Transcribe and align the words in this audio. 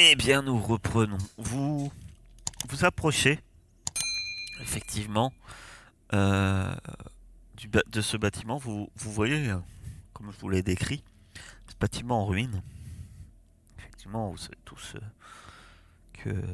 Eh 0.00 0.14
bien, 0.14 0.42
nous 0.42 0.60
reprenons. 0.60 1.18
Vous 1.38 1.90
vous 2.68 2.84
approchez, 2.84 3.40
effectivement, 4.60 5.32
euh, 6.12 6.72
de 7.88 8.00
ce 8.00 8.16
bâtiment. 8.16 8.58
Vous, 8.58 8.88
voyez, 8.94 9.50
euh, 9.50 9.58
comme 10.12 10.30
je 10.30 10.38
vous 10.38 10.50
l'ai 10.50 10.62
décrit, 10.62 11.02
ce 11.66 11.74
bâtiment 11.80 12.22
en 12.22 12.26
ruine. 12.26 12.62
Effectivement, 13.76 14.30
vous 14.30 14.36
savez 14.36 14.54
tous 14.64 14.94
euh, 14.94 15.00
que 16.12 16.44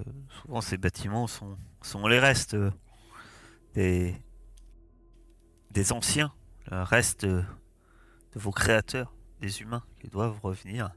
souvent 0.41 0.63
ces 0.63 0.79
bâtiments 0.79 1.27
sont, 1.27 2.07
les 2.09 2.21
restes 2.21 2.57
des, 3.75 4.17
anciens, 5.91 6.33
le 6.71 6.83
reste 6.83 7.27
de 7.27 7.45
vos 8.37 8.53
créateurs, 8.53 9.13
des 9.43 9.61
humains 9.61 9.85
qui 10.01 10.09
doivent 10.09 10.41
revenir. 10.41 10.93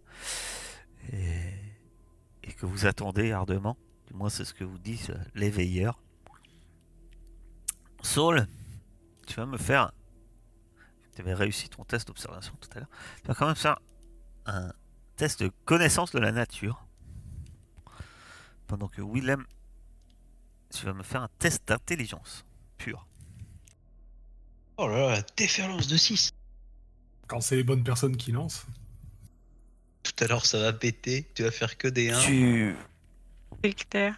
Que 2.58 2.66
vous 2.66 2.86
attendez 2.86 3.32
ardemment. 3.32 3.78
Du 4.08 4.14
moins, 4.14 4.30
c'est 4.30 4.46
ce 4.46 4.54
que 4.54 4.64
vous 4.64 4.80
disent 4.80 5.12
euh, 5.12 5.18
les 5.36 5.50
veilleurs. 5.50 6.00
Saul, 8.02 8.48
tu 9.26 9.36
vas 9.36 9.46
me 9.46 9.58
faire. 9.58 9.92
Tu 11.16 11.22
avais 11.22 11.34
réussi 11.34 11.70
ton 11.70 11.84
test 11.84 12.08
d'observation 12.08 12.54
tout 12.60 12.70
à 12.76 12.80
l'heure. 12.80 12.90
Tu 13.22 13.28
vas 13.28 13.36
quand 13.36 13.48
même 13.48 13.56
faire 13.56 13.80
un 14.46 14.72
test 15.16 15.42
de 15.44 15.52
connaissance 15.66 16.12
de 16.12 16.20
la 16.20 16.32
nature. 16.32 16.86
Pendant 18.68 18.88
que 18.88 19.02
Willem, 19.02 19.46
tu 20.74 20.86
vas 20.86 20.94
me 20.94 21.04
faire 21.04 21.24
un 21.24 21.30
test 21.40 21.68
d'intelligence 21.68 22.46
pure. 22.78 23.08
Oh 24.78 24.88
là 24.88 25.16
là, 25.16 25.22
déferlance 25.36 25.88
de 25.88 25.98
6. 25.98 26.32
Quand 27.28 27.42
c'est 27.42 27.56
les 27.56 27.64
bonnes 27.64 27.84
personnes 27.84 28.16
qui 28.16 28.32
lancent. 28.32 28.66
Tout 30.16 30.24
à 30.24 30.28
l'heure, 30.28 30.46
ça 30.46 30.60
va 30.60 30.74
péter. 30.74 31.26
Tu 31.36 31.44
vas 31.44 31.52
faire 31.52 31.78
que 31.78 31.88
des 31.88 32.12
1. 32.12 32.20
Tu. 32.22 32.76
Hectare. 33.64 34.14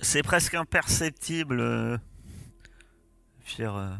C'est 0.00 0.22
presque 0.22 0.54
imperceptible, 0.54 1.58
euh, 1.60 1.96
cher, 3.44 3.74
euh, 3.74 3.94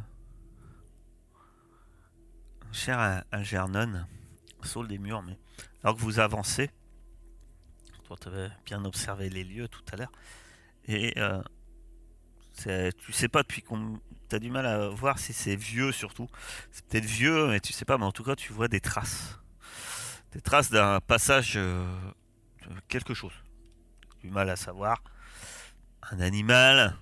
cher 2.72 2.98
Al- 2.98 3.24
Algernon, 3.32 4.04
Saul 4.62 4.88
des 4.88 4.98
murs, 4.98 5.22
mais 5.22 5.38
alors 5.82 5.96
que 5.96 6.00
vous 6.02 6.18
avancez, 6.18 6.70
toi 8.04 8.16
tu 8.20 8.28
avais 8.28 8.50
bien 8.66 8.84
observé 8.84 9.30
les 9.30 9.42
lieux 9.44 9.68
tout 9.68 9.82
à 9.92 9.96
l'heure, 9.96 10.12
et 10.86 11.14
euh, 11.18 11.42
c'est- 12.52 12.92
tu 12.98 13.12
sais 13.12 13.28
pas 13.28 13.42
depuis 13.42 13.62
qu'on, 13.62 13.98
t'as 14.28 14.38
du 14.38 14.50
mal 14.50 14.66
à 14.66 14.88
voir 14.90 15.18
si 15.18 15.32
c'est 15.32 15.56
vieux 15.56 15.92
surtout, 15.92 16.28
c'est 16.72 16.84
peut-être 16.86 17.06
vieux, 17.06 17.48
mais 17.48 17.60
tu 17.60 17.72
sais 17.72 17.86
pas, 17.86 17.96
mais 17.96 18.04
en 18.04 18.12
tout 18.12 18.24
cas 18.24 18.36
tu 18.36 18.52
vois 18.52 18.68
des 18.68 18.80
traces, 18.80 19.38
des 20.36 20.42
traces 20.42 20.70
d'un 20.70 21.00
passage 21.00 21.54
euh, 21.56 21.86
quelque 22.88 23.14
chose, 23.14 23.32
du 24.20 24.30
mal 24.30 24.50
à 24.50 24.56
savoir 24.56 25.02
un 26.10 26.20
animal, 26.20 26.94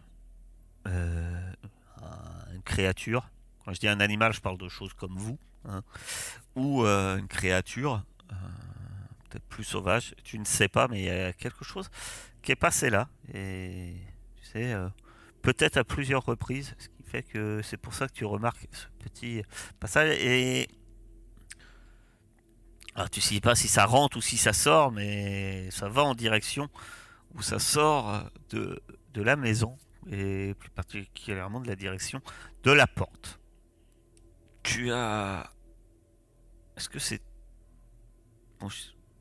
euh, 0.86 1.52
un- 2.00 2.54
une 2.54 2.62
créature. 2.62 3.28
Quand 3.64 3.74
je 3.74 3.80
dis 3.80 3.88
un 3.88 3.98
animal, 3.98 4.32
je 4.32 4.40
parle 4.40 4.56
de 4.56 4.68
choses 4.68 4.94
comme 4.94 5.16
vous, 5.16 5.36
hein, 5.68 5.82
ou 6.54 6.84
euh, 6.84 7.18
une 7.18 7.26
créature, 7.26 8.04
peut-être 9.28 9.44
plus 9.48 9.64
sauvage. 9.64 10.14
Tu 10.22 10.38
ne 10.38 10.44
sais 10.44 10.68
pas, 10.68 10.86
mais 10.86 11.00
il 11.00 11.04
y 11.06 11.10
a 11.10 11.32
quelque 11.32 11.64
chose 11.64 11.90
qui 12.40 12.52
est 12.52 12.56
passé 12.56 12.88
là, 12.88 13.08
et 13.32 13.96
tu 14.36 14.46
sais, 14.46 14.76
peut-être 15.42 15.76
à 15.76 15.82
plusieurs 15.82 16.24
reprises, 16.24 16.76
ce 16.78 16.86
qui 16.88 17.02
fait 17.02 17.24
que 17.24 17.62
c'est 17.64 17.78
pour 17.78 17.94
ça 17.94 18.06
que 18.06 18.12
tu 18.12 18.24
remarques 18.26 18.68
ce 18.70 18.86
petit 19.00 19.42
passage. 19.80 20.10
Et 20.20 20.68
alors, 22.94 23.10
tu 23.10 23.21
sais 23.21 23.41
pas 23.41 23.56
si 23.56 23.66
ça 23.66 23.87
rentre 23.87 24.19
ou 24.19 24.21
si 24.21 24.37
ça 24.37 24.53
sort, 24.53 24.93
mais 24.93 25.69
ça 25.72 25.88
va 25.88 26.03
en 26.05 26.15
direction 26.15 26.69
où 27.34 27.43
ça 27.43 27.59
sort 27.59 28.31
de, 28.50 28.81
la 29.16 29.37
maison 29.37 29.77
et 30.09 30.55
plus 30.55 30.71
particulièrement 30.71 31.60
de 31.60 31.66
la 31.66 31.75
direction 31.75 32.21
de 32.62 32.71
la 32.71 32.87
porte. 32.87 33.41
Tu 34.62 34.93
as. 34.93 35.50
Est-ce 36.77 36.88
que 36.88 36.99
c'est. 36.99 37.22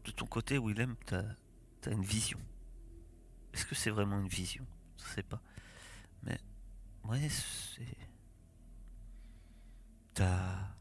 De 0.05 0.11
ton 0.11 0.25
côté, 0.25 0.57
Willem, 0.57 0.95
t'as 1.05 1.23
as 1.85 1.89
une 1.89 2.03
vision. 2.03 2.39
Est-ce 3.53 3.65
que 3.65 3.75
c'est 3.75 3.89
vraiment 3.89 4.19
une 4.19 4.27
vision? 4.27 4.65
Je 4.99 5.15
sais 5.15 5.23
pas. 5.23 5.41
Mais. 6.23 6.39
Ouais, 7.05 7.27
c'est. 7.29 7.97
T'as. 10.13 10.75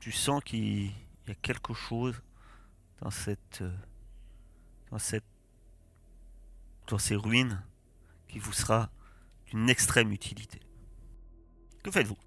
Tu 0.00 0.10
sens 0.10 0.42
qu'il 0.42 0.90
y 1.32 1.36
a 1.36 1.40
quelque 1.42 1.74
chose 1.74 2.20
dans 3.00 3.10
cette. 3.10 3.62
euh, 3.62 3.72
Dans 4.90 4.98
cette 4.98 5.24
dans 6.88 6.98
ces 6.98 7.16
ruines 7.16 7.62
qui 8.28 8.38
vous 8.38 8.52
sera 8.52 8.90
d'une 9.46 9.68
extrême 9.70 10.12
utilité. 10.12 10.60
Que 11.82 11.90
faites-vous? 11.90 12.18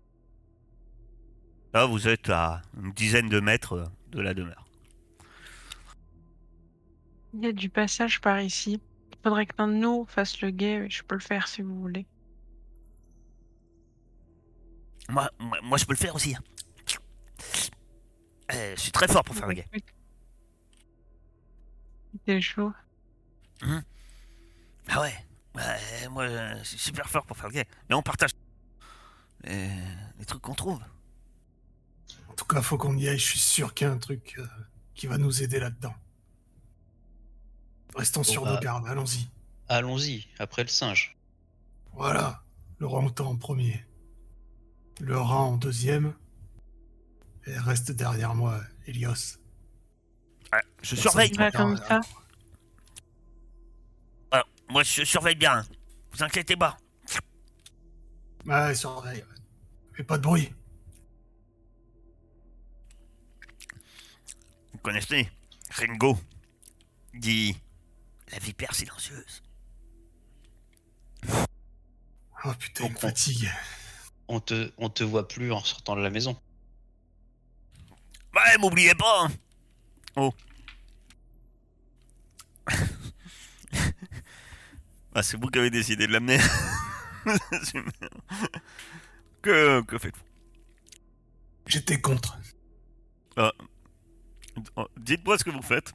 Là, 1.74 1.86
vous 1.86 2.08
êtes 2.08 2.30
à 2.30 2.62
une 2.76 2.92
dizaine 2.94 3.30
de 3.30 3.40
mètres 3.40 3.92
de 4.10 4.22
la 4.22 4.34
demeure. 4.34 4.66
Il 7.34 7.44
y 7.44 7.48
a 7.48 7.52
du 7.52 7.70
passage 7.70 8.20
par 8.20 8.42
ici. 8.42 8.82
Il 9.12 9.18
faudrait 9.24 9.46
que 9.46 9.54
l'un 9.60 9.68
de 9.68 9.74
nous 9.74 10.06
fasse 10.08 10.42
le 10.42 10.50
guet. 10.50 10.90
Je 10.90 11.04
peux 11.04 11.14
le 11.16 11.22
faire 11.22 11.48
si 11.48 11.62
vous 11.62 11.80
voulez. 11.80 12.08
Moi, 15.10 15.30
moi, 15.40 15.58
moi, 15.64 15.78
je 15.78 15.86
peux 15.86 15.94
le 15.94 15.98
faire 15.98 16.16
aussi. 16.16 16.36
Hein. 18.50 18.56
Euh, 18.56 18.76
je 18.76 18.82
suis 18.82 18.92
très 18.92 19.08
fort 19.08 19.24
pour 19.24 19.36
faire 19.36 19.48
le 19.48 19.54
guet. 19.54 19.68
C'est 22.26 22.42
chaud. 22.42 22.72
Ah 24.88 25.02
ouais, 25.02 25.26
ouais, 25.56 26.10
moi, 26.10 26.28
je 26.60 26.64
suis 26.64 26.78
super 26.78 27.10
fort 27.10 27.26
pour 27.26 27.38
faire 27.38 27.48
le 27.48 27.54
guet. 27.54 27.68
Mais 27.90 27.96
on 27.96 28.02
partage 28.02 28.32
les, 29.44 29.70
les 30.20 30.26
trucs 30.26 30.42
qu'on 30.42 30.54
trouve. 30.54 30.80
En 32.30 32.34
tout 32.34 32.46
cas, 32.46 32.62
faut 32.62 32.78
qu'on 32.78 32.98
y 32.98 33.08
aille. 33.08 33.18
Je 33.18 33.26
suis 33.26 33.40
sûr 33.40 33.74
qu'il 33.74 33.88
y 33.88 33.90
a 33.90 33.94
un 33.94 33.98
truc 33.98 34.36
euh, 34.38 34.46
qui 34.94 35.08
va 35.08 35.18
nous 35.18 35.42
aider 35.42 35.60
là-dedans. 35.60 35.96
Restons 37.96 38.24
sur 38.24 38.44
bah. 38.44 38.54
nos 38.54 38.60
gardes. 38.60 38.88
Allons-y. 38.88 39.28
Allons-y, 39.68 40.28
après 40.38 40.64
le 40.64 40.68
singe. 40.68 41.18
Voilà. 41.94 42.44
Le 42.78 42.86
orang-outan 42.88 43.30
en 43.30 43.38
premier. 43.38 43.86
Le 45.00 45.18
rat 45.18 45.40
en 45.40 45.58
deuxième. 45.58 46.14
Et 47.48 47.58
reste 47.60 47.92
derrière 47.92 48.34
moi, 48.34 48.60
Elios. 48.88 49.38
Ouais, 50.52 50.62
je 50.82 50.96
Personne 50.96 50.98
surveille. 50.98 51.52
comme 51.52 51.78
ça. 51.78 52.02
Ah, 54.32 54.44
moi, 54.70 54.84
je 54.84 55.04
surveille 55.04 55.36
bien. 55.36 55.64
Vous 56.12 56.24
inquiétez 56.24 56.56
pas. 56.56 56.78
Ouais, 58.46 58.74
surveille. 58.76 59.24
Fais 59.94 60.04
pas 60.04 60.18
de 60.18 60.24
bruit. 60.24 60.52
Vous 64.74 64.80
connaissez 64.80 65.30
Ringo 65.72 66.18
dit 67.14 67.56
la 68.32 68.40
vipère 68.40 68.74
silencieuse. 68.76 69.42
Oh 72.44 72.52
putain, 72.60 72.84
il 72.86 72.90
me 72.90 72.94
Comprends. 72.94 73.08
fatigue. 73.08 73.50
On 74.28 74.40
te, 74.40 74.72
on 74.78 74.90
te 74.90 75.04
voit 75.04 75.28
plus 75.28 75.52
en 75.52 75.64
sortant 75.64 75.96
de 75.96 76.02
la 76.02 76.10
maison. 76.10 76.40
Ouais, 78.46 78.58
m'oubliez 78.60 78.94
pas. 78.96 79.24
hein. 79.26 79.32
Oh. 80.18 80.34
ah, 85.14 85.24
c'est 85.24 85.38
vous 85.40 85.48
qui 85.48 85.60
avez 85.60 85.70
décidé 85.70 86.08
de 86.08 86.12
l'amener. 86.14 86.38
que 89.42 89.82
que 89.82 89.98
faites-vous? 89.98 90.24
J'étais 91.68 92.00
contre. 92.00 92.38
Oh, 93.38 94.88
Dites-moi 94.98 95.38
ce 95.38 95.44
que 95.44 95.50
vous 95.50 95.62
faites. 95.62 95.92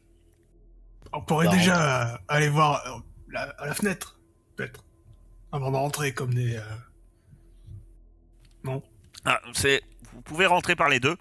On 1.12 1.22
pourrait 1.22 1.46
Bah, 1.46 1.52
déjà 1.52 2.12
euh, 2.14 2.18
aller 2.28 2.48
voir 2.48 2.86
euh, 2.86 2.98
la- 3.28 3.50
à 3.58 3.66
la 3.66 3.74
fenêtre, 3.74 4.20
peut-être. 4.56 4.84
Avant 5.52 5.70
de 5.72 5.76
rentrer 5.76 6.12
comme 6.14 6.34
des... 6.34 6.56
euh, 6.56 6.62
Non? 8.64 8.82
Ah, 9.24 9.40
c'est 9.54 9.82
vous 10.12 10.20
pouvez 10.22 10.46
rentrer 10.46 10.76
par 10.76 10.88
les 10.88 11.00
deux. 11.00 11.16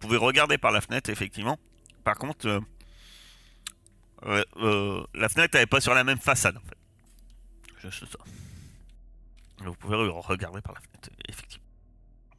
Vous 0.00 0.06
pouvez 0.08 0.16
regarder 0.16 0.56
par 0.58 0.72
la 0.72 0.80
fenêtre, 0.80 1.10
effectivement. 1.10 1.58
Par 2.04 2.16
contre, 2.16 2.48
euh, 2.48 2.60
euh, 4.24 4.44
euh, 4.56 5.04
la 5.14 5.28
fenêtre 5.28 5.54
elle 5.56 5.62
est 5.62 5.66
pas 5.66 5.80
sur 5.80 5.94
la 5.94 6.04
même 6.04 6.18
façade 6.18 6.56
en 6.56 6.60
fait. 6.60 6.76
Juste 7.90 8.06
ça. 8.10 8.18
Vous 9.64 9.74
pouvez 9.74 9.96
re- 9.96 10.26
regarder 10.26 10.60
par 10.62 10.74
la 10.74 10.80
fenêtre, 10.80 11.10
effectivement. 11.28 11.66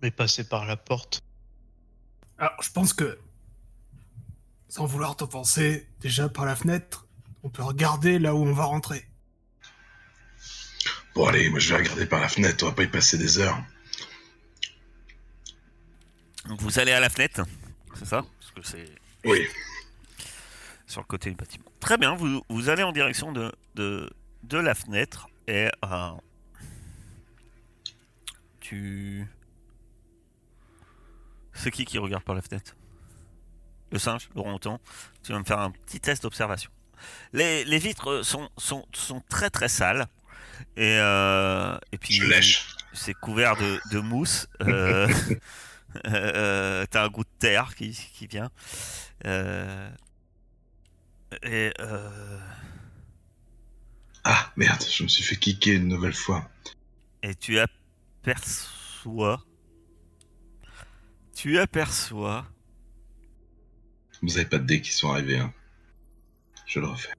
Mais 0.01 0.09
passer 0.11 0.47
par 0.47 0.65
la 0.65 0.75
porte. 0.77 1.21
Alors, 2.39 2.53
je 2.63 2.71
pense 2.71 2.93
que, 2.93 3.19
sans 4.67 4.85
vouloir 4.87 5.15
t'offenser, 5.15 5.87
déjà 5.99 6.29
par 6.29 6.45
la 6.45 6.55
fenêtre, 6.55 7.05
on 7.43 7.49
peut 7.49 7.61
regarder 7.63 8.17
là 8.17 8.33
où 8.33 8.39
on 8.43 8.53
va 8.53 8.65
rentrer. 8.65 9.07
Bon, 11.13 11.27
allez, 11.27 11.49
moi 11.49 11.59
je 11.59 11.69
vais 11.69 11.79
regarder 11.81 12.05
par 12.07 12.21
la 12.21 12.29
fenêtre, 12.29 12.63
on 12.63 12.69
va 12.69 12.73
pas 12.75 12.83
y 12.83 12.87
passer 12.87 13.17
des 13.19 13.37
heures. 13.37 13.61
Donc 16.47 16.59
vous 16.61 16.79
allez 16.79 16.91
à 16.91 16.99
la 16.99 17.09
fenêtre, 17.09 17.41
c'est 17.95 18.05
ça? 18.05 18.23
Parce 18.39 18.51
que 18.51 18.61
c'est 18.63 18.89
Oui. 19.25 19.45
sur 20.87 21.01
le 21.01 21.05
côté 21.05 21.29
du 21.29 21.35
bâtiment. 21.35 21.65
Très 21.79 21.97
bien, 21.97 22.15
vous, 22.15 22.43
vous 22.49 22.69
allez 22.69 22.83
en 22.83 22.91
direction 22.91 23.31
de, 23.31 23.51
de, 23.75 24.09
de 24.43 24.57
la 24.57 24.75
fenêtre 24.75 25.27
et 25.47 25.69
euh, 25.85 26.11
tu... 28.59 29.25
C'est 31.53 31.71
qui 31.71 31.85
qui 31.85 31.97
regarde 31.97 32.23
par 32.23 32.35
la 32.35 32.41
fenêtre? 32.41 32.75
Le 33.91 33.99
singe, 33.99 34.29
le 34.35 34.41
ronton. 34.41 34.79
Tu 35.23 35.31
vas 35.33 35.39
me 35.39 35.43
faire 35.43 35.59
un 35.59 35.69
petit 35.71 35.99
test 35.99 36.23
d'observation. 36.23 36.71
Les, 37.33 37.65
les 37.65 37.77
vitres 37.77 38.23
sont, 38.23 38.49
sont, 38.57 38.85
sont 38.93 39.21
très 39.29 39.49
très 39.49 39.67
sales 39.67 40.07
et, 40.77 40.97
euh, 40.99 41.77
et 41.91 41.97
puis 41.97 42.21
c'est 42.93 43.13
couvert 43.15 43.55
de, 43.57 43.79
de 43.91 43.99
mousse. 43.99 44.47
Euh, 44.61 45.07
euh, 46.05 46.85
T'as 46.89 47.05
un 47.05 47.09
goût 47.09 47.23
de 47.23 47.29
terre 47.39 47.75
qui, 47.75 47.91
qui 48.13 48.27
vient. 48.27 48.51
Euh, 49.25 49.89
et 51.43 51.73
euh, 51.79 52.39
Ah, 54.23 54.51
merde, 54.55 54.83
je 54.89 55.03
me 55.03 55.07
suis 55.07 55.23
fait 55.23 55.35
kicker 55.37 55.75
une 55.75 55.87
nouvelle 55.87 56.13
fois. 56.13 56.49
Et 57.23 57.35
tu 57.35 57.59
aperçois. 57.59 59.43
Tu 61.35 61.59
aperçois. 61.59 62.45
Vous 64.21 64.37
avez 64.37 64.45
pas 64.45 64.59
de 64.59 64.65
dés 64.65 64.81
qui 64.81 64.91
sont 64.91 65.11
arrivés, 65.11 65.39
hein. 65.39 65.51
Je 66.67 66.79
le 66.79 66.87
refais. 66.87 67.09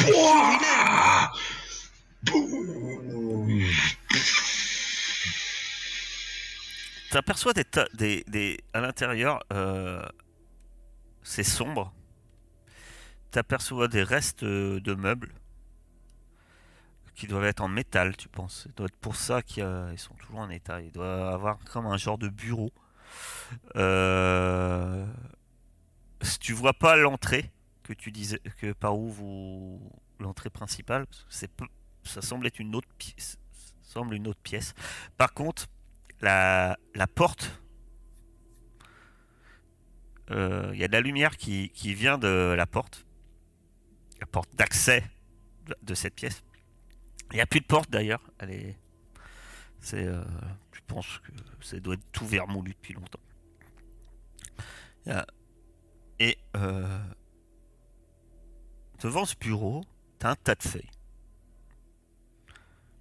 Ouah 0.00 1.30
Boum 2.22 3.62
T'aperçois 7.14 7.52
des, 7.52 7.64
des, 7.92 8.24
des. 8.26 8.58
À 8.72 8.80
l'intérieur, 8.80 9.38
euh, 9.52 10.04
c'est 11.22 11.44
sombre. 11.44 11.94
T'aperçois 13.30 13.86
des 13.86 14.02
restes 14.02 14.42
de 14.42 14.94
meubles. 14.94 15.32
Qui 17.14 17.28
doivent 17.28 17.44
être 17.44 17.60
en 17.60 17.68
métal, 17.68 18.16
tu 18.16 18.28
penses. 18.28 18.64
Ça 18.64 18.70
doit 18.74 18.86
être 18.86 18.96
pour 18.96 19.14
ça 19.14 19.42
qu'ils 19.42 19.62
ils 19.92 19.98
sont 20.00 20.14
toujours 20.14 20.40
en 20.40 20.50
état. 20.50 20.80
Il 20.80 20.90
doit 20.90 21.32
avoir 21.32 21.60
comme 21.70 21.86
un 21.86 21.96
genre 21.96 22.18
de 22.18 22.26
bureau. 22.26 22.72
Euh, 23.76 25.06
tu 26.40 26.52
vois 26.52 26.74
pas 26.74 26.96
l'entrée 26.96 27.52
que 27.84 27.92
tu 27.92 28.10
disais 28.10 28.40
que 28.58 28.72
par 28.72 28.98
où 28.98 29.08
vous 29.08 29.92
l'entrée 30.18 30.50
principale, 30.50 31.06
c'est 31.28 31.52
ça 32.02 32.22
semble 32.22 32.48
être 32.48 32.58
une 32.58 32.74
autre 32.74 32.92
pièce, 32.98 33.38
semble 33.82 34.14
une 34.14 34.26
autre 34.26 34.40
pièce. 34.42 34.74
Par 35.16 35.32
contre, 35.32 35.68
la, 36.24 37.06
porte, 37.14 37.60
euh, 40.30 40.70
il 40.72 40.80
y 40.80 40.84
a 40.84 40.88
de 40.88 40.92
la 40.92 41.00
lumière 41.00 41.36
qui, 41.36 41.70
vient 41.94 42.18
de 42.18 42.54
la 42.56 42.66
porte, 42.66 43.06
la 44.20 44.26
porte 44.26 44.54
d'accès 44.54 45.04
de, 45.82 45.94
cette 45.94 46.14
pièce. 46.14 46.42
Il 47.32 47.36
n'y 47.36 47.40
a 47.40 47.46
plus 47.46 47.60
de 47.60 47.66
porte 47.66 47.90
d'ailleurs. 47.90 48.22
Elle 48.38 48.50
est, 48.50 48.76
euh, 49.94 50.24
je 50.72 50.80
que 51.20 51.32
ça 51.60 51.78
doit 51.80 51.94
être 51.94 52.12
tout 52.12 52.26
vermoulu 52.26 52.72
depuis 52.72 52.94
longtemps. 52.94 53.20
Et 56.20 56.38
euh, 56.56 56.98
devant 59.00 59.24
ce 59.24 59.36
bureau, 59.36 59.84
t'as 60.18 60.30
un 60.30 60.36
tas 60.36 60.54
de 60.54 60.62
feuilles. 60.62 60.90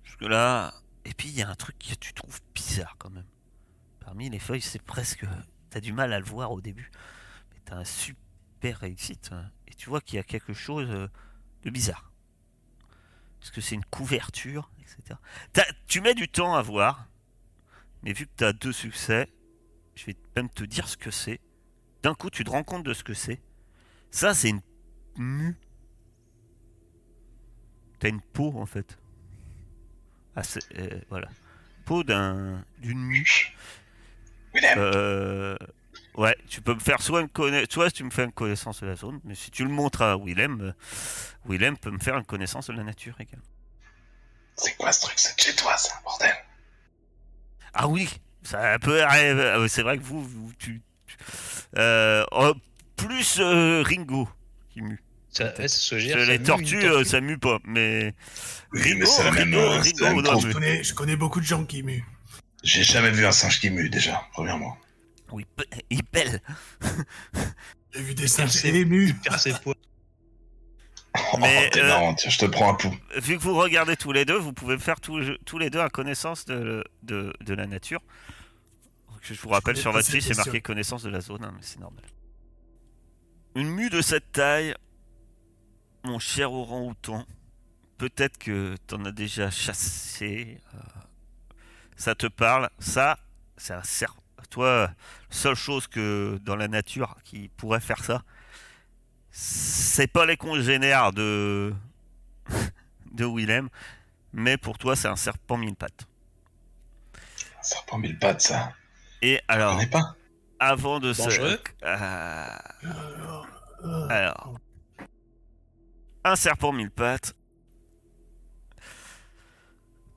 Jusque 0.03 0.23
là, 0.23 0.73
et 1.05 1.13
puis 1.13 1.29
il 1.29 1.35
y 1.35 1.41
a 1.41 1.49
un 1.49 1.55
truc 1.55 1.77
que 1.77 1.95
tu 1.95 2.13
trouves 2.13 2.39
bizarre 2.55 2.95
quand 2.97 3.09
même. 3.09 3.27
Parmi 3.99 4.29
les 4.29 4.39
feuilles, 4.39 4.61
c'est 4.61 4.81
presque. 4.81 5.25
T'as 5.69 5.79
du 5.79 5.93
mal 5.93 6.13
à 6.13 6.19
le 6.19 6.25
voir 6.25 6.51
au 6.51 6.61
début. 6.61 6.91
Mais 7.51 7.59
t'as 7.65 7.77
un 7.77 7.85
super 7.85 8.79
réussite. 8.79 9.29
hein. 9.31 9.49
Et 9.67 9.73
tu 9.73 9.89
vois 9.89 10.01
qu'il 10.01 10.15
y 10.15 10.19
a 10.19 10.23
quelque 10.23 10.53
chose 10.53 10.89
euh, 10.89 11.07
de 11.63 11.69
bizarre. 11.69 12.11
Est-ce 13.41 13.51
que 13.51 13.61
c'est 13.61 13.75
une 13.75 13.85
couverture, 13.85 14.71
etc. 14.79 15.19
Tu 15.87 15.99
mets 16.01 16.13
du 16.13 16.29
temps 16.29 16.55
à 16.55 16.61
voir. 16.61 17.07
Mais 18.03 18.13
vu 18.13 18.25
que 18.27 18.31
t'as 18.35 18.53
deux 18.53 18.71
succès, 18.71 19.29
je 19.95 20.05
vais 20.05 20.17
même 20.35 20.49
te 20.49 20.63
dire 20.63 20.87
ce 20.87 20.97
que 20.97 21.11
c'est. 21.11 21.41
D'un 22.03 22.15
coup, 22.15 22.29
tu 22.29 22.43
te 22.43 22.49
rends 22.49 22.63
compte 22.63 22.83
de 22.83 22.93
ce 22.93 23.03
que 23.03 23.13
c'est. 23.13 23.41
Ça, 24.11 24.33
c'est 24.33 24.49
une 24.49 24.61
mue. 25.17 25.57
T'as 27.99 28.09
une 28.09 28.21
peau 28.21 28.53
en 28.57 28.65
fait. 28.65 28.97
Ah, 30.35 30.43
c'est- 30.43 30.63
euh, 30.77 30.99
voilà. 31.09 31.27
Peau 31.85 32.03
d'un 32.03 32.63
d'une 32.79 32.99
mue. 32.99 33.53
Willem, 34.53 34.77
Euh, 34.77 35.57
ouais, 36.15 36.35
tu 36.47 36.61
peux 36.61 36.73
me 36.75 36.79
faire 36.79 37.01
soit 37.01 37.21
une 37.21 37.29
connaissance, 37.29 37.69
soit 37.73 37.91
tu 37.91 38.03
me 38.03 38.09
fais 38.09 38.23
une 38.25 38.31
connaissance 38.31 38.81
de 38.81 38.87
la 38.87 38.95
zone, 38.95 39.19
mais 39.23 39.35
si 39.35 39.51
tu 39.51 39.63
le 39.63 39.69
montres 39.69 40.01
à 40.01 40.17
Willem, 40.17 40.61
euh, 40.61 40.71
Willem 41.45 41.77
peut 41.77 41.91
me 41.91 41.99
faire 41.99 42.17
une 42.17 42.25
connaissance 42.25 42.67
de 42.67 42.73
la 42.73 42.83
nature 42.83 43.15
également. 43.19 43.43
c'est 44.55 44.75
quoi 44.77 44.91
ce 44.91 45.01
truc 45.01 45.17
C'est 45.17 45.35
de 45.35 45.41
chez 45.41 45.55
toi, 45.55 45.75
ça, 45.77 45.99
bordel? 46.03 46.33
Ah 47.73 47.87
oui, 47.87 48.07
ça 48.43 48.77
peut 48.79 49.03
arriver. 49.03 49.49
Ah 49.53 49.59
oui, 49.59 49.67
C'est 49.69 49.81
vrai 49.81 49.97
que 49.97 50.03
vous, 50.03 50.23
vous- 50.23 50.53
tu, 50.59 50.81
tu- 51.07 51.17
euh, 51.77 52.23
oh, 52.31 52.53
plus 52.95 53.39
euh, 53.39 53.81
Ringo 53.83 54.29
qui 54.69 54.81
mue. 54.81 55.02
Ça, 55.33 55.51
ouais, 55.57 55.67
ça 55.67 55.97
les 55.97 56.41
tortues, 56.43 56.77
euh, 56.85 56.91
tortue. 56.93 57.05
ça 57.09 57.21
mue 57.21 57.39
pas, 57.39 57.59
mais 57.65 58.13
Oui, 58.71 58.93
mais 58.95 59.05
c'est 59.05 59.23
la 59.23 59.31
même, 59.31 59.53
Ringo, 59.53 59.83
c'est 59.83 59.99
la 59.99 60.09
Ringo, 60.09 60.15
même 60.15 60.23
doit 60.23 60.33
trans- 60.33 60.39
Je 60.41 60.51
connais, 60.53 60.83
je 60.83 60.93
connais 60.93 61.15
beaucoup 61.15 61.39
de 61.39 61.45
gens 61.45 61.65
qui 61.65 61.81
muent. 61.81 62.05
J'ai 62.63 62.83
jamais 62.83 63.09
vu 63.11 63.25
un 63.25 63.31
singe 63.31 63.59
qui 63.59 63.69
mue, 63.71 63.89
déjà, 63.89 64.23
premièrement. 64.31 64.77
Oui, 65.31 65.45
il 65.89 66.03
pèle. 66.03 66.39
J'ai 67.93 68.01
vu 68.01 68.13
des 68.13 68.27
singes 68.27 68.51
ses 68.51 69.53
poids. 69.53 69.75
Oh, 71.33 71.37
Mais, 71.39 71.69
t'es 71.69 71.81
euh, 71.81 71.87
marrant, 71.87 72.13
tiens, 72.15 72.29
je 72.29 72.39
te 72.39 72.45
prends 72.45 72.71
un 72.71 72.75
pouls. 72.75 72.95
Vu 73.17 73.37
que 73.37 73.43
vous 73.43 73.55
regardez 73.55 73.95
tous 73.95 74.11
les 74.11 74.25
deux, 74.25 74.37
vous 74.37 74.53
pouvez 74.53 74.79
faire 74.79 74.99
tous, 74.99 75.23
tous 75.45 75.59
les 75.59 75.69
deux 75.69 75.79
à 75.79 75.89
connaissance 75.89 76.45
de, 76.45 76.83
de, 77.03 77.33
de 77.41 77.53
la 77.53 77.67
nature. 77.67 78.01
Je 79.21 79.33
vous 79.35 79.49
rappelle 79.49 79.77
sur 79.77 79.91
votre 79.91 80.07
fiche, 80.09 80.25
c'est 80.25 80.35
marqué 80.37 80.59
connaissance 80.61 81.03
de 81.03 81.09
la 81.09 81.21
zone, 81.21 81.45
hein, 81.45 81.51
mais 81.55 81.61
c'est 81.61 81.79
normal. 81.79 82.03
Une 83.55 83.69
mue 83.69 83.89
de 83.89 84.01
cette 84.01 84.31
taille, 84.31 84.73
mon 86.03 86.19
cher 86.19 86.51
orang-outan, 86.51 87.25
peut-être 87.97 88.37
que 88.37 88.75
t'en 88.87 89.03
as 89.05 89.11
déjà 89.11 89.49
chassé. 89.49 90.59
euh, 90.73 90.77
ça 91.95 92.15
te 92.15 92.27
parle. 92.27 92.69
Ça, 92.79 93.17
c'est 93.57 93.73
un 93.73 93.83
serpent. 93.83 94.21
Toi, 94.49 94.87
la 94.87 94.93
seule 95.29 95.55
chose 95.55 95.87
que 95.87 96.37
dans 96.43 96.55
la 96.55 96.67
nature 96.67 97.15
qui 97.23 97.49
pourrait 97.57 97.79
faire 97.79 98.03
ça, 98.03 98.23
c'est 99.31 100.07
pas 100.07 100.25
les 100.27 100.37
congénères 100.37 101.11
de 101.11 101.73
de 103.13 103.25
Willem, 103.25 103.69
mais 104.31 104.57
pour 104.57 104.77
toi, 104.77 104.95
c'est 104.95 105.07
un 105.07 105.15
serpent 105.15 105.57
mille 105.57 105.75
pattes. 105.75 106.05
Un 107.59 107.63
serpent 107.63 107.97
mille 107.97 108.19
pattes, 108.19 108.41
ça. 108.41 108.73
Et 109.21 109.39
On 109.49 109.53
alors, 109.53 109.81
pas 109.89 110.15
avant 110.59 110.99
de 110.99 111.13
se. 111.13 111.23
Dangereux 111.23 111.59
Euh, 111.83 112.47
euh, 113.85 114.07
alors, 114.09 114.53
un 116.23 116.35
serpent 116.35 116.71
mille 116.71 116.91
pattes. 116.91 117.35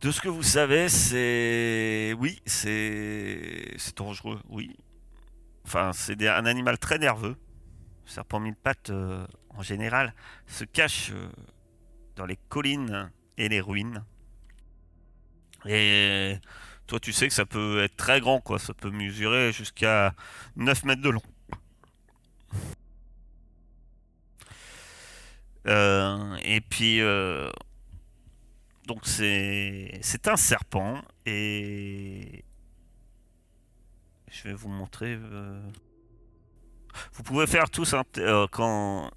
De 0.00 0.10
ce 0.10 0.20
que 0.20 0.28
vous 0.28 0.42
savez, 0.42 0.88
c'est. 0.88 2.14
Oui, 2.18 2.40
c'est. 2.46 3.74
C'est 3.76 3.96
dangereux, 3.96 4.40
oui. 4.48 4.76
Enfin, 5.64 5.92
c'est 5.92 6.28
un 6.28 6.46
animal 6.46 6.78
très 6.78 6.98
nerveux. 6.98 7.36
Le 8.04 8.10
serpent 8.10 8.38
mille 8.38 8.54
pattes, 8.54 8.90
euh, 8.90 9.26
en 9.50 9.62
général, 9.62 10.14
se 10.46 10.64
cache 10.64 11.10
euh, 11.12 11.28
dans 12.14 12.26
les 12.26 12.38
collines 12.48 13.10
et 13.36 13.48
les 13.48 13.60
ruines. 13.60 14.04
Et 15.64 16.38
toi, 16.86 17.00
tu 17.00 17.12
sais 17.12 17.26
que 17.26 17.34
ça 17.34 17.46
peut 17.46 17.82
être 17.82 17.96
très 17.96 18.20
grand, 18.20 18.40
quoi. 18.40 18.58
Ça 18.58 18.74
peut 18.74 18.90
mesurer 18.90 19.52
jusqu'à 19.52 20.14
9 20.54 20.84
mètres 20.84 21.02
de 21.02 21.10
long. 21.10 21.22
Et 26.44 26.60
puis, 26.60 27.00
euh, 27.00 27.50
donc 28.86 29.06
c'est 29.06 29.98
c'est 30.02 30.28
un 30.28 30.36
serpent 30.36 31.02
et 31.26 32.44
je 34.30 34.42
vais 34.44 34.54
vous 34.54 34.68
montrer. 34.68 35.14
euh, 35.14 35.60
Vous 37.12 37.22
pouvez 37.22 37.46
faire 37.46 37.70
tous 37.70 37.94
un 37.94 38.04
euh, 38.18 38.46
quand 38.50 39.10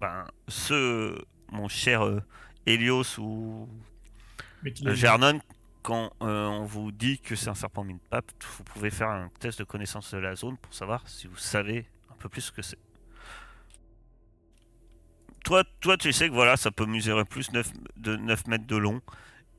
ben, 0.00 0.26
ce 0.48 1.18
mon 1.50 1.68
cher 1.68 2.04
euh, 2.06 2.20
Helios 2.66 3.18
ou 3.18 3.68
euh, 4.86 4.94
Gernon, 4.94 5.40
quand 5.82 6.12
euh, 6.22 6.46
on 6.46 6.64
vous 6.64 6.92
dit 6.92 7.18
que 7.20 7.36
c'est 7.36 7.48
un 7.50 7.54
serpent 7.54 7.86
pattes, 8.10 8.34
vous 8.58 8.64
pouvez 8.64 8.90
faire 8.90 9.08
un 9.10 9.30
test 9.40 9.58
de 9.60 9.64
connaissance 9.64 10.12
de 10.14 10.18
la 10.18 10.36
zone 10.36 10.56
pour 10.58 10.74
savoir 10.74 11.08
si 11.08 11.26
vous 11.28 11.36
savez 11.36 11.86
un 12.10 12.16
peu 12.16 12.28
plus 12.28 12.42
ce 12.42 12.52
que 12.52 12.62
c'est. 12.62 12.78
Toi, 15.48 15.64
toi, 15.80 15.96
tu 15.96 16.12
sais 16.12 16.28
que 16.28 16.34
voilà, 16.34 16.58
ça 16.58 16.70
peut 16.70 16.84
mesurer 16.84 17.24
plus 17.24 17.50
9, 17.52 17.72
de 17.96 18.16
9 18.16 18.48
mètres 18.48 18.66
de 18.66 18.76
long. 18.76 19.00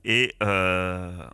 Et 0.06 0.36
euh, 0.44 1.28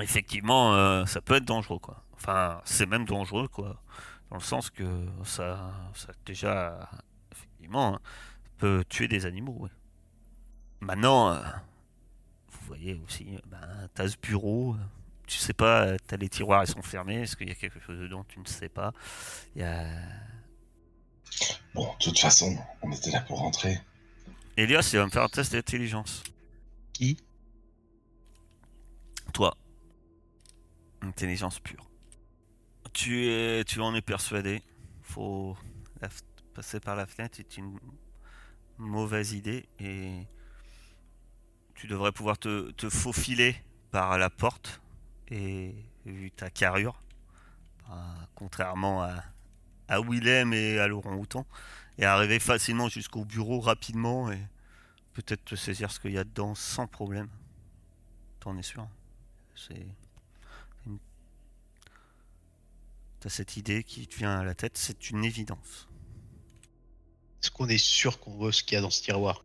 effectivement, 0.00 0.72
euh, 0.76 1.04
ça 1.04 1.20
peut 1.20 1.34
être 1.34 1.44
dangereux, 1.44 1.80
quoi. 1.80 2.04
Enfin, 2.12 2.60
c'est 2.64 2.86
même 2.86 3.06
dangereux, 3.06 3.48
quoi. 3.48 3.82
Dans 4.30 4.36
le 4.36 4.40
sens 4.40 4.70
que 4.70 4.84
ça, 5.24 5.72
ça 5.94 6.12
déjà 6.24 6.88
effectivement, 7.32 7.98
peut 8.58 8.84
tuer 8.88 9.08
des 9.08 9.26
animaux. 9.26 9.68
Maintenant, 10.78 11.32
euh, 11.32 11.40
vous 12.52 12.66
voyez 12.68 13.00
aussi, 13.04 13.36
ben, 13.46 13.88
t'as 13.94 14.06
ce 14.06 14.16
bureau, 14.16 14.76
tu 15.26 15.38
sais 15.38 15.54
pas, 15.54 15.98
t'as 16.06 16.18
les 16.18 16.28
tiroirs, 16.28 16.62
ils 16.62 16.70
sont 16.70 16.82
fermés, 16.82 17.22
est-ce 17.22 17.36
qu'il 17.36 17.48
y 17.48 17.52
a 17.52 17.56
quelque 17.56 17.80
chose 17.80 17.98
dedans, 17.98 18.22
tu 18.28 18.38
ne 18.38 18.46
sais 18.46 18.68
pas. 18.68 18.92
Il 19.56 19.62
y 19.62 19.64
a... 19.64 19.88
Bon, 21.74 21.92
de 21.92 22.04
toute 22.04 22.18
façon, 22.18 22.56
on 22.82 22.92
était 22.92 23.10
là 23.10 23.20
pour 23.22 23.38
rentrer. 23.38 23.78
Elias, 24.56 24.88
il 24.92 24.98
va 24.98 25.06
me 25.06 25.10
faire 25.10 25.22
un 25.22 25.28
test 25.28 25.52
d'intelligence. 25.52 26.22
Qui? 26.92 27.16
Toi. 29.32 29.56
Intelligence 31.02 31.58
pure. 31.58 31.84
Tu, 32.92 33.26
es, 33.28 33.64
tu 33.64 33.80
en 33.80 33.94
es 33.94 34.02
persuadé. 34.02 34.62
Faut 35.02 35.56
la 36.00 36.08
f- 36.08 36.22
passer 36.54 36.78
par 36.80 36.94
la 36.94 37.06
fenêtre 37.06 37.40
est 37.40 37.56
une 37.56 37.78
mauvaise 38.78 39.32
idée 39.32 39.68
et 39.80 40.26
tu 41.74 41.88
devrais 41.88 42.12
pouvoir 42.12 42.38
te, 42.38 42.70
te 42.72 42.88
faufiler 42.88 43.56
par 43.90 44.16
la 44.18 44.30
porte 44.30 44.80
et 45.28 45.74
vu 46.06 46.30
ta 46.30 46.50
carrure, 46.50 47.00
euh, 47.90 47.94
contrairement 48.34 49.02
à, 49.02 49.24
à 49.88 50.00
Willem 50.00 50.52
et 50.52 50.78
à 50.78 50.86
Laurent 50.86 51.14
Houtan, 51.14 51.46
et 51.98 52.04
arriver 52.04 52.38
facilement 52.38 52.88
jusqu'au 52.88 53.24
bureau 53.24 53.60
rapidement 53.60 54.30
et 54.32 54.40
peut-être 55.12 55.44
te 55.44 55.54
saisir 55.54 55.90
ce 55.90 56.00
qu'il 56.00 56.12
y 56.12 56.18
a 56.18 56.24
dedans 56.24 56.54
sans 56.54 56.86
problème. 56.86 57.28
T'en 58.40 58.56
es 58.58 58.62
sûr? 58.62 58.86
C'est 59.54 59.86
une... 60.86 60.98
T'as 63.20 63.28
cette 63.28 63.56
idée 63.56 63.84
qui 63.84 64.06
te 64.06 64.16
vient 64.16 64.38
à 64.38 64.44
la 64.44 64.54
tête, 64.54 64.76
c'est 64.76 65.10
une 65.10 65.24
évidence. 65.24 65.88
Est-ce 67.42 67.50
qu'on 67.50 67.68
est 67.68 67.78
sûr 67.78 68.20
qu'on 68.20 68.32
voit 68.32 68.52
ce 68.52 68.62
qu'il 68.62 68.74
y 68.74 68.78
a 68.78 68.80
dans 68.80 68.90
ce 68.90 69.02
tiroir? 69.02 69.44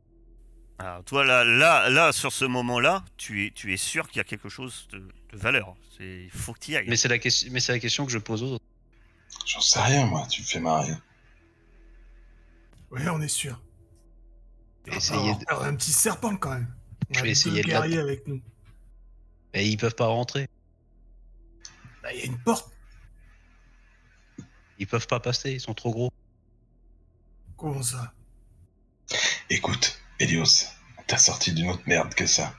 Alors 0.80 1.04
toi 1.04 1.26
là, 1.26 1.44
là, 1.44 1.90
là 1.90 2.12
sur 2.14 2.32
ce 2.32 2.46
moment-là, 2.46 3.04
tu 3.18 3.46
es, 3.46 3.52
tu 3.52 3.74
es 3.74 3.78
sûr 3.78 4.08
qu'il 4.08 4.18
y 4.18 4.22
a 4.22 4.24
quelque 4.24 4.48
chose 4.48 4.88
de, 4.92 5.00
de 5.00 5.38
valeur. 5.38 5.76
Il 6.00 6.32
faut 6.32 6.54
que 6.54 6.60
tu 6.60 6.72
y 6.72 6.78
ailles. 6.78 6.88
Mais 6.88 6.96
c'est 6.96 7.10
la, 7.10 7.18
mais 7.52 7.60
c'est 7.60 7.74
la 7.74 7.80
question 7.80 8.06
que 8.06 8.12
je 8.12 8.18
pose 8.18 8.42
aux 8.42 8.54
autres. 8.54 8.66
J'en 9.50 9.62
sais 9.62 9.80
rien, 9.82 10.06
moi, 10.06 10.28
tu 10.30 10.42
me 10.42 10.46
fais 10.46 10.60
marrer. 10.60 10.94
Oui, 12.92 13.02
on 13.08 13.20
est 13.20 13.28
sûr. 13.28 13.60
Je 14.86 14.92
vais 14.92 14.98
essayer 14.98 15.34
de- 15.34 15.64
un 15.64 15.76
petit 15.76 15.92
serpent 15.92 16.38
quand 16.38 16.52
même. 16.52 16.72
On 17.10 17.14
Je 17.16 17.20
a 17.20 17.24
vais 17.24 17.32
essayer 17.32 17.64
de 17.64 17.68
la- 17.70 17.82
avec 18.02 18.28
nous. 18.28 18.42
Mais 19.54 19.68
ils 19.68 19.78
peuvent 19.78 19.96
pas 19.96 20.06
rentrer. 20.06 20.48
Bah, 22.04 22.14
il 22.14 22.20
y 22.20 22.22
a 22.22 22.26
une 22.26 22.38
porte. 22.38 22.72
Ils 24.78 24.86
peuvent 24.86 25.08
pas 25.08 25.20
passer, 25.20 25.52
ils 25.54 25.60
sont 25.60 25.74
trop 25.74 25.92
gros. 25.92 26.12
Comment 27.58 27.82
ça? 27.82 28.14
Écoute, 29.50 30.00
Elios, 30.20 30.46
t'as 31.08 31.18
sorti 31.18 31.54
d'une 31.54 31.70
autre 31.72 31.82
merde 31.88 32.14
que 32.14 32.28
ça. 32.28 32.54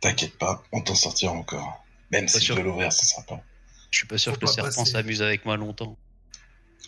T'inquiète 0.00 0.38
pas, 0.38 0.62
on 0.72 0.80
t'en 0.80 0.94
sortira 0.94 1.32
encore. 1.32 1.84
Même 2.10 2.26
si 2.26 2.40
sûr. 2.40 2.54
tu 2.56 2.60
veux 2.62 2.66
l'ouvrir, 2.66 2.90
ça 2.90 3.04
sera 3.04 3.22
pas. 3.22 3.42
Je 3.90 3.98
suis 3.98 4.06
pas 4.06 4.16
sûr 4.16 4.32
Faut 4.32 4.38
que 4.40 4.46
le 4.46 4.50
serpent 4.50 4.84
s'amuse 4.86 5.20
avec 5.20 5.44
moi 5.44 5.56
longtemps. 5.58 5.96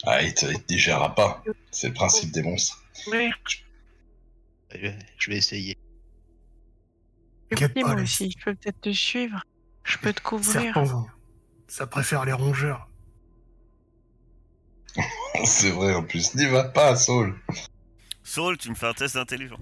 Ah, 0.04 0.22
il 0.22 0.32
te, 0.34 0.46
il 0.46 0.60
te 0.62 0.66
digérera 0.66 1.14
pas. 1.14 1.42
C'est 1.70 1.88
le 1.88 1.94
principe 1.94 2.30
des 2.32 2.42
monstres. 2.42 2.82
Oui, 3.10 3.30
Je 4.72 4.78
vais- 4.78 4.98
je 5.18 5.30
vais 5.30 5.36
essayer. 5.36 5.76
Moi 7.76 7.94
les 7.96 8.02
aussi, 8.02 8.30
je 8.38 8.44
peux 8.44 8.54
peut-être 8.54 8.80
te 8.80 8.92
suivre. 8.92 9.42
Je 9.84 9.96
peux 9.98 10.12
te 10.12 10.20
couvrir. 10.20 10.74
ça 11.66 11.86
préfère 11.86 12.24
les 12.24 12.32
rongeurs. 12.32 12.88
C'est 15.44 15.70
vrai, 15.70 15.94
en 15.94 16.02
plus. 16.02 16.34
N'y 16.34 16.46
va 16.46 16.64
pas, 16.64 16.94
Saul. 16.96 17.38
Saul, 18.22 18.58
tu 18.58 18.68
me 18.70 18.74
fais 18.74 18.86
un 18.86 18.94
test 18.94 19.14
d'intelligence. 19.14 19.60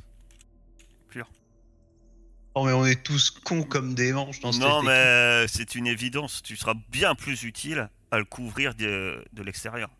Oh 2.59 2.65
mais 2.65 2.73
on 2.73 2.87
est 2.87 3.03
tous 3.03 3.29
cons 3.31 3.65
comme 3.65 3.95
des 3.95 4.15
manches 4.15 4.41
dans 4.41 4.51
cette 4.51 4.63
Non 4.63 4.83
mais 4.83 5.45
c'est 5.47 5.75
une 5.75 5.87
évidence, 5.87 6.43
tu 6.43 6.57
seras 6.57 6.73
bien 6.89 7.15
plus 7.15 7.43
utile 7.43 7.91
à 8.11 8.19
le 8.19 8.25
couvrir 8.25 8.75
de, 8.75 9.23
de 9.35 9.43
l'extérieur. 9.43 9.91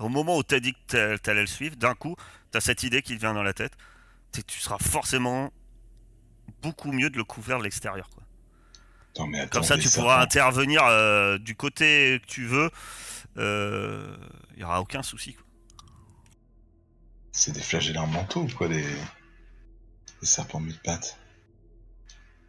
Au 0.00 0.08
moment 0.08 0.36
où 0.36 0.42
t'as 0.42 0.60
dit 0.60 0.72
que 0.72 0.78
t'a- 0.88 1.18
t'allais 1.18 1.42
le 1.42 1.46
suivre, 1.46 1.76
d'un 1.76 1.94
coup, 1.94 2.16
t'as 2.50 2.60
cette 2.60 2.82
idée 2.82 3.02
qui 3.02 3.14
te 3.14 3.20
vient 3.20 3.34
dans 3.34 3.42
la 3.42 3.52
tête, 3.52 3.72
tu 4.46 4.58
seras 4.60 4.78
forcément 4.78 5.52
beaucoup 6.62 6.90
mieux 6.92 7.10
de 7.10 7.16
le 7.16 7.24
couvrir 7.24 7.58
de 7.58 7.64
l'extérieur. 7.64 8.08
quoi. 8.10 8.22
Non, 9.18 9.26
mais 9.26 9.40
attends, 9.40 9.50
Comme 9.58 9.62
ça, 9.64 9.76
tu 9.78 9.88
pourras 9.90 10.22
intervenir 10.22 10.82
euh, 10.84 11.36
du 11.38 11.54
côté 11.54 12.20
que 12.22 12.26
tu 12.26 12.46
veux. 12.46 12.70
Il 13.36 14.56
n'y 14.56 14.64
aura 14.64 14.80
aucun 14.80 15.02
souci. 15.02 15.34
quoi. 15.34 15.44
C'est 17.32 17.52
des 17.52 17.60
flagellants 17.62 18.06
mentaux 18.06 18.42
ou 18.42 18.48
quoi, 18.48 18.68
des... 18.68 18.82
des 18.82 20.26
serpents 20.26 20.60
mille 20.60 20.78
pattes 20.82 21.16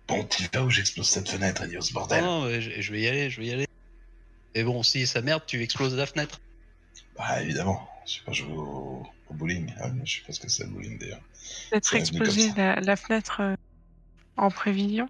Bon, 0.08 0.26
tu 0.26 0.44
vas 0.54 0.64
où 0.64 0.70
j'explose 0.70 1.08
cette 1.08 1.30
fenêtre, 1.30 1.64
Non, 1.66 1.80
bordel? 1.94 2.24
Non, 2.24 2.50
je 2.50 2.92
vais 2.92 3.02
y 3.02 3.08
aller, 3.08 3.30
je 3.30 3.40
vais 3.40 3.48
y 3.48 3.54
aller. 3.54 3.68
Et 4.56 4.64
bon, 4.64 4.84
si 4.84 5.08
ça 5.08 5.22
merde, 5.22 5.44
tu 5.46 5.62
exploses 5.62 5.96
la 5.96 6.06
fenêtre. 6.06 6.42
Bah, 7.22 7.40
évidemment. 7.44 7.88
Je 8.08 8.14
sais 8.14 8.22
pas 8.26 8.32
jouer 8.34 8.52
au, 8.54 9.06
au 9.30 9.34
bowling. 9.36 9.72
Ah, 9.80 9.90
mais 9.90 10.06
je 10.08 10.18
sais 10.20 10.26
pas 10.26 10.34
ce 10.34 10.40
que 10.40 10.50
c'est 10.50 10.64
le 10.64 10.72
bowling, 10.72 10.98
d'ailleurs. 10.98 11.22
Peut-être 11.70 11.96
exploser 11.96 12.52
la, 12.58 12.80
la 12.82 12.96
fenêtre 12.96 13.42
euh, 13.42 13.56
en 14.38 14.50
prévision. 14.50 15.08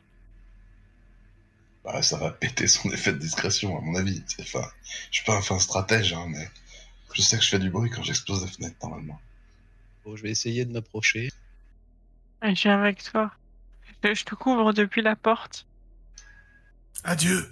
Bah, 1.85 2.01
ça 2.01 2.17
va 2.17 2.31
péter 2.31 2.67
son 2.67 2.91
effet 2.93 3.13
de 3.13 3.17
discrétion, 3.17 3.77
à 3.77 3.81
mon 3.81 3.95
avis. 3.95 4.21
C'est- 4.27 4.41
Enfin, 4.41 4.67
je 5.09 5.17
suis 5.17 5.25
pas 5.25 5.37
un 5.37 5.41
fin 5.41 5.57
stratège, 5.57 6.11
hein, 6.11 6.25
mais 6.27 6.49
je 7.13 7.21
sais 7.21 7.37
que 7.37 7.43
je 7.43 7.49
fais 7.49 7.59
du 7.59 7.69
bruit 7.69 7.89
quand 7.89 8.03
j'explose 8.03 8.41
la 8.41 8.47
fenêtre, 8.51 8.75
normalement. 8.83 9.19
Bon, 10.03 10.17
je 10.17 10.23
vais 10.23 10.31
essayer 10.31 10.65
de 10.65 10.71
m'approcher. 10.73 11.29
Je 12.43 12.49
viens 12.61 12.77
avec 12.81 13.01
toi. 13.03 13.31
Je, 14.03 14.13
je 14.13 14.25
te 14.25 14.35
couvre 14.35 14.73
depuis 14.73 15.01
la 15.01 15.15
porte. 15.15 15.65
Adieu 17.03 17.51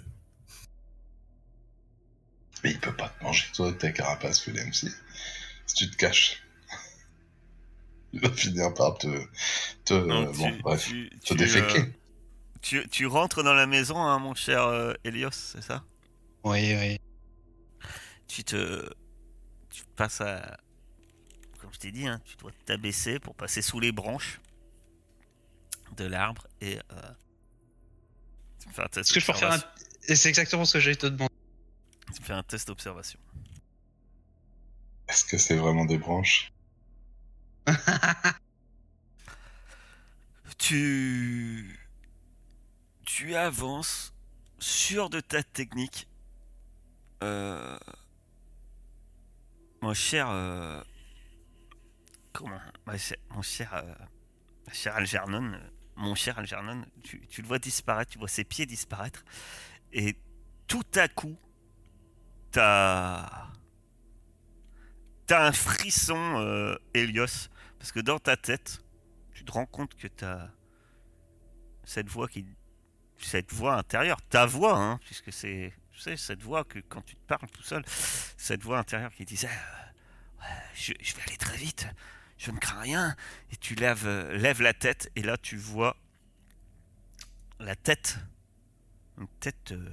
Mais 2.62 2.72
il 2.72 2.80
peut 2.80 2.94
pas 2.94 3.08
te 3.08 3.22
manger, 3.24 3.46
toi, 3.54 3.68
avec 3.68 3.78
ta 3.78 3.90
carapace, 3.92 4.44
Willem, 4.46 4.72
si. 4.72 4.88
Si 5.66 5.74
tu 5.74 5.90
te 5.90 5.96
caches. 5.96 6.42
Il 8.12 8.20
va 8.20 8.30
finir 8.32 8.74
par 8.74 8.98
te... 8.98 9.06
te 9.84 9.94
Non, 9.94 10.22
Euh, 10.24 10.32
bon, 10.32 10.50
tu- 10.50 10.62
bref, 10.62 10.84
tu- 10.84 11.10
te 11.20 11.26
tu, 11.28 11.34
déféquer. 11.36 11.78
euh, 11.80 11.86
tu, 12.60 12.88
tu 12.88 13.06
rentres 13.06 13.42
dans 13.44 13.54
la 13.54 13.66
maison, 13.66 13.96
hein, 13.98 14.18
mon 14.18 14.34
cher 14.34 14.64
euh, 14.64 14.94
Elios, 15.04 15.30
c'est 15.30 15.62
ça? 15.62 15.84
Oui, 16.42 16.74
oui. 16.74 16.98
tu 18.26 18.42
te, 18.44 18.88
tu 19.70 19.84
passes 19.96 20.20
à, 20.20 20.58
comme 21.60 21.72
je 21.72 21.78
t'ai 21.78 21.92
dit, 21.92 22.06
hein, 22.06 22.20
tu 22.24 22.36
dois 22.36 22.50
t'abaisser 22.64 23.18
pour 23.20 23.34
passer 23.34 23.62
sous 23.62 23.78
les 23.80 23.92
branches 23.92 24.40
de 25.96 26.04
l'arbre 26.04 26.46
et 26.60 26.78
euh. 26.92 27.12
Est-ce 28.96 29.12
que 29.12 29.20
je 29.20 29.26
peux 29.26 29.46
un... 29.46 29.58
Et 30.08 30.14
c'est 30.16 30.28
exactement 30.28 30.64
ce 30.64 30.74
que 30.74 30.80
j'ai 30.80 30.96
te 30.96 31.06
demander. 31.06 31.30
Tu 32.14 32.22
fais 32.22 32.32
un 32.32 32.42
test 32.42 32.68
d'observation. 32.68 33.18
Est-ce 35.08 35.24
que 35.24 35.38
c'est 35.38 35.56
vraiment 35.56 35.84
des 35.84 35.98
branches 35.98 36.52
Tu, 40.58 41.78
tu 43.04 43.34
avances 43.34 44.12
sûr 44.58 45.10
de 45.10 45.20
ta 45.20 45.42
technique, 45.42 46.06
Euh, 47.22 47.78
mon 49.82 49.92
cher, 49.92 50.28
euh, 50.30 50.82
comment, 52.32 52.58
mon 52.86 52.96
cher, 52.96 53.16
mon 53.30 53.42
cher, 53.42 53.74
euh, 53.74 53.94
cher 54.72 54.94
Algernon, 54.96 55.52
mon 55.96 56.14
cher 56.14 56.38
Algernon, 56.38 56.84
tu, 57.02 57.20
tu 57.28 57.42
le 57.42 57.48
vois 57.48 57.58
disparaître, 57.58 58.10
tu 58.10 58.18
vois 58.18 58.28
ses 58.28 58.44
pieds 58.44 58.64
disparaître, 58.64 59.22
et 59.92 60.16
tout 60.66 60.86
à 60.94 61.08
coup, 61.08 61.36
t'as, 62.50 63.48
t'as 65.26 65.46
un 65.46 65.52
frisson, 65.52 66.38
euh, 66.38 66.76
Helios, 66.94 67.48
parce 67.78 67.92
que 67.92 68.00
dans 68.00 68.18
ta 68.18 68.36
tête, 68.36 68.82
tu 69.32 69.44
te 69.44 69.52
rends 69.52 69.66
compte 69.66 69.94
que 69.94 70.08
t'as 70.08 70.48
cette 71.84 72.08
voix 72.08 72.28
qui, 72.28 72.46
cette 73.18 73.52
voix 73.52 73.76
intérieure, 73.76 74.20
ta 74.28 74.46
voix, 74.46 74.76
hein, 74.76 75.00
puisque 75.04 75.32
c'est, 75.32 75.72
tu 75.92 76.00
sais, 76.00 76.16
cette 76.16 76.42
voix 76.42 76.64
que 76.64 76.78
quand 76.78 77.02
tu 77.02 77.16
te 77.16 77.26
parles 77.26 77.48
tout 77.50 77.62
seul, 77.62 77.82
cette 78.36 78.62
voix 78.62 78.78
intérieure 78.78 79.12
qui 79.12 79.24
disait, 79.24 79.48
euh, 79.48 80.44
je, 80.74 80.92
vais 80.92 81.22
aller 81.26 81.36
très 81.36 81.56
vite, 81.56 81.86
je 82.38 82.50
ne 82.50 82.58
crains 82.58 82.80
rien, 82.80 83.16
et 83.50 83.56
tu 83.56 83.74
lèves, 83.74 84.06
euh, 84.06 84.54
la 84.60 84.74
tête, 84.74 85.10
et 85.16 85.22
là 85.22 85.36
tu 85.36 85.56
vois 85.56 85.96
la 87.58 87.76
tête, 87.76 88.18
une 89.18 89.28
tête, 89.40 89.72
euh, 89.72 89.88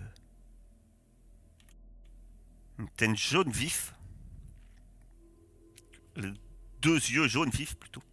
une 2.80 2.90
tête 2.90 3.16
jaune 3.16 3.52
vif, 3.52 3.94
le- 6.16 6.34
deux 6.82 6.96
yeux 6.96 7.28
jaunes 7.28 7.50
vifs 7.50 7.76
plutôt, 7.76 8.04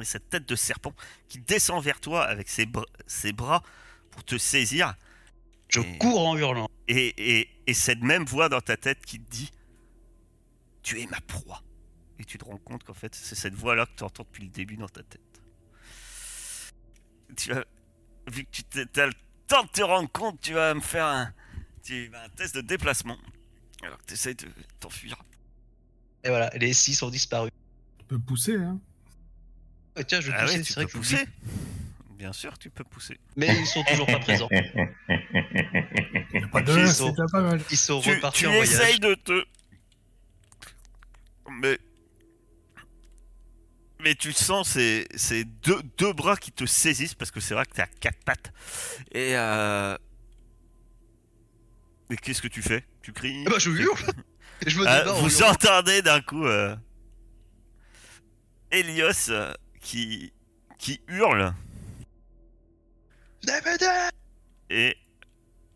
et 0.00 0.04
cette 0.04 0.28
tête 0.30 0.48
de 0.48 0.56
serpent 0.56 0.94
qui 1.28 1.38
descend 1.38 1.82
vers 1.82 2.00
toi 2.00 2.24
avec 2.24 2.48
ses, 2.48 2.66
br- 2.66 2.86
ses 3.06 3.32
bras 3.32 3.62
pour 4.10 4.24
te 4.24 4.38
saisir, 4.38 4.94
Je 5.68 5.80
Et- 5.80 5.98
cours 5.98 6.26
en 6.28 6.36
hurlant. 6.36 6.68
et, 6.88 7.40
et, 7.40 7.48
et 7.66 7.74
cette 7.74 8.00
même 8.02 8.24
voix 8.24 8.48
dans 8.48 8.60
ta 8.60 8.76
tête 8.76 9.04
qui 9.06 9.18
te 9.20 9.30
dit 9.30 9.50
Tu 10.82 11.00
es 11.00 11.06
ma 11.06 11.20
proie. 11.22 11.62
et 12.18 12.24
tu 12.24 12.36
te 12.38 12.44
rends 12.44 12.58
compte 12.58 12.84
qu'en 12.84 12.94
fait 12.94 13.14
c'est 13.14 13.34
cette 13.34 13.54
voix 13.54 13.74
là 13.74 13.86
que 13.86 13.94
tu 13.96 14.04
entends 14.04 14.24
depuis 14.24 14.44
le 14.44 14.50
début 14.50 14.76
dans 14.76 14.88
ta 14.88 15.02
tête. 15.02 15.40
Tu 17.36 17.52
as, 17.52 17.64
vu 18.30 18.44
que 18.44 18.50
tu 18.50 19.00
as 19.00 19.06
le 19.06 19.12
temps 19.46 19.64
de 19.64 19.68
te 19.70 19.80
rendre 19.82 20.10
compte, 20.12 20.40
tu 20.40 20.52
vas 20.52 20.74
me 20.74 20.80
faire 20.80 21.06
un, 21.06 21.32
tu, 21.82 22.10
un 22.14 22.28
test 22.30 22.54
de 22.54 22.60
déplacement. 22.60 23.16
Alors 23.82 23.98
que 23.98 24.04
tu 24.06 24.14
essayes 24.14 24.34
de 24.34 24.48
t'enfuir. 24.80 25.16
Et 26.24 26.28
voilà, 26.28 26.50
les 26.56 26.72
six 26.72 27.02
ont 27.02 27.10
disparu. 27.10 27.50
Tu 27.98 28.04
peux 28.06 28.18
pousser, 28.18 28.56
hein. 28.56 28.78
Ouais, 29.96 30.04
tiens, 30.04 30.20
je 30.20 30.30
vais 30.30 30.36
Ah 30.38 30.42
pousser, 30.44 30.58
ouais, 30.58 30.62
tu 30.62 30.72
peux 30.74 30.86
que 30.86 30.92
pousser. 30.92 31.26
Bien 32.16 32.32
sûr, 32.32 32.56
tu 32.58 32.70
peux 32.70 32.84
pousser. 32.84 33.18
Mais 33.36 33.48
ils 33.58 33.66
sont 33.66 33.82
toujours 33.84 34.06
pas 34.06 34.20
présents. 34.20 34.48
Pas 36.52 36.62
de 36.62 36.78
Ils 36.78 36.88
sont- 36.88 37.14
pas 37.32 37.40
mal. 37.40 37.60
Ils 37.70 37.76
sont 37.76 38.00
tu, 38.00 38.14
repartis 38.14 38.40
tu 38.40 38.46
en 38.46 38.50
voyage. 38.52 38.68
essayes 38.72 38.98
de 39.00 39.14
te. 39.14 39.44
Mais. 41.50 41.78
Mais 44.00 44.14
tu 44.14 44.32
sens 44.32 44.68
ces, 44.70 45.06
ces 45.14 45.44
deux, 45.44 45.80
deux 45.98 46.12
bras 46.12 46.36
qui 46.36 46.50
te 46.52 46.66
saisissent 46.66 47.14
parce 47.14 47.30
que 47.30 47.40
c'est 47.40 47.54
vrai 47.54 47.64
que 47.66 47.72
t'es 47.74 47.82
à 47.82 47.86
quatre 47.86 48.22
pattes. 48.24 48.52
Et 49.12 49.36
euh. 49.36 49.96
Mais 52.10 52.16
qu'est-ce 52.16 52.42
que 52.42 52.48
tu 52.48 52.62
fais? 52.62 52.84
Tu 53.02 53.12
cries 53.12 53.44
bah, 53.44 53.58
je 53.58 53.70
hurle 53.70 53.98
je 54.66 54.78
me 54.78 54.86
Ah, 54.86 55.04
Vous 55.20 55.42
entendez 55.42 56.02
d'un 56.02 56.20
coup 56.20 56.44
euh, 56.46 56.76
Elios 58.70 59.30
euh, 59.30 59.52
qui, 59.80 60.32
qui 60.78 61.00
hurle 61.08 61.52
et 64.70 64.96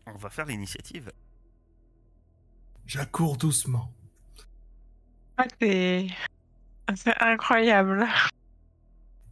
on 0.05 0.13
va 0.17 0.29
faire 0.29 0.45
l'initiative. 0.45 1.11
J'accours 2.85 3.35
doucement. 3.35 3.91
Ah, 5.35 5.43
c'est... 5.61 6.07
c'est 6.95 7.13
incroyable. 7.19 8.07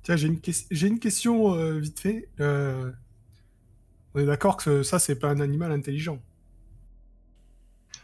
Tiens, 0.04 0.18
j'ai 0.18 0.28
une, 0.28 0.42
ques- 0.42 0.68
j'ai 0.70 0.88
une 0.88 1.00
question 1.00 1.56
euh, 1.56 1.80
vite 1.80 2.00
fait. 2.00 2.28
Euh, 2.42 2.92
On 4.14 4.20
est 4.20 4.26
d'accord 4.26 4.58
que 4.58 4.84
ça, 4.84 5.00
c'est 5.00 5.16
pas 5.18 5.30
un 5.30 5.40
animal 5.40 5.72
intelligent. 5.72 6.22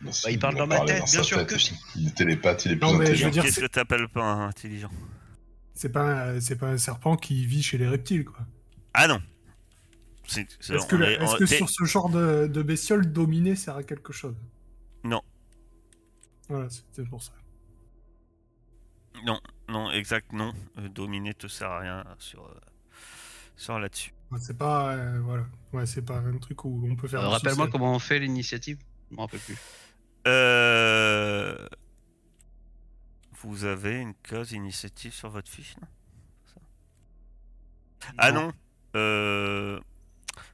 Bah, 0.04 0.10
Bah, 0.24 0.32
il 0.32 0.40
parle 0.40 0.56
dans 0.56 0.68
ma 0.68 0.80
tête, 0.82 1.00
dans 1.00 1.06
bien 1.06 1.24
sûr 1.24 1.38
tête. 1.38 1.48
que 1.50 1.58
si. 1.60 1.74
Il 1.96 2.08
est 2.08 2.16
télépathe, 2.16 2.66
il 2.66 2.72
est 2.72 2.76
plus 2.76 2.88
Non, 2.88 3.00
intelligent. 3.00 3.26
veux 3.28 3.32
dire, 3.32 3.44
Qu'est-ce 3.44 3.56
c'est- 3.56 3.62
que 3.62 3.68
t'appelles 3.68 4.08
pas 4.10 4.24
un 4.24 4.48
intelligent 4.48 4.90
C'est 5.76 5.90
pas, 5.92 6.32
un- 6.32 6.40
c'est 6.42 6.56
pas 6.56 6.68
un 6.70 6.78
serpent 6.78 7.16
qui 7.18 7.46
vit 7.46 7.62
chez 7.64 7.78
les 7.78 7.88
reptiles, 7.88 8.26
quoi. 8.26 8.40
Ah 8.94 9.08
non 9.08 9.22
Est-ce 10.28 10.86
que, 10.88 10.96
est- 11.04 11.22
on- 11.22 11.38
que 11.38 11.46
sur 11.46 11.70
ce 11.70 11.84
genre 11.86 12.10
de, 12.10 12.48
de 12.48 12.62
bestiole, 12.64 13.12
dominer 13.12 13.56
sert 13.56 13.76
à 13.76 13.84
quelque 13.84 14.12
chose? 14.14 14.36
Non. 15.04 15.22
Voilà, 16.50 16.70
c'était 16.70 17.04
pour 17.08 17.22
ça. 17.22 17.32
Non, 19.26 19.40
non, 19.70 19.92
exact, 19.92 20.32
non. 20.34 20.54
Euh, 20.80 20.90
dominer 20.90 21.34
te 21.34 21.48
sert 21.48 21.70
à 21.70 21.80
rien 21.80 22.04
sur, 22.18 22.44
euh, 22.46 22.54
sur 23.56 23.78
là-dessus. 23.80 24.14
Ouais, 24.32 24.40
C'est 24.42 24.58
pas, 24.58 24.94
euh, 24.96 25.20
voilà. 25.24 25.46
Ouais, 25.74 25.86
c'est 25.86 26.02
pas 26.02 26.18
un 26.18 26.38
truc 26.38 26.64
où 26.66 26.82
on 26.90 26.96
peut 26.96 27.08
faire. 27.08 27.22
Euh, 27.22 27.28
Rappelle-moi 27.30 27.68
comment 27.70 27.94
on 27.94 28.00
fait 28.00 28.20
l'initiative. 28.20 28.78
Je 29.12 29.16
m'en 29.16 29.24
rappelle 29.24 29.42
plus. 29.42 29.58
Euh... 30.28 31.68
Vous 33.44 33.66
avez 33.66 34.00
une 34.00 34.14
case 34.16 34.52
initiative 34.52 35.14
sur 35.14 35.30
votre 35.30 35.50
fiche, 35.50 35.76
non? 35.82 35.88
Ça 36.54 36.62
Ah 38.18 38.32
non 38.32 38.52
euh... 38.96 39.80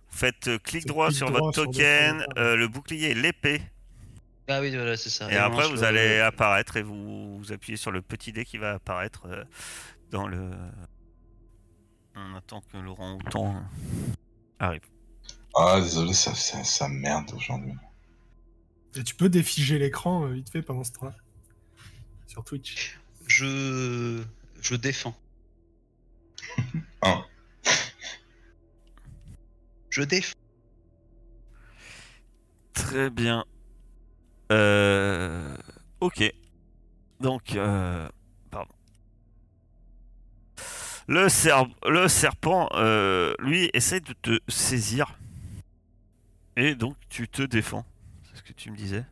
Vous 0.09 0.17
faites 0.17 0.47
euh, 0.47 0.57
clic 0.57 0.85
droit 0.85 1.07
clic 1.07 1.17
sur 1.17 1.27
droit 1.27 1.41
votre 1.41 1.53
sur 1.53 1.65
token, 1.65 2.25
euh, 2.37 2.55
le 2.55 2.67
bouclier 2.67 3.09
et 3.09 3.13
l'épée. 3.13 3.61
Ah 4.47 4.61
oui, 4.61 4.73
voilà, 4.73 4.95
c'est 4.95 5.09
ça. 5.09 5.29
Et 5.31 5.37
on 5.37 5.43
après, 5.43 5.67
vous 5.67 5.75
le- 5.75 5.83
allez 5.83 6.19
apparaître 6.19 6.77
et 6.77 6.81
vous, 6.81 7.37
vous 7.37 7.51
appuyez 7.51 7.75
sur 7.77 7.91
le 7.91 8.01
petit 8.01 8.31
dé 8.31 8.45
qui 8.45 8.57
va 8.57 8.73
apparaître 8.75 9.25
euh, 9.27 9.43
dans 10.09 10.27
le. 10.27 10.49
On 12.15 12.33
attend 12.35 12.61
que 12.61 12.77
Laurent 12.77 13.15
Houtan 13.15 13.61
arrive. 14.59 14.81
Ah, 15.55 15.79
désolé, 15.81 16.13
ça, 16.13 16.33
ça, 16.33 16.63
ça 16.63 16.87
merde 16.87 17.29
aujourd'hui. 17.35 17.73
Et 18.97 19.03
tu 19.03 19.15
peux 19.15 19.29
défiger 19.29 19.77
l'écran 19.77 20.25
euh, 20.25 20.33
vite 20.33 20.49
fait 20.49 20.61
pendant 20.61 20.83
ce 20.83 20.91
temps 20.91 21.13
Sur 22.27 22.43
Twitch. 22.43 22.97
Je. 23.27 24.23
Je 24.61 24.75
défends. 24.75 25.15
Un. 27.03 27.23
Je 29.89 30.01
défends. 30.01 30.33
Très 32.73 33.09
bien. 33.09 33.45
Euh... 34.51 35.55
Ok. 35.99 36.23
Donc, 37.19 37.55
euh... 37.55 38.07
pardon. 38.49 38.73
Le, 41.07 41.27
cer- 41.27 41.71
le 41.87 42.07
serpent, 42.07 42.69
euh, 42.73 43.33
lui, 43.39 43.69
essaie 43.73 43.99
de 43.99 44.13
te 44.13 44.39
saisir. 44.47 45.17
Et 46.55 46.75
donc, 46.75 46.95
tu 47.09 47.27
te 47.27 47.43
défends. 47.43 47.85
Que 48.47 48.53
tu 48.53 48.71
me 48.71 48.77
disais. 48.77 49.03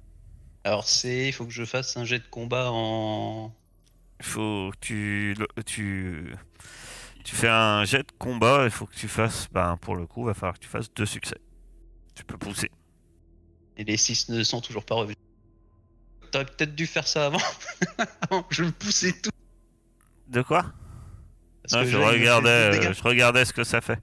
Alors, 0.64 0.88
c'est. 0.88 1.28
Il 1.28 1.34
faut 1.34 1.46
que 1.46 1.52
je 1.52 1.66
fasse 1.66 1.98
un 1.98 2.06
jet 2.06 2.20
de 2.20 2.28
combat 2.28 2.72
en. 2.72 3.54
Il 4.22 4.26
faut 4.26 4.72
que 4.72 4.78
tu, 4.80 5.36
tu, 5.66 6.34
tu 7.26 7.36
fais 7.36 7.50
un 7.50 7.84
jet 7.84 8.04
de 8.04 8.14
combat. 8.18 8.64
Il 8.64 8.72
faut 8.72 8.86
que 8.86 8.96
tu 8.96 9.10
fasses, 9.10 9.50
ben, 9.52 9.76
pour 9.76 9.98
le 9.98 10.08
coup, 10.08 10.22
il 10.22 10.28
va 10.28 10.34
falloir 10.34 10.54
que 10.54 10.64
tu 10.64 10.70
fasses 10.70 10.94
deux 10.94 11.06
succès. 11.06 11.38
Tu 12.16 12.24
peux 12.24 12.38
pousser. 12.38 12.72
Et 13.76 13.84
les 13.84 13.98
6 13.98 14.30
ne 14.30 14.42
sont 14.44 14.62
toujours 14.62 14.86
pas 14.86 14.96
revenus. 14.96 15.18
T'aurais 16.32 16.46
peut-être 16.46 16.74
dû 16.74 16.88
faire 16.88 17.06
ça 17.06 17.26
avant. 17.26 17.42
Je 18.50 18.64
le 18.64 18.72
poussais 18.72 19.12
tout. 19.22 19.32
De 20.30 20.42
quoi? 20.44 20.64
Non, 21.74 21.84
je 21.84 21.98
me 21.98 22.06
regardais, 22.06 22.50
euh, 22.50 22.94
je 22.94 23.04
regardais 23.04 23.44
ce 23.44 23.52
que 23.52 23.64
ça 23.64 23.82
fait. 23.82 24.00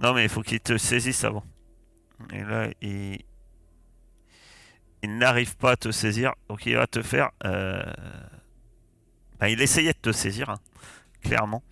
Non, 0.00 0.14
mais 0.14 0.24
il 0.24 0.28
faut 0.28 0.42
qu'il 0.42 0.60
te 0.60 0.78
saisisse 0.78 1.24
avant. 1.24 1.44
Et 2.32 2.42
là, 2.42 2.68
il, 2.80 3.18
il 5.02 5.16
n'arrive 5.18 5.56
pas 5.56 5.72
à 5.72 5.76
te 5.76 5.90
saisir, 5.90 6.32
donc 6.48 6.64
il 6.66 6.76
va 6.76 6.86
te 6.86 7.02
faire. 7.02 7.30
euh, 7.44 7.82
ben, 9.40 9.48
il 9.48 9.60
essayait 9.60 9.92
de 9.92 9.98
te 9.98 10.12
saisir, 10.12 10.50
hein, 10.50 10.58
clairement, 11.22 11.62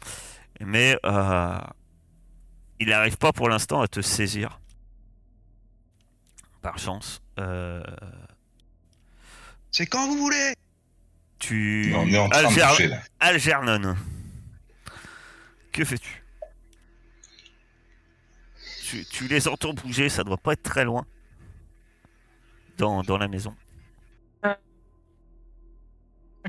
mais 0.61 0.97
euh, 1.05 1.59
il 2.81 2.89
n'arrive 2.89 3.17
pas 3.17 3.33
pour 3.33 3.49
l'instant 3.49 3.81
à 3.81 3.89
te 3.89 4.01
saisir. 4.01 4.59
Par 6.63 6.79
chance, 6.79 7.23
euh, 7.39 7.83
C'est 9.71 9.87
quand 9.87 10.07
vous 10.09 10.19
voulez 10.19 10.53
tu. 11.39 11.93
On 11.97 12.07
est 12.09 12.19
en 12.19 12.29
train 12.29 12.43
de 12.43 12.47
Alger- 12.49 12.67
bouger, 12.69 12.87
là. 12.89 13.01
Algernon. 13.21 13.97
Que 15.73 15.85
fais-tu? 15.85 16.23
Tu, 18.85 19.05
tu 19.07 19.29
les 19.29 19.47
entends 19.49 19.73
bouger, 19.73 20.09
ça 20.09 20.25
doit 20.25 20.37
pas 20.37 20.53
être 20.55 20.63
très 20.65 20.85
loin. 20.85 21.07
Dans, 22.81 23.03
dans 23.03 23.19
la 23.19 23.29
maison. 23.29 23.55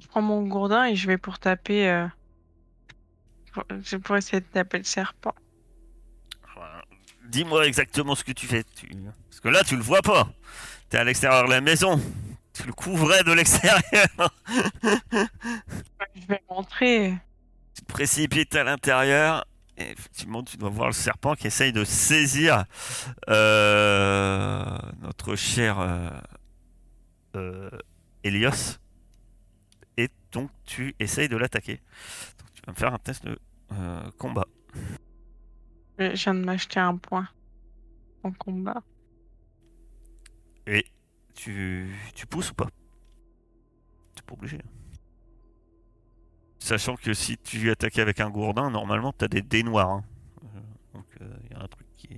Je 0.02 0.08
prends 0.08 0.22
mon 0.22 0.41
gourdin 0.44 0.86
et 0.86 0.96
je 0.96 1.06
vais 1.08 1.17
pour 1.17 1.38
taper. 1.38 1.89
euh, 1.89 2.08
pour- 4.04 4.15
essayer 4.15 4.39
de 4.39 4.46
taper 4.46 4.78
le 4.78 4.86
serpent. 4.86 5.36
Voilà. 6.56 6.82
Dis-moi 7.28 7.67
exactement 7.67 8.15
ce 8.15 8.24
que 8.24 8.32
tu 8.32 8.48
fais. 8.48 8.63
tu- 8.63 8.88
Parce 9.30 9.41
que 9.41 9.50
là, 9.50 9.63
tu 9.65 9.76
le 9.76 9.82
vois 9.84 10.02
pas. 10.02 10.30
T'es 10.89 10.98
à 10.98 11.04
l'extérieur 11.04 11.44
de 11.46 11.50
la 11.50 11.60
maison. 11.60 12.02
Tu 12.54 12.63
le 12.65 12.72
couvrais 12.74 13.24
de 13.24 13.34
l'extérieur. 13.34 13.82
Je 16.15 16.28
vais 16.28 16.41
rentrer. 16.48 17.13
tu 17.76 17.82
te 17.82 17.91
précipites 17.91 18.56
à 18.56 18.63
l'intérieur. 18.63 19.46
Et 19.82 19.91
effectivement, 19.91 20.44
tu 20.44 20.58
dois 20.58 20.70
voir 20.70 20.88
le 20.88 20.94
serpent 20.94 21.34
qui 21.34 21.48
essaye 21.48 21.74
de 21.74 21.84
saisir 21.84 22.65
euh, 23.30 24.78
notre 25.02 25.36
cher 25.36 25.80
euh, 25.80 26.10
euh, 27.36 27.70
Elios. 28.24 28.78
Et 29.98 30.10
donc, 30.32 30.52
tu 30.65 30.94
essayes 31.00 31.30
de 31.30 31.38
l'attaquer. 31.38 31.78
Donc, 32.38 32.54
tu 32.54 32.62
vas 32.65 32.74
me 32.74 32.78
faire 32.78 32.94
un 32.94 33.00
test 33.00 33.26
de 33.26 33.39
euh, 33.72 34.12
combat. 34.20 34.46
Je 35.98 36.15
je 36.15 36.24
viens 36.24 36.36
de 36.36 36.44
m'acheter 36.46 36.80
un 36.80 36.98
point 36.98 37.28
en 38.24 38.32
combat. 38.32 38.84
Et 40.67 40.86
tu, 41.34 41.91
tu 42.13 42.28
pousses 42.28 42.52
ou 42.52 42.54
pas? 42.56 42.70
T'es 44.15 44.22
pas 44.22 44.34
obligé. 44.34 44.58
hein. 44.58 44.81
Sachant 46.63 46.95
que 46.95 47.13
si 47.15 47.38
tu 47.39 47.71
attaques 47.71 47.97
avec 47.97 48.19
un 48.19 48.30
gourdin, 48.30 48.69
normalement 48.69 49.12
t'as 49.13 49.28
des 49.28 49.41
dés 49.41 49.63
noirs. 49.63 49.89
hein. 49.89 50.04
Euh, 50.43 50.60
Donc 50.93 51.06
il 51.19 51.52
y 51.52 51.60
a 51.60 51.63
un 51.63 51.67
truc 51.67 51.88
qui. 51.97 52.10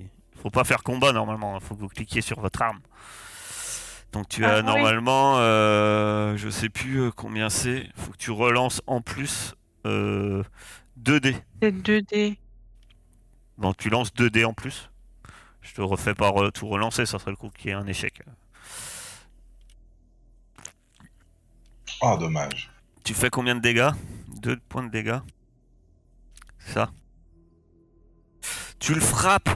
Faut 0.42 0.50
pas 0.50 0.66
faire 0.66 0.84
combat 0.84 1.14
normalement, 1.14 1.58
il 1.58 1.64
faut 1.66 1.76
que 1.76 1.80
vous 1.80 1.88
cliquiez 1.88 2.20
sur 2.20 2.42
votre 2.42 2.62
arme. 2.62 2.82
Donc 4.12 4.28
tu 4.28 4.44
Ah 4.46 4.56
as 4.56 4.60
oui. 4.60 4.66
normalement, 4.66 5.36
euh, 5.38 6.36
je 6.36 6.50
sais 6.50 6.68
plus 6.68 7.00
euh, 7.04 7.12
combien 7.12 7.50
c'est, 7.50 7.88
faut 7.96 8.12
que 8.12 8.18
tu 8.18 8.32
relances 8.32 8.82
en 8.86 9.00
plus 9.00 9.56
euh, 9.86 10.44
2 10.98 11.22
dés. 11.22 11.38
C'est 11.62 11.72
2D. 11.72 12.38
Donc 13.58 13.78
tu 13.78 13.90
lances 13.90 14.14
2 14.14 14.30
dés 14.30 14.44
en 14.44 14.54
plus. 14.54 14.90
Je 15.62 15.74
te 15.74 15.82
refais 15.82 16.14
pas 16.14 16.30
re- 16.32 16.52
tout 16.52 16.68
relancer, 16.68 17.06
ça 17.06 17.18
serait 17.18 17.32
le 17.32 17.38
coup 17.38 17.50
qu'il 17.50 17.68
y 17.68 17.70
ait 17.70 17.74
un 17.78 17.88
échec. 17.88 18.22
Ah, 22.02 22.18
dommage. 22.18 22.70
Tu 23.06 23.14
fais 23.14 23.30
combien 23.30 23.56
de 23.56 23.62
dégâts? 23.62 23.92
2 24.44 24.58
points 24.70 24.84
de 24.84 24.90
dégâts. 24.90 25.20
Ça. 26.60 26.92
Tu 28.80 28.94
le 28.94 29.02
frappes, 29.02 29.50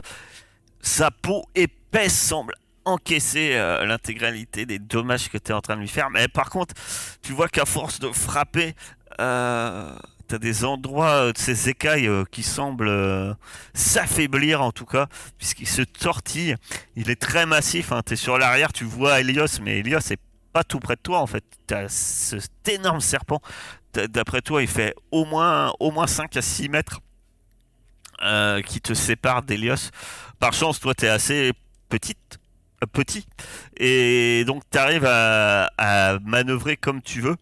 sa 0.80 1.10
peau 1.10 1.44
épaisse 1.54 2.18
semble 2.18 2.54
encaisser 2.84 3.54
euh, 3.54 3.84
l'intégralité 3.84 4.64
des 4.64 4.78
dommages 4.78 5.28
que 5.28 5.36
tu 5.36 5.52
es 5.52 5.54
en 5.54 5.60
train 5.60 5.76
de 5.76 5.82
lui 5.82 5.88
faire. 5.88 6.08
Mais 6.10 6.26
par 6.28 6.48
contre, 6.48 6.74
tu 7.22 7.32
vois 7.32 7.48
qu'à 7.48 7.66
force 7.66 8.00
de 8.00 8.10
frapper, 8.10 8.74
euh, 9.20 9.94
tu 10.28 10.34
as 10.34 10.38
des 10.38 10.64
endroits 10.64 11.24
euh, 11.24 11.32
de 11.32 11.38
ses 11.38 11.68
écailles 11.68 12.06
euh, 12.06 12.24
qui 12.30 12.42
semblent 12.42 13.36
s'affaiblir 13.74 14.62
en 14.62 14.72
tout 14.72 14.84
cas, 14.84 15.08
puisqu'il 15.38 15.68
se 15.68 15.82
tortille. 15.82 16.56
Il 16.96 17.10
est 17.10 17.20
très 17.20 17.46
massif. 17.46 17.92
Hein. 17.92 18.02
Tu 18.06 18.12
es 18.12 18.16
sur 18.16 18.38
l'arrière, 18.38 18.72
tu 18.72 18.84
vois 18.84 19.20
Helios, 19.20 19.60
mais 19.62 19.78
Helios 19.78 20.10
est 20.10 20.20
pas 20.58 20.64
tout 20.64 20.80
près 20.80 20.96
de 20.96 21.00
toi 21.00 21.20
en 21.20 21.26
fait. 21.28 21.44
Tu 21.68 21.74
as 21.74 21.88
cet 21.88 22.68
énorme 22.68 23.00
serpent. 23.00 23.40
D'après 23.92 24.42
toi, 24.42 24.60
il 24.60 24.66
fait 24.66 24.92
au 25.12 25.24
moins, 25.24 25.72
au 25.78 25.92
moins 25.92 26.08
5 26.08 26.36
à 26.36 26.42
6 26.42 26.68
mètres 26.68 27.00
euh, 28.22 28.60
qui 28.62 28.80
te 28.80 28.92
séparent 28.92 29.44
d'Helios. 29.44 29.90
Par 30.40 30.52
chance, 30.52 30.80
toi, 30.80 30.94
tu 30.94 31.04
es 31.04 31.08
assez 31.08 31.52
petite, 31.88 32.40
euh, 32.82 32.86
petit, 32.92 33.24
et 33.76 34.44
donc 34.48 34.64
tu 34.68 34.78
arrives 34.78 35.06
à, 35.06 35.70
à 35.78 36.18
manœuvrer 36.18 36.76
comme 36.76 37.02
tu 37.02 37.20
veux. 37.20 37.36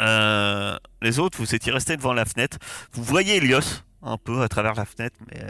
Euh, 0.00 0.76
les 1.00 1.20
autres, 1.20 1.38
vous 1.38 1.54
étiez 1.54 1.70
restés 1.70 1.96
devant 1.96 2.12
la 2.12 2.24
fenêtre. 2.24 2.58
Vous 2.90 3.04
voyez 3.04 3.36
Helios 3.36 3.84
un 4.02 4.18
peu 4.18 4.42
à 4.42 4.48
travers 4.48 4.74
la 4.74 4.84
fenêtre, 4.84 5.16
mais 5.28 5.40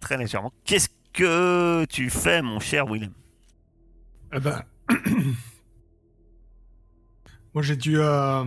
très 0.00 0.16
légèrement. 0.16 0.52
Qu'est-ce 0.64 0.88
que 1.12 1.84
tu 1.90 2.08
fais, 2.08 2.40
mon 2.40 2.58
cher 2.58 2.86
Willem? 2.86 3.12
Eh 4.32 4.40
ben. 4.40 4.64
Moi, 7.54 7.62
j'ai 7.62 7.76
dû. 7.76 7.98
euh, 7.98 8.44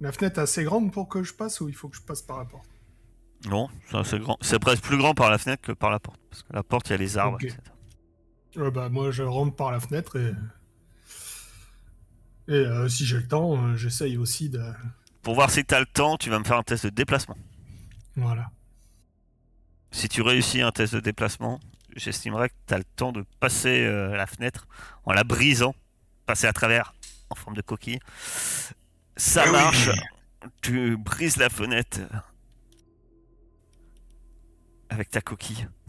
La 0.00 0.12
fenêtre 0.12 0.38
est 0.38 0.42
assez 0.42 0.64
grande 0.64 0.92
pour 0.92 1.08
que 1.08 1.22
je 1.22 1.32
passe 1.34 1.60
ou 1.60 1.68
il 1.68 1.74
faut 1.74 1.88
que 1.88 1.96
je 1.96 2.02
passe 2.02 2.22
par 2.22 2.38
la 2.38 2.44
porte? 2.44 2.68
Non, 3.48 3.68
c'est 4.04 4.18
grand. 4.18 4.36
C'est 4.40 4.58
presque 4.58 4.82
plus 4.82 4.96
grand 4.98 5.14
par 5.14 5.30
la 5.30 5.38
fenêtre 5.38 5.62
que 5.62 5.72
par 5.72 5.90
la 5.90 6.00
porte. 6.00 6.18
Parce 6.30 6.42
que 6.42 6.52
la 6.52 6.62
porte, 6.64 6.88
il 6.88 6.92
y 6.92 6.94
a 6.94 6.98
les 6.98 7.16
arbres, 7.18 7.38
etc. 7.40 7.56
Ouais, 8.56 8.70
bah, 8.70 8.88
Moi, 8.88 9.10
je 9.12 9.22
rentre 9.22 9.54
par 9.54 9.70
la 9.70 9.78
fenêtre 9.80 10.16
et. 10.16 10.32
Et 12.48 12.54
euh, 12.54 12.88
si 12.88 13.04
j'ai 13.04 13.18
le 13.18 13.28
temps, 13.28 13.62
euh, 13.62 13.76
j'essaye 13.76 14.16
aussi 14.16 14.48
de. 14.48 14.60
Pour 15.22 15.34
voir 15.34 15.50
si 15.50 15.64
tu 15.64 15.74
as 15.74 15.80
le 15.80 15.86
temps, 15.86 16.16
tu 16.16 16.30
vas 16.30 16.38
me 16.38 16.44
faire 16.44 16.56
un 16.56 16.62
test 16.62 16.84
de 16.86 16.90
déplacement. 16.90 17.36
Voilà. 18.16 18.50
Si 19.92 20.08
tu 20.08 20.22
réussis 20.22 20.62
un 20.62 20.70
test 20.72 20.94
de 20.94 21.00
déplacement, 21.00 21.60
j'estimerais 21.98 22.48
que 22.48 22.54
tu 22.66 22.74
as 22.74 22.78
le 22.78 22.84
temps 22.84 23.12
de 23.12 23.24
passer 23.40 23.84
euh, 23.84 24.16
la 24.16 24.26
fenêtre 24.26 24.66
en 25.04 25.12
la 25.12 25.24
brisant, 25.24 25.74
passer 26.26 26.46
à 26.46 26.52
travers 26.52 26.94
en 27.30 27.34
forme 27.34 27.56
de 27.56 27.62
coquille. 27.62 28.00
Ça 29.16 29.42
Eh 29.44 29.48
oui. 29.48 29.52
marche. 29.52 29.90
Tu 30.62 30.96
brises 30.96 31.36
la 31.36 31.48
fenêtre 31.50 31.98
euh, 32.00 32.18
avec 34.90 35.10
ta 35.10 35.20
coquille. 35.20 35.68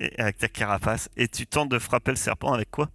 et 0.00 0.18
avec 0.20 0.38
ta 0.38 0.48
carapace. 0.48 1.08
Et 1.16 1.28
tu 1.28 1.46
tentes 1.46 1.70
de 1.70 1.78
frapper 1.78 2.10
le 2.12 2.16
serpent 2.16 2.52
avec 2.52 2.70
quoi? 2.70 2.90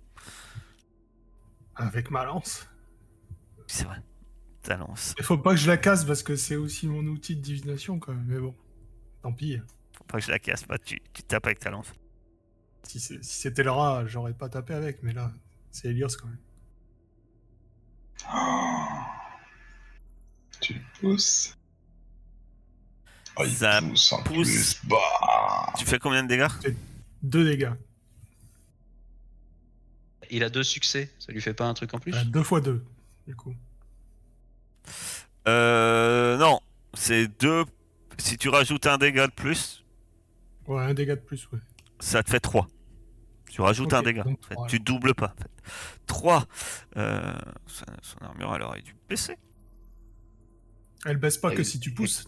Avec 1.75 2.11
ma 2.11 2.25
lance. 2.25 2.67
C'est 3.67 3.85
vrai. 3.85 3.97
Ta 4.63 4.75
lance. 4.77 5.15
Il 5.17 5.23
faut 5.23 5.37
pas 5.37 5.51
que 5.51 5.57
je 5.57 5.67
la 5.67 5.77
casse 5.77 6.03
parce 6.03 6.23
que 6.23 6.35
c'est 6.35 6.55
aussi 6.57 6.87
mon 6.87 7.05
outil 7.07 7.35
de 7.35 7.41
divination, 7.41 7.99
quand 7.99 8.13
même. 8.13 8.25
Mais 8.27 8.39
bon. 8.39 8.53
Tant 9.21 9.31
pis. 9.33 9.59
Faut 10.09 10.13
pas 10.13 10.19
que 10.19 10.25
je 10.25 10.31
la 10.31 10.39
casse. 10.39 10.65
Bah, 10.67 10.77
tu, 10.79 10.99
tu 11.13 11.21
tapes 11.23 11.45
avec 11.45 11.59
ta 11.59 11.69
lance. 11.69 11.87
Si 12.83 12.99
c'était 13.21 13.61
le 13.63 13.69
rat, 13.71 14.07
j'aurais 14.07 14.33
pas 14.33 14.49
tapé 14.49 14.73
avec. 14.73 15.03
Mais 15.03 15.13
là, 15.13 15.31
c'est 15.71 15.89
Helios 15.89 16.07
quand 16.19 16.27
même. 16.27 16.39
Oh. 18.33 18.77
Tu 20.61 20.73
le 20.73 20.79
pousses. 20.99 21.55
Oh, 23.37 23.43
il 23.45 23.51
Ça 23.55 23.81
pousse 23.81 24.11
en 24.13 24.23
pousse. 24.23 24.47
plus. 24.75 24.79
Bah. 24.89 25.73
Tu 25.77 25.85
fais 25.85 25.99
combien 25.99 26.23
de 26.23 26.27
dégâts 26.27 26.47
Deux 27.21 27.45
dégâts. 27.45 27.73
Il 30.31 30.43
a 30.43 30.49
deux 30.49 30.63
succès, 30.63 31.11
ça 31.19 31.31
lui 31.31 31.41
fait 31.41 31.53
pas 31.53 31.65
un 31.65 31.73
truc 31.73 31.91
en 31.93 31.99
plus 31.99 32.13
Euh, 32.15 32.23
deux 32.25 32.43
fois 32.43 32.61
deux, 32.61 32.83
du 33.27 33.35
coup. 33.35 33.55
Euh. 35.47 36.37
Non. 36.37 36.59
C'est 36.95 37.27
deux. 37.39 37.65
Si 38.17 38.37
tu 38.37 38.49
rajoutes 38.49 38.85
un 38.87 38.97
dégât 38.97 39.27
de 39.27 39.31
plus, 39.33 39.83
Ouais, 40.69 40.81
un 40.83 40.93
dégât 40.93 41.15
de 41.15 41.21
plus, 41.21 41.49
ouais. 41.51 41.59
ça 41.99 42.23
te 42.23 42.29
fait 42.29 42.39
3. 42.39 42.67
Tu 43.49 43.61
rajoutes 43.61 43.93
un 43.93 44.03
dégât. 44.03 44.23
en 44.25 44.47
fait. 44.47 44.55
Tu 44.67 44.79
doubles 44.79 45.15
pas. 45.15 45.33
En 45.35 45.41
fait. 45.41 45.51
3. 46.05 46.45
Euh, 46.97 47.33
son, 47.65 48.17
armure, 48.21 48.55
elle 48.55 48.61
aurait 48.61 48.81
dû 48.81 48.95
baisser. 49.09 49.35
Elle 51.05 51.17
baisse 51.17 51.37
pas 51.39 51.51
Et- 51.51 51.55
que 51.55 51.63
si 51.63 51.79
tu 51.79 51.91
pousses. 51.91 52.27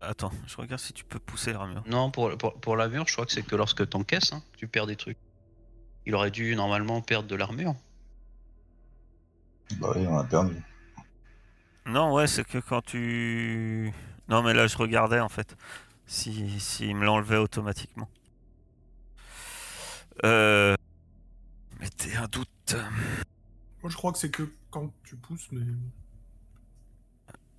Attends, 0.00 0.32
je 0.46 0.56
regarde 0.56 0.80
si 0.80 0.92
tu 0.92 1.04
peux 1.04 1.18
pousser 1.20 1.52
l'armure. 1.52 1.82
Non, 1.86 2.10
pour, 2.10 2.36
pour, 2.36 2.60
pour 2.60 2.76
l'armure, 2.76 3.06
je 3.06 3.12
crois 3.12 3.24
que 3.24 3.32
c'est 3.32 3.42
que 3.46 3.56
lorsque 3.56 3.88
t'encaisses, 3.88 4.32
hein, 4.32 4.42
tu 4.56 4.66
perds 4.68 4.86
des 4.86 4.96
trucs. 4.96 5.18
Il 6.04 6.14
aurait 6.14 6.30
dû 6.30 6.54
normalement 6.56 7.00
perdre 7.00 7.28
de 7.28 7.34
l'armure. 7.36 7.74
Bah 9.78 9.92
oui, 9.94 10.06
on 10.06 10.18
a 10.18 10.24
perdu. 10.24 10.56
Non, 11.86 12.12
ouais, 12.14 12.26
c'est 12.26 12.44
que 12.44 12.58
quand 12.58 12.84
tu. 12.84 13.92
Non, 14.28 14.42
mais 14.42 14.54
là, 14.54 14.66
je 14.66 14.76
regardais 14.76 15.20
en 15.20 15.28
fait. 15.28 15.56
Si, 16.06 16.60
si 16.60 16.88
il 16.88 16.96
me 16.96 17.04
l'enlevait 17.04 17.36
automatiquement. 17.36 18.08
Euh. 20.24 20.74
Mettez 21.80 22.16
un 22.16 22.26
doute. 22.28 22.76
Moi, 23.82 23.90
je 23.90 23.96
crois 23.96 24.12
que 24.12 24.18
c'est 24.18 24.30
que 24.30 24.50
quand 24.70 24.92
tu 25.04 25.16
pousses, 25.16 25.48
mais. 25.52 25.66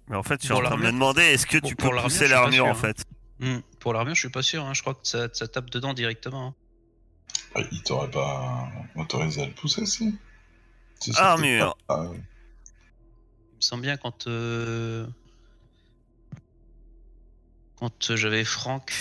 Mais 0.07 0.15
en 0.15 0.23
fait, 0.23 0.39
je 0.41 0.45
suis 0.45 0.53
en 0.53 0.61
train 0.61 0.77
de 0.77 0.81
me 0.81 0.91
demander 0.91 1.21
est-ce 1.21 1.45
que 1.45 1.57
Pour- 1.59 1.69
tu 1.69 1.75
peux 1.75 1.83
l'armure, 1.85 2.03
pousser 2.03 2.27
l'armure 2.27 2.65
en 2.65 2.69
hein. 2.71 2.73
fait? 2.75 3.03
Hmm, 3.39 3.59
Pour 3.79 3.93
l'armure, 3.93 4.15
je 4.15 4.21
suis 4.21 4.29
pas 4.29 4.41
sûr. 4.41 4.63
hein, 4.63 4.73
Je 4.73 4.81
crois 4.81 4.93
que 4.95 5.01
ça, 5.03 5.27
ça 5.33 5.47
tape 5.47 5.69
dedans 5.69 5.93
directement. 5.93 6.47
hein. 6.47 6.55
Ah, 7.55 7.61
il 7.71 7.83
t'aurait 7.83 8.09
pas 8.09 8.71
autorisé 8.95 9.43
à 9.43 9.45
le 9.47 9.53
pousser, 9.53 9.85
si? 9.85 10.17
Si 10.99 11.11
Armure. 11.17 11.77
pas- 11.87 11.95
Ah, 12.05 12.11
Il 12.13 13.55
me 13.57 13.61
semble 13.61 13.81
bien 13.83 13.97
quand. 13.97 14.27
euh, 14.27 15.05
Quand 17.79 18.15
j'avais 18.15 18.43
Franck. 18.43 18.91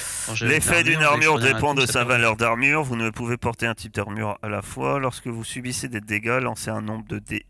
L'effet 0.42 0.82
d'une 0.84 1.02
armure 1.02 1.38
dépend 1.54 1.74
de 1.74 1.86
sa 1.86 2.04
valeur 2.04 2.36
d'armure. 2.36 2.82
Vous 2.82 2.96
ne 2.96 3.10
pouvez 3.10 3.36
porter 3.38 3.66
un 3.66 3.74
type 3.74 3.94
d'armure 3.94 4.38
à 4.42 4.48
la 4.48 4.60
fois. 4.62 4.98
Lorsque 4.98 5.26
vous 5.28 5.44
subissez 5.44 5.88
des 5.88 6.00
dégâts, 6.02 6.40
lancez 6.42 6.70
un 6.70 6.82
nombre 6.82 7.06
de 7.06 7.18
dés 7.18 7.46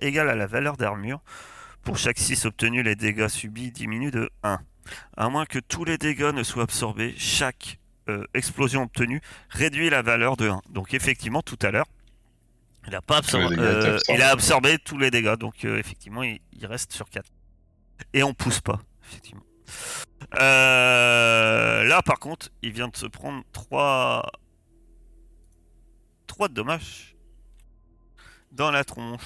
égal 0.00 0.28
à 0.30 0.34
la 0.34 0.46
valeur 0.46 0.76
d'armure. 0.76 1.20
Pour 1.82 1.96
chaque 1.96 2.18
6 2.18 2.44
obtenus, 2.46 2.84
les 2.84 2.96
dégâts 2.96 3.28
subis 3.28 3.70
diminuent 3.72 4.10
de 4.10 4.30
1. 4.42 4.60
À 5.16 5.28
moins 5.28 5.44
que 5.46 5.58
tous 5.58 5.84
les 5.84 5.98
dégâts 5.98 6.32
ne 6.34 6.42
soient 6.42 6.62
absorbés, 6.64 7.14
chaque 7.16 7.78
euh, 8.08 8.24
explosion 8.34 8.82
obtenue 8.84 9.20
réduit 9.50 9.90
la 9.90 10.02
valeur 10.02 10.36
de 10.36 10.48
1. 10.48 10.60
Donc 10.70 10.94
effectivement, 10.94 11.42
tout 11.42 11.58
à 11.62 11.70
l'heure, 11.70 11.86
il 12.86 12.94
a, 12.94 13.02
pas 13.02 13.20
absor- 13.20 13.52
euh, 13.58 13.98
il 14.08 14.22
a 14.22 14.30
absorbé 14.30 14.78
tous 14.78 14.98
les 14.98 15.10
dégâts. 15.10 15.36
Donc 15.36 15.64
euh, 15.64 15.78
effectivement, 15.78 16.22
il, 16.22 16.40
il 16.52 16.66
reste 16.66 16.92
sur 16.92 17.08
4. 17.10 17.26
Et 18.14 18.22
on 18.22 18.32
pousse 18.34 18.60
pas, 18.60 18.80
effectivement. 19.08 19.42
Euh, 20.38 21.84
là, 21.84 22.02
par 22.02 22.18
contre, 22.18 22.50
il 22.62 22.72
vient 22.72 22.88
de 22.88 22.96
se 22.96 23.06
prendre 23.06 23.42
3 23.52 24.30
3 26.26 26.48
dommages 26.48 27.16
dans 28.52 28.70
la 28.70 28.84
tronche. 28.84 29.22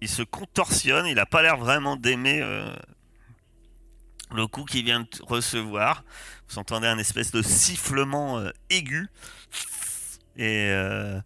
Il 0.00 0.08
se 0.08 0.22
contorsionne, 0.22 1.06
il 1.06 1.18
a 1.18 1.26
pas 1.26 1.42
l'air 1.42 1.56
vraiment 1.56 1.96
d'aimer 1.96 2.40
euh, 2.42 2.74
le 4.32 4.46
coup 4.46 4.64
qu'il 4.64 4.84
vient 4.84 5.00
de 5.00 5.08
recevoir. 5.22 6.04
Vous 6.48 6.58
entendez 6.58 6.86
un 6.86 6.98
espèce 6.98 7.30
de 7.30 7.40
sifflement 7.42 8.38
euh, 8.38 8.50
aigu. 8.68 9.08
Et 10.36 10.70
euh, 10.70 11.20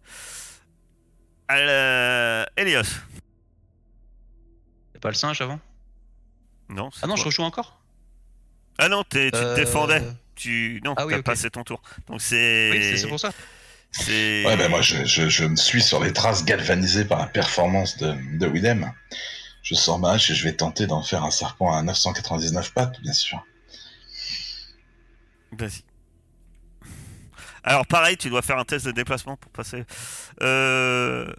Elios. 2.55 2.83
Y'a 4.93 4.99
pas 5.01 5.09
le 5.09 5.15
singe 5.15 5.41
avant? 5.41 5.59
Non, 6.69 6.89
Ah 7.01 7.07
non, 7.07 7.17
je 7.17 7.25
rejoue 7.25 7.43
encore? 7.43 7.80
Ah 8.77 8.89
non, 8.89 9.03
tu 9.03 9.29
te 9.31 9.35
Euh, 9.37 9.55
défendais. 9.55 10.01
Tu 10.35 10.81
non, 10.83 10.95
Ah 10.97 11.05
oui, 11.05 11.13
t'as 11.13 11.21
passé 11.21 11.49
ton 11.51 11.63
tour. 11.63 11.81
Donc 12.07 12.21
c'est 12.21 12.71
Oui, 12.71 12.97
c'est- 12.97 13.07
pour 13.07 13.19
ça. 13.19 13.31
c'est 13.91 14.43
Ouais, 14.45 14.57
ben 14.57 14.69
moi, 14.69 14.81
je, 14.81 15.05
je, 15.05 15.29
je 15.29 15.45
me 15.45 15.55
suis 15.55 15.81
sur 15.81 16.03
les 16.03 16.13
traces 16.13 16.43
galvanisées 16.45 17.05
par 17.05 17.19
la 17.19 17.27
performance 17.27 17.97
de, 17.97 18.15
de 18.37 18.47
Willem. 18.47 18.91
Je 19.61 19.75
sors 19.75 19.99
ma 19.99 20.11
hache 20.13 20.31
et 20.31 20.35
je 20.35 20.43
vais 20.43 20.53
tenter 20.53 20.87
d'en 20.87 21.03
faire 21.03 21.23
un 21.23 21.29
serpent 21.31 21.71
à 21.75 21.83
999 21.83 22.73
pattes, 22.73 22.99
bien 23.01 23.13
sûr. 23.13 23.45
Vas-y. 25.51 25.83
Alors 27.63 27.85
pareil, 27.85 28.17
tu 28.17 28.29
dois 28.29 28.41
faire 28.41 28.57
un 28.57 28.63
test 28.65 28.85
de 28.87 28.91
déplacement 28.91 29.37
pour 29.37 29.51
passer. 29.51 29.83
Euh... 30.41 31.31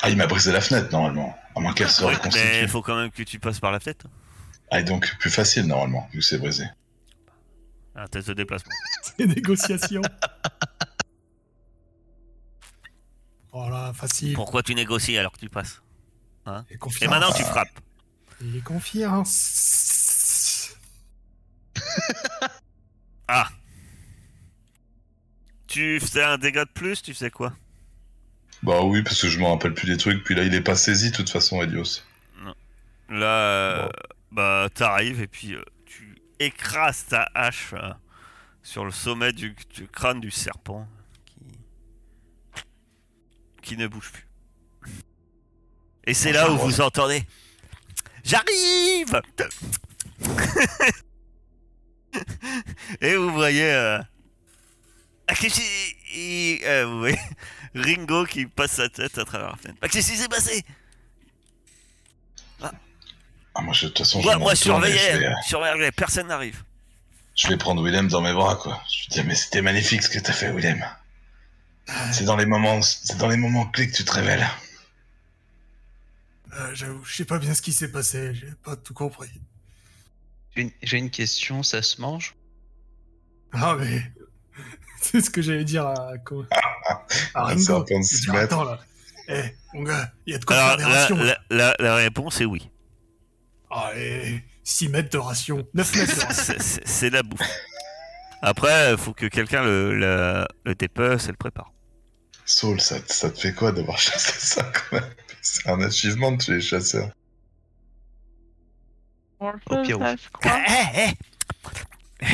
Ah, 0.00 0.08
il 0.08 0.16
m'a 0.16 0.26
brisé 0.26 0.52
la 0.52 0.60
fenêtre, 0.62 0.88
normalement. 0.92 1.36
À 1.54 1.60
moins 1.60 1.74
qu'elle 1.74 1.90
soit 1.90 2.06
ouais, 2.08 2.14
reconstituée. 2.14 2.48
mais 2.52 2.62
il 2.62 2.68
faut 2.68 2.80
quand 2.82 2.96
même 2.96 3.10
que 3.10 3.22
tu 3.24 3.38
passes 3.38 3.60
par 3.60 3.72
la 3.72 3.80
fenêtre. 3.80 4.06
Ah, 4.70 4.80
et 4.80 4.84
donc 4.84 5.16
plus 5.18 5.30
facile, 5.30 5.64
normalement, 5.66 6.08
vu 6.12 6.18
que 6.18 6.24
c'est 6.24 6.38
brisé. 6.38 6.64
Un 7.94 8.06
test 8.06 8.28
de 8.28 8.34
déplacement. 8.34 8.72
C'est 9.02 9.26
négociation. 9.26 10.02
Voilà, 13.52 13.92
facile. 13.94 14.34
Pourquoi 14.34 14.62
tu 14.62 14.74
négocies 14.74 15.16
alors 15.18 15.32
que 15.32 15.38
tu 15.40 15.48
passes 15.48 15.80
Et, 16.70 16.74
Et 16.74 16.76
confiance. 16.78 17.10
maintenant 17.10 17.32
tu 17.32 17.42
frappes. 17.42 17.80
Et 18.54 18.60
confiance. 18.60 19.94
Ah 23.30 23.48
Tu 25.66 25.98
faisais 26.00 26.22
un 26.24 26.38
dégât 26.38 26.64
de 26.64 26.70
plus, 26.70 27.02
tu 27.02 27.12
faisais 27.12 27.30
quoi 27.30 27.52
Bah 28.62 28.82
oui, 28.82 29.02
parce 29.02 29.20
que 29.20 29.28
je 29.28 29.38
me 29.38 29.44
rappelle 29.46 29.74
plus 29.74 29.86
des 29.86 29.96
trucs, 29.98 30.22
puis 30.24 30.34
là 30.34 30.44
il 30.44 30.54
est 30.54 30.62
pas 30.62 30.76
saisi 30.76 31.10
de 31.10 31.16
toute 31.16 31.28
façon, 31.30 31.62
Elios. 31.62 32.02
Là, 33.10 33.26
euh, 33.26 33.82
Bon. 33.86 33.90
Bah 34.30 34.68
t'arrives 34.72 35.20
et 35.20 35.26
puis 35.26 35.54
euh, 35.54 35.64
tu 35.86 36.16
écrases 36.38 37.06
ta 37.06 37.28
hache 37.34 37.72
euh, 37.72 37.92
sur 38.62 38.84
le 38.84 38.90
sommet 38.90 39.32
du, 39.32 39.56
du 39.74 39.88
crâne 39.88 40.20
du 40.20 40.30
serpent 40.30 40.86
qui, 41.24 41.58
qui 43.62 43.76
ne 43.76 43.86
bouge 43.86 44.12
plus. 44.12 44.26
Et 46.04 46.14
c'est 46.14 46.32
là 46.32 46.50
où 46.50 46.56
vous 46.56 46.80
entendez 46.80 47.26
J'arrive 48.24 49.20
Et 53.00 53.16
vous 53.16 53.30
voyez 53.30 53.70
euh, 53.70 54.00
et, 56.14 56.60
euh, 56.64 56.86
vous 56.86 56.98
voyez 57.00 57.18
Ringo 57.74 58.24
qui 58.24 58.46
passe 58.46 58.72
sa 58.72 58.88
tête 58.88 59.18
à 59.18 59.24
travers 59.24 59.50
la 59.50 59.56
fenêtre. 59.56 59.78
Qu'est-ce 59.88 60.10
qui 60.10 60.16
s'est 60.16 60.28
passé 60.28 60.64
Ah, 63.58 63.62
moi, 63.62 63.74
je- 63.74 63.86
de 63.86 63.88
toute 63.88 63.98
façon, 63.98 64.20
je, 64.22 64.36
moi 64.38 64.54
surveillez, 64.54 64.94
vais, 65.18 65.26
euh, 65.26 65.32
surveillez, 65.44 65.90
personne 65.90 66.28
n'arrive. 66.28 66.62
je 67.34 67.48
vais 67.48 67.56
prendre 67.56 67.82
Willem 67.84 68.06
dans 68.06 68.20
mes 68.20 68.32
bras, 68.32 68.54
quoi. 68.56 68.80
Je 68.88 69.00
lui 69.00 69.06
dis, 69.10 69.22
mais 69.28 69.34
c'était 69.34 69.62
magnifique 69.62 70.02
ce 70.02 70.08
que 70.08 70.20
t'as 70.20 70.32
fait, 70.32 70.52
Willem. 70.52 70.84
C'est 72.12 72.24
dans 72.24 72.36
les 72.36 72.46
moments, 72.46 72.80
c'est 72.82 73.16
dans 73.16 73.28
les 73.28 73.36
moments 73.36 73.66
clés 73.66 73.90
que 73.90 73.96
tu 73.96 74.04
te 74.04 74.12
révèles. 74.12 74.46
Euh, 76.54 76.74
J'avoue, 76.74 77.04
je 77.04 77.16
sais 77.16 77.24
pas 77.24 77.38
bien 77.38 77.52
ce 77.54 77.62
qui 77.62 77.72
s'est 77.72 77.90
passé. 77.90 78.34
J'ai 78.34 78.52
pas 78.62 78.76
tout 78.76 78.94
compris. 78.94 79.30
J'ai 80.82 80.98
une, 80.98 81.10
question, 81.10 81.62
ça 81.62 81.82
se 81.82 82.00
mange? 82.00 82.34
Ah, 83.52 83.76
mais. 83.78 84.02
C'est 85.00 85.20
ce 85.20 85.30
que 85.30 85.40
j'allais 85.42 85.64
dire 85.64 85.86
à. 85.86 86.12
À 87.34 87.44
Ringo. 87.44 87.78
veux 87.78 87.84
dire, 87.84 88.32
mètres. 88.32 88.36
Attends 88.54 88.64
là. 88.64 88.78
Eh, 89.28 89.42
mon 89.74 89.82
gars, 89.82 90.10
il 90.26 90.32
y 90.32 90.36
a 90.36 90.38
de 90.38 90.44
quoi 90.44 90.56
Alors, 90.56 90.68
faire 90.68 90.76
des 90.78 90.82
la, 90.92 91.00
rations. 91.00 91.16
la- 91.16 91.38
la- 91.50 91.76
la 91.78 91.94
réponse 91.96 92.40
est 92.40 92.44
oui. 92.46 92.68
Ah, 93.70 93.92
et 93.96 94.42
6 94.64 94.88
mètres 94.88 95.10
de 95.10 95.18
ration. 95.18 95.66
9 95.74 95.94
mètres 95.96 96.16
de 96.16 96.20
ration. 96.24 96.54
C'est- 96.84 97.10
la 97.10 97.22
bouffe. 97.22 97.40
Après, 98.42 98.92
il 98.92 98.98
faut 98.98 99.12
que 99.12 99.26
quelqu'un 99.26 99.62
le, 99.64 99.98
le, 99.98 100.46
le 100.64 100.74
dépece 100.74 101.24
et 101.24 101.30
le 101.32 101.36
prépare. 101.36 101.72
Saul, 102.44 102.80
ça, 102.80 102.96
ça 103.06 103.30
te 103.30 103.38
fait 103.40 103.52
quoi 103.52 103.72
d'avoir 103.72 103.98
chassé 103.98 104.32
ça, 104.38 104.62
quand 104.72 104.96
même? 105.00 105.10
C'est 105.42 105.68
un 105.68 105.80
achievement 105.82 106.32
de 106.32 106.38
tuer 106.38 106.54
les 106.54 106.60
chasseurs. 106.60 107.10
Au 109.40 109.82
pire, 109.82 109.98
ça, 109.98 110.16
je 110.16 110.28
crois. 110.32 110.58
Eh, 110.66 111.00
eh, 111.00 111.14
eh. 112.22 112.26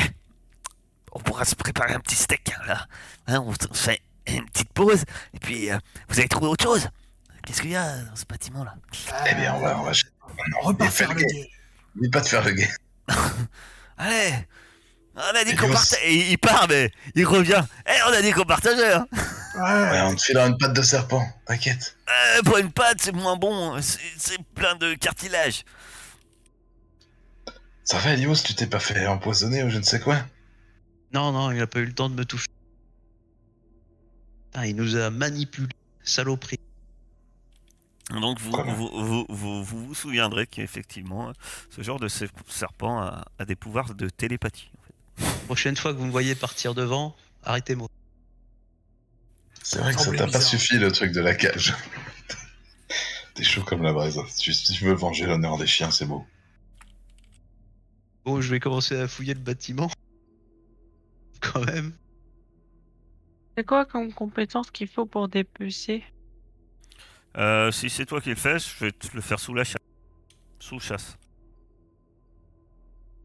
On 1.11 1.19
pourra 1.19 1.45
se 1.45 1.55
préparer 1.55 1.93
un 1.93 1.99
petit 1.99 2.15
steak, 2.15 2.51
hein, 2.57 2.61
là. 2.67 2.87
Hein, 3.27 3.41
on 3.45 3.53
se 3.53 3.67
fait 3.73 4.01
une 4.27 4.45
petite 4.45 4.73
pause, 4.73 5.03
et 5.33 5.39
puis 5.39 5.69
euh, 5.71 5.77
vous 6.09 6.19
avez 6.19 6.27
trouvé 6.27 6.47
autre 6.47 6.63
chose? 6.63 6.87
Qu'est-ce 7.45 7.61
qu'il 7.61 7.71
y 7.71 7.75
a 7.75 7.97
dans 8.03 8.15
ce 8.15 8.25
bâtiment-là 8.25 8.75
Eh 9.29 9.35
bien, 9.35 9.53
on 9.53 9.59
va, 9.59 9.79
on 9.79 9.83
va. 9.83 9.91
On 10.61 10.67
repart 10.67 10.91
faire 10.93 11.13
le 11.13 11.21
guet. 11.21 11.25
guet. 11.33 11.49
N'oublie 11.95 12.09
pas 12.09 12.21
de 12.21 12.27
faire 12.27 12.43
le 12.43 12.51
guet. 12.51 12.69
Allez 13.97 14.33
On 15.15 15.19
a 15.19 15.43
dit 15.45 15.55
qu'on. 15.55 15.71
Et 16.03 16.31
il 16.31 16.37
part, 16.37 16.67
mais 16.67 16.91
il 17.15 17.25
revient. 17.25 17.63
Eh, 17.87 17.91
on 18.09 18.13
a 18.13 18.21
dit 18.21 18.31
qu'on 18.31 18.43
partageait, 18.43 18.93
hein 18.93 19.07
Ouais, 19.55 19.61
Ouais. 19.61 20.01
on 20.01 20.15
te 20.15 20.21
filera 20.21 20.47
une 20.47 20.57
patte 20.57 20.73
de 20.73 20.81
serpent, 20.81 21.25
t'inquiète. 21.45 21.95
Euh, 22.09 22.41
pour 22.43 22.57
une 22.57 22.71
pâte, 22.71 22.97
c'est 23.01 23.13
moins 23.13 23.37
bon. 23.37 23.79
C'est 23.81 24.41
plein 24.53 24.75
de 24.75 24.93
cartilage. 24.95 25.63
Ça 27.85 27.99
va, 27.99 28.11
Elios, 28.13 28.35
tu 28.43 28.53
t'es 28.55 28.67
pas 28.67 28.79
fait 28.79 29.05
empoisonner 29.07 29.63
ou 29.63 29.69
je 29.69 29.77
ne 29.77 29.83
sais 29.83 29.99
quoi 29.99 30.17
Non, 31.13 31.31
non, 31.31 31.51
il 31.51 31.61
a 31.61 31.67
pas 31.67 31.79
eu 31.79 31.85
le 31.85 31.93
temps 31.93 32.09
de 32.09 32.15
me 32.15 32.25
toucher. 32.25 32.47
Putain, 34.51 34.65
il 34.65 34.75
nous 34.75 34.97
a 34.97 35.09
manipulé, 35.09 35.69
saloperie. 36.03 36.59
Donc 38.11 38.39
vous 38.39 38.51
vous, 38.51 38.89
vous, 38.93 39.25
vous, 39.29 39.63
vous 39.63 39.87
vous 39.87 39.93
souviendrez 39.95 40.45
qu'effectivement, 40.45 41.33
ce 41.69 41.81
genre 41.81 41.99
de 41.99 42.07
ser- 42.07 42.29
serpent 42.47 42.99
a, 43.01 43.25
a 43.39 43.45
des 43.45 43.55
pouvoirs 43.55 43.95
de 43.95 44.09
télépathie. 44.09 44.69
en 44.77 44.83
fait. 45.25 45.45
Prochaine 45.45 45.75
fois 45.75 45.91
que 45.93 45.97
vous 45.97 46.05
me 46.05 46.11
voyez 46.11 46.35
partir 46.35 46.75
devant, 46.75 47.15
arrêtez-moi. 47.43 47.87
C'est 49.63 49.79
vrai 49.79 49.95
que 49.95 50.01
ça 50.01 50.11
t'a 50.11 50.27
pas 50.27 50.41
suffi 50.41 50.77
le 50.77 50.91
truc 50.91 51.11
de 51.11 51.21
la 51.21 51.33
cage. 51.33 51.73
T'es 53.33 53.43
chaud 53.43 53.63
comme 53.63 53.81
la 53.81 53.91
braise. 53.91 54.19
Si 54.27 54.37
tu, 54.37 54.53
si 54.53 54.73
tu 54.73 54.85
veux 54.85 54.93
venger 54.93 55.25
l'honneur 55.25 55.57
des 55.57 55.65
chiens, 55.67 55.89
c'est 55.89 56.05
beau. 56.05 56.25
Bon, 58.23 58.39
je 58.39 58.49
vais 58.51 58.59
commencer 58.59 58.95
à 58.97 59.07
fouiller 59.07 59.33
le 59.33 59.39
bâtiment. 59.39 59.89
Quand 61.41 61.65
même. 61.65 61.91
C'est 63.57 63.65
quoi 63.65 63.85
comme 63.85 64.13
compétence 64.13 64.69
qu'il 64.69 64.87
faut 64.87 65.05
pour 65.05 65.27
dépecer? 65.27 66.03
Euh, 67.37 67.71
si 67.71 67.89
c'est 67.89 68.05
toi 68.05 68.21
qui 68.21 68.29
le 68.29 68.35
fais, 68.35 68.59
je 68.59 68.85
vais 68.85 68.91
te 68.91 69.07
le 69.13 69.21
faire 69.21 69.39
sous 69.39 69.53
la 69.53 69.63
chasse. 69.63 69.81
Sous 70.59 70.79
chasse. 70.79 71.17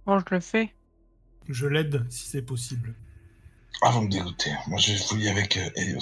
Bon, 0.07 0.19
je 0.19 0.25
le 0.35 0.41
fais. 0.41 0.75
Je 1.49 1.67
l'aide 1.67 2.07
si 2.11 2.29
c'est 2.29 2.43
possible. 2.43 2.95
Ah, 3.83 3.91
vous 3.91 4.03
me 4.03 4.11
dégoûtez. 4.11 4.53
Moi, 4.67 4.79
je 4.79 4.93
vais 4.93 4.99
fouiller 4.99 5.31
avec 5.31 5.57
euh, 5.57 5.71
Helios. 5.77 6.01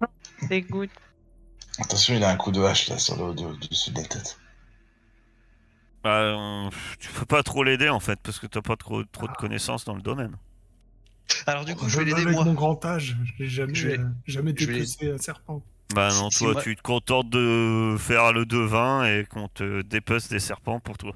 Dégoûte. 0.48 0.90
Attention, 1.78 2.14
il 2.14 2.24
a 2.24 2.30
un 2.30 2.36
coup 2.36 2.50
de 2.52 2.60
hache 2.62 2.88
là 2.88 2.98
sur 2.98 3.16
le 3.16 3.22
haut 3.24 3.34
de- 3.34 3.44
au-dessus 3.44 3.90
de 3.90 4.00
la 4.00 4.06
tête. 4.06 4.38
Bah, 6.02 6.20
euh, 6.22 6.70
tu 6.98 7.10
peux 7.10 7.26
pas 7.26 7.42
trop 7.42 7.64
l'aider 7.64 7.88
en 7.88 8.00
fait, 8.00 8.18
parce 8.22 8.38
que 8.38 8.46
t'as 8.46 8.62
pas 8.62 8.76
trop, 8.76 9.02
trop 9.04 9.26
de 9.28 9.32
connaissances 9.34 9.84
dans 9.84 9.94
le 9.94 10.02
domaine. 10.02 10.36
Alors 11.46 11.64
du 11.64 11.74
coup, 11.74 11.84
je 11.88 11.90
Je 11.94 11.98
vais 11.98 12.04
l'aider 12.06 12.22
avec 12.22 12.34
moi. 12.34 12.44
mon 12.44 12.54
grand 12.54 12.84
âge, 12.84 13.16
j'ai 13.38 13.48
jamais, 13.48 13.74
Je 13.74 13.88
vais- 13.88 13.98
euh, 13.98 14.08
jamais 14.26 14.52
vais- 14.52 14.66
dépecé 14.66 15.10
un 15.10 15.18
serpent. 15.18 15.62
Bah 15.94 16.10
non, 16.12 16.28
toi 16.30 16.52
moi- 16.52 16.62
tu 16.62 16.74
te 16.76 16.82
contentes 16.82 17.30
de 17.30 17.96
faire 17.98 18.32
le 18.32 18.44
devin 18.44 19.04
et 19.04 19.24
qu'on 19.24 19.48
te 19.48 19.82
dépece 19.82 20.28
des 20.28 20.40
serpents 20.40 20.80
pour 20.80 20.98
toi. 20.98 21.12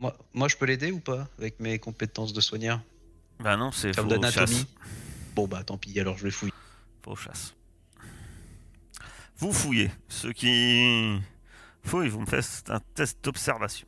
moi. 0.00 0.16
Moi, 0.34 0.48
je 0.48 0.56
peux 0.56 0.66
l'aider 0.66 0.90
ou 0.90 0.98
pas 1.00 1.28
avec 1.38 1.60
mes 1.60 1.78
compétences 1.78 2.32
de 2.32 2.40
soigneur? 2.40 2.80
Bah 3.38 3.56
non, 3.56 3.70
c'est 3.72 3.94
faux 3.94 4.04
d'anatomie. 4.06 4.32
chasse. 4.56 4.66
Bon 5.34 5.46
bah 5.48 5.62
tant 5.64 5.78
pis, 5.78 5.98
alors 5.98 6.18
je 6.18 6.24
vais 6.24 6.30
fouiller. 6.30 6.52
Faux 7.04 7.16
chasse. 7.16 7.54
Vous 9.38 9.52
fouillez. 9.52 9.90
Ceux 10.08 10.32
qui 10.32 11.18
fouillent, 11.84 12.08
vous 12.08 12.20
me 12.20 12.26
faites 12.26 12.64
un 12.68 12.80
test 12.94 13.24
d'observation. 13.24 13.86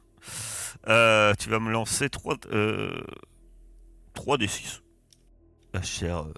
Euh, 0.88 1.35
tu 1.38 1.49
vas 1.51 1.61
me 1.61 1.70
lancer 1.70 2.09
3, 2.09 2.37
euh, 2.53 3.05
3 4.14 4.38
des 4.38 4.49
6. 4.49 4.81
La 5.73 5.83
chère 5.83 6.18
euh, 6.25 6.33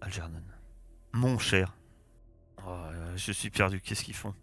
Algernon. 0.00 0.42
Mon 1.16 1.38
cher. 1.38 1.74
Oh, 2.66 2.76
je 3.16 3.32
suis 3.32 3.48
perdu, 3.50 3.80
qu'est-ce 3.80 4.04
qu'ils 4.04 4.14
font? 4.14 4.34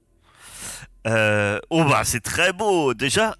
Euh, 1.06 1.60
Oh 1.70 1.84
bah 1.84 2.04
c'est 2.04 2.22
très 2.22 2.52
beau 2.54 2.94
Déjà, 2.96 3.36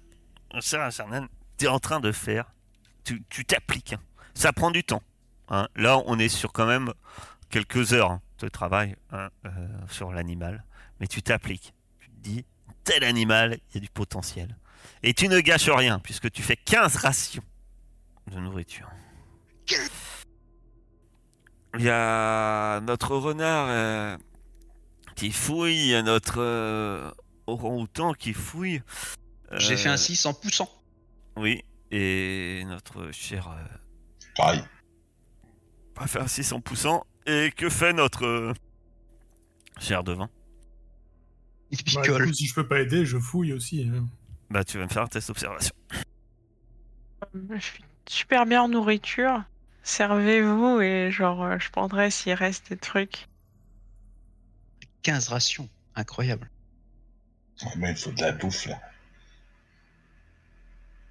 mon 0.52 0.60
cher 0.60 0.80
Algernon, 0.82 1.28
tu 1.58 1.64
es 1.64 1.68
en 1.68 1.80
train 1.80 1.98
de 2.00 2.12
faire... 2.12 2.52
Tu 3.02 3.44
t'appliques. 3.44 3.94
hein. 3.94 4.00
Ça 4.34 4.52
prend 4.52 4.70
du 4.70 4.82
temps. 4.84 5.02
hein. 5.48 5.68
Là, 5.76 5.98
on 6.06 6.18
est 6.18 6.28
sur 6.28 6.52
quand 6.52 6.66
même 6.66 6.92
quelques 7.50 7.92
heures 7.92 8.12
hein, 8.12 8.22
de 8.38 8.48
travail 8.48 8.96
euh, 9.12 9.28
sur 9.90 10.12
l'animal, 10.12 10.64
mais 11.00 11.06
tu 11.06 11.20
t'appliques. 11.20 11.74
Tu 12.00 12.08
te 12.10 12.20
dis, 12.20 12.44
tel 12.84 13.02
animal, 13.04 13.58
il 13.70 13.74
y 13.74 13.78
a 13.78 13.80
du 13.80 13.90
potentiel. 13.90 14.56
Et 15.02 15.12
tu 15.12 15.28
ne 15.28 15.40
gâches 15.40 15.68
rien, 15.68 15.98
puisque 15.98 16.30
tu 16.30 16.42
fais 16.42 16.56
15 16.56 16.96
rations 16.96 17.42
de 18.30 18.38
nourriture. 18.38 18.88
Il 21.76 21.82
y 21.82 21.88
a 21.90 22.80
notre 22.82 23.16
renard 23.16 23.66
euh, 23.68 24.16
qui 25.16 25.32
fouille, 25.32 25.74
il 25.76 25.86
y 25.88 25.94
a 25.94 26.02
notre 26.02 26.40
euh, 26.40 27.10
orang-outan 27.46 28.14
qui 28.14 28.32
fouille. 28.32 28.82
J'ai 29.52 29.76
fait 29.76 29.88
Euh, 29.88 29.92
un 29.92 29.96
6 29.96 30.26
en 30.26 30.34
poussant. 30.34 30.70
Oui, 31.36 31.62
et 31.90 32.62
notre 32.66 33.10
cher 33.12 33.48
euh, 33.48 33.76
Pareil. 34.36 34.62
va 35.96 36.06
faire 36.06 36.28
6 36.28 36.52
en 36.52 36.60
poussant. 36.60 37.04
Et 37.26 37.50
que 37.56 37.68
fait 37.70 37.92
notre 37.92 38.24
euh, 38.26 38.52
cher 39.80 40.04
devin 40.04 40.28
Il 41.70 41.78
Bah, 41.78 42.02
picole. 42.02 42.26
coup, 42.26 42.32
si 42.34 42.46
je 42.46 42.54
peux 42.54 42.68
pas 42.68 42.80
aider, 42.80 43.04
je 43.06 43.18
fouille 43.18 43.52
aussi. 43.52 43.88
hein. 43.92 44.06
Bah, 44.50 44.62
tu 44.62 44.78
vas 44.78 44.84
me 44.84 44.88
faire 44.90 45.02
un 45.02 45.06
test 45.08 45.28
d'observation. 45.28 45.74
Je 47.50 47.58
suis 47.58 47.82
super 48.08 48.44
bien 48.46 48.62
en 48.62 48.68
nourriture. 48.68 49.42
Servez-vous 49.84 50.80
et 50.80 51.10
genre, 51.12 51.44
euh, 51.44 51.58
je 51.58 51.70
prendrai 51.70 52.10
s'il 52.10 52.32
reste 52.32 52.70
des 52.70 52.76
trucs. 52.76 53.28
15 55.02 55.28
rations. 55.28 55.68
Incroyable. 55.94 56.50
Ouais, 57.62 57.70
Mais 57.76 57.90
il 57.90 57.96
faut 57.96 58.10
de 58.10 58.20
la 58.20 58.32
bouffe 58.32 58.66
là. 58.66 58.80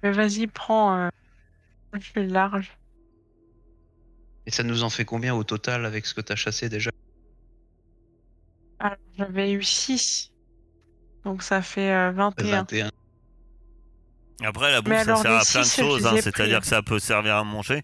Mais 0.02 0.10
vas-y, 0.10 0.46
prends. 0.48 0.98
euh, 1.06 1.08
Je 1.94 2.00
suis 2.00 2.26
large. 2.26 2.76
Et 4.46 4.50
ça 4.50 4.62
nous 4.62 4.82
en 4.82 4.90
fait 4.90 5.04
combien 5.06 5.34
au 5.34 5.44
total 5.44 5.86
avec 5.86 6.04
ce 6.04 6.12
que 6.12 6.20
t'as 6.20 6.34
chassé 6.36 6.68
déjà? 6.68 6.90
Alors, 8.80 8.98
j'avais 9.16 9.52
eu 9.52 9.62
6. 9.62 10.32
Donc 11.24 11.42
ça 11.42 11.62
fait 11.62 11.90
euh, 11.92 12.10
21. 12.10 12.50
21. 12.64 12.90
Après, 14.42 14.72
la 14.72 14.82
bouffe, 14.82 14.90
Mais 14.90 15.04
ça 15.04 15.16
sert 15.16 15.30
à 15.30 15.44
plein 15.44 15.62
de 15.62 15.66
choses. 15.66 16.04
hein, 16.06 16.16
C'est-à-dire 16.20 16.60
que 16.60 16.66
ça 16.66 16.82
peut 16.82 16.98
servir 16.98 17.36
à 17.36 17.44
manger, 17.44 17.82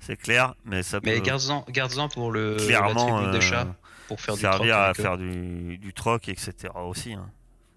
c'est 0.00 0.16
clair, 0.16 0.54
mais 0.64 0.82
ça 0.82 1.00
peut 1.00 1.08
Mais 1.10 1.20
garde-en 1.20 1.64
garde-en 1.68 2.08
pour 2.08 2.32
le 2.32 2.56
la 2.56 2.64
clairement 2.64 3.30
des 3.30 3.36
euh, 3.38 3.40
chats 3.40 3.74
pour 4.08 4.20
faire 4.20 4.34
du 4.34 4.40
servir 4.40 4.74
troc 4.74 4.86
à 4.86 4.90
eux. 4.90 4.94
faire 4.94 5.18
du, 5.18 5.78
du 5.78 5.92
troc, 5.94 6.28
etc. 6.28 6.54
aussi. 6.74 7.12
Hein. 7.14 7.30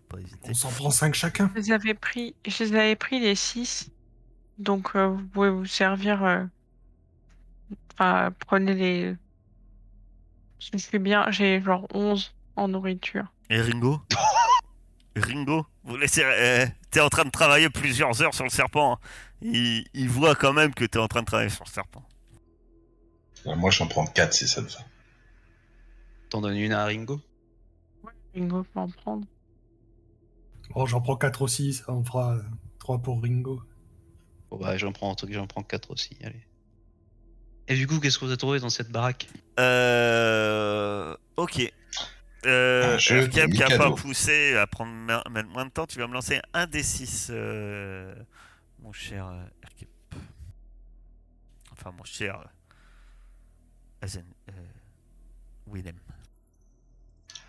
Faut 0.09 0.17
Pas 0.17 0.21
hésiter. 0.21 0.49
On 0.49 0.53
s'en 0.53 0.69
prend 0.71 0.89
5 0.89 1.13
chacun. 1.13 1.51
Je 1.55 1.59
les 1.61 1.71
avais 1.71 1.93
pris, 1.93 2.35
je 2.47 2.63
les 2.63 2.75
avais 2.75 2.95
pris 2.95 3.19
les 3.19 3.35
6. 3.35 3.91
Donc 4.57 4.95
euh, 4.95 5.07
vous 5.07 5.23
pouvez 5.27 5.49
vous 5.49 5.65
servir. 5.65 6.23
euh, 6.23 6.43
Enfin, 7.93 8.31
prenez 8.47 8.73
les. 8.73 9.15
Je 10.71 10.77
suis 10.77 10.99
bien, 10.99 11.29
j'ai 11.29 11.61
genre 11.61 11.87
11 11.93 12.33
en 12.55 12.67
nourriture. 12.69 13.25
Et 13.49 13.59
Ringo 13.61 14.01
Ringo, 15.15 15.65
vous 15.83 15.97
laissez. 15.97 16.23
euh, 16.23 16.65
t'es 16.89 16.99
en 17.01 17.09
train 17.09 17.25
de 17.25 17.29
travailler 17.29 17.69
plusieurs 17.69 18.19
heures 18.21 18.33
sur 18.33 18.43
le 18.45 18.49
serpent. 18.49 18.93
hein. 18.93 18.97
Il, 19.41 19.85
il 19.93 20.09
voit 20.09 20.35
quand 20.35 20.53
même 20.53 20.73
que 20.73 20.85
t'es 20.85 20.97
en 20.99 21.07
train 21.07 21.19
de 21.21 21.25
travailler 21.25 21.49
sur 21.49 21.65
le 21.65 21.69
serpent. 21.69 22.03
Euh, 23.45 23.55
Moi, 23.55 23.71
j'en 23.71 23.87
prends 23.87 24.05
4 24.05 24.33
si 24.33 24.47
ça 24.47 24.61
te 24.61 24.71
va. 24.71 24.79
T'en 26.29 26.41
donnes 26.41 26.57
une 26.57 26.71
à 26.71 26.85
Ringo? 26.85 27.21
Ringo 28.33 28.63
peut 28.63 28.79
en 28.79 28.89
prendre. 28.89 29.27
Bon, 30.73 30.85
j'en 30.85 31.01
prends 31.01 31.17
4 31.17 31.41
aussi, 31.41 31.73
ça 31.73 31.91
en 31.91 32.03
fera 32.03 32.37
3 32.79 32.99
pour 32.99 33.21
Ringo. 33.21 33.61
Bon 34.49 34.57
bah 34.57 34.77
j'en 34.77 34.91
prends 34.91 35.11
un 35.11 35.15
truc, 35.15 35.33
j'en 35.33 35.47
prends 35.47 35.63
4 35.63 35.91
aussi, 35.91 36.17
allez. 36.23 36.45
Et 37.67 37.75
du 37.75 37.87
coup, 37.87 37.99
qu'est-ce 37.99 38.17
que 38.19 38.25
vous 38.25 38.31
avez 38.31 38.37
trouvé 38.37 38.59
dans 38.59 38.69
cette 38.69 38.91
baraque? 38.91 39.27
Euh. 39.59 41.15
Ok. 41.37 41.71
Euh, 42.45 42.97
de 42.97 43.27
qui 43.27 43.63
a 43.63 43.77
pas 43.77 43.91
poussé 43.91 44.55
à 44.57 44.67
prendre 44.67 44.91
moins 45.49 45.65
de 45.65 45.71
temps, 45.71 45.87
tu 45.87 45.97
vas 45.97 46.07
me 46.07 46.13
lancer 46.13 46.41
un 46.53 46.67
des 46.67 46.83
6, 46.83 47.31
mon 48.81 48.91
cher 48.91 49.27
euh. 49.27 49.43
Enfin, 51.71 51.91
mon 51.97 52.03
cher 52.03 52.43
Azen, 54.03 54.25
euh, 54.49 54.53
Willem. 55.65 55.97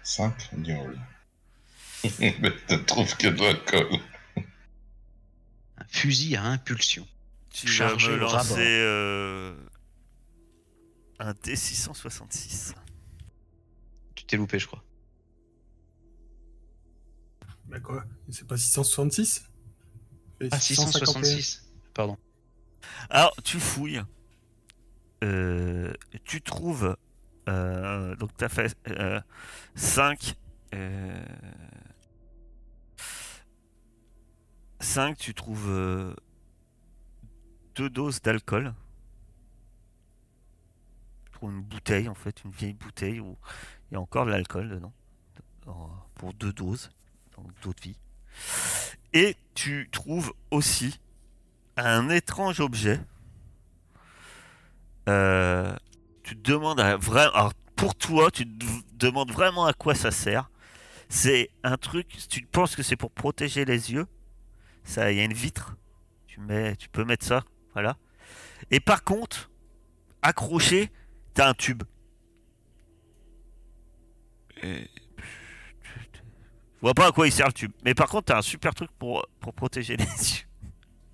5 0.05 0.53
nul. 0.53 1.01
Mais 2.21 2.53
tu 2.69 2.85
trouves 2.85 3.17
que 3.17 3.27
toi, 3.29 3.55
colle. 3.67 3.99
Un 5.79 5.85
fusil 5.89 6.37
à 6.37 6.45
impulsion. 6.45 7.09
Tu 7.51 7.67
Chargé 7.67 8.11
vas 8.11 8.17
me 8.17 8.21
lancer 8.21 8.55
euh, 8.61 9.57
un 11.19 11.33
D666. 11.33 12.75
Tu 14.15 14.25
t'es 14.25 14.37
loupé, 14.37 14.61
je 14.61 14.69
crois. 14.69 14.85
Bah 17.65 17.81
quoi? 17.81 18.05
C'est 18.31 18.47
pas 18.47 18.57
666 18.57 19.45
Et 20.41 20.49
Ah, 20.53 20.61
651. 20.61 21.23
666. 21.25 21.65
Pardon. 21.95 22.17
Alors, 23.11 23.35
tu 23.43 23.59
fouilles. 23.59 24.03
Euh, 25.25 25.93
tu 26.25 26.41
trouves. 26.43 26.97
euh, 27.49 28.15
donc, 28.17 28.37
tu 28.37 28.45
as 28.45 28.49
fait 28.49 28.77
5. 29.75 30.37
5, 34.81 35.17
tu 35.17 35.35
trouves 35.35 35.71
euh, 35.71 36.15
deux 37.75 37.89
doses 37.89 38.21
d'alcool. 38.21 38.75
Tu 41.25 41.33
trouves 41.33 41.53
une 41.53 41.63
bouteille, 41.63 42.09
en 42.09 42.15
fait, 42.15 42.45
une 42.45 42.51
vieille 42.51 42.75
bouteille 42.75 43.21
où 43.21 43.37
il 43.91 43.95
y 43.95 43.97
a 43.97 44.01
encore 44.01 44.27
de 44.27 44.31
l'alcool 44.31 44.69
dedans. 44.69 44.93
Pour 46.15 46.35
deux 46.35 46.53
doses, 46.53 46.91
donc 47.37 47.47
d'eau 47.63 47.73
de 47.73 47.81
vie. 47.81 47.97
Et 49.15 49.37
tu 49.55 49.89
trouves 49.91 50.35
aussi 50.51 51.01
un 51.77 52.11
étrange 52.11 52.61
objet. 52.61 53.01
Euh, 55.09 55.75
tu 56.23 56.37
te 56.37 56.51
demandes 56.51 56.81
à 56.81 56.97
vrai- 56.97 57.29
alors, 57.35 57.53
pour 57.77 57.95
toi, 57.95 58.31
tu 58.31 58.47
te 58.47 58.65
demandes 58.97 59.31
vraiment 59.33 59.67
à 59.67 59.73
quoi 59.73 59.95
ça 59.95 60.11
sert. 60.11 60.51
C'est 61.09 61.51
un 61.63 61.77
truc, 61.77 62.09
tu 62.29 62.43
penses 62.47 62.77
que 62.77 62.83
c'est 62.83 62.97
pour 62.97 63.11
protéger 63.11 63.65
les 63.65 63.93
yeux. 63.93 64.07
Ça, 64.85 65.13
il 65.13 65.19
y 65.19 65.21
a 65.21 65.25
une 65.25 65.33
vitre. 65.35 65.77
Tu 66.27 66.41
mets, 66.41 66.77
tu 66.77 66.89
peux 66.89 67.05
mettre 67.05 67.25
ça, 67.25 67.45
voilà. 67.75 67.97
Et 68.71 68.81
par 68.81 69.05
contre, 69.05 69.51
accroché, 70.23 70.91
t'as 71.35 71.49
un 71.51 71.55
tube. 71.55 71.83
Je 74.63 74.87
vois 76.81 76.95
pas 76.95 77.09
à 77.09 77.13
quoi 77.13 77.27
il 77.27 77.33
sert 77.33 77.47
le 77.47 77.53
tube. 77.53 77.73
Mais 77.85 77.95
par 77.95 78.09
contre, 78.09 78.27
t'as 78.27 78.39
un 78.39 78.43
super 78.43 78.75
truc 78.75 78.91
pour 78.99 79.27
protéger 79.57 79.97
les 79.99 80.05
yeux. 80.05 80.45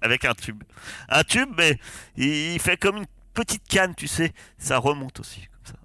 Avec 0.00 0.24
un 0.24 0.34
tube. 0.34 0.62
Un 1.08 1.22
tube, 1.24 1.50
mais 1.56 1.78
il 2.16 2.58
fait 2.60 2.76
comme 2.76 2.96
une 2.98 3.06
petite 3.44 3.66
canne, 3.66 3.94
tu 3.94 4.06
sais. 4.06 4.32
Ça 4.58 4.78
remonte 4.78 5.18
aussi, 5.20 5.40
comme 5.46 5.64
ça. 5.64 5.78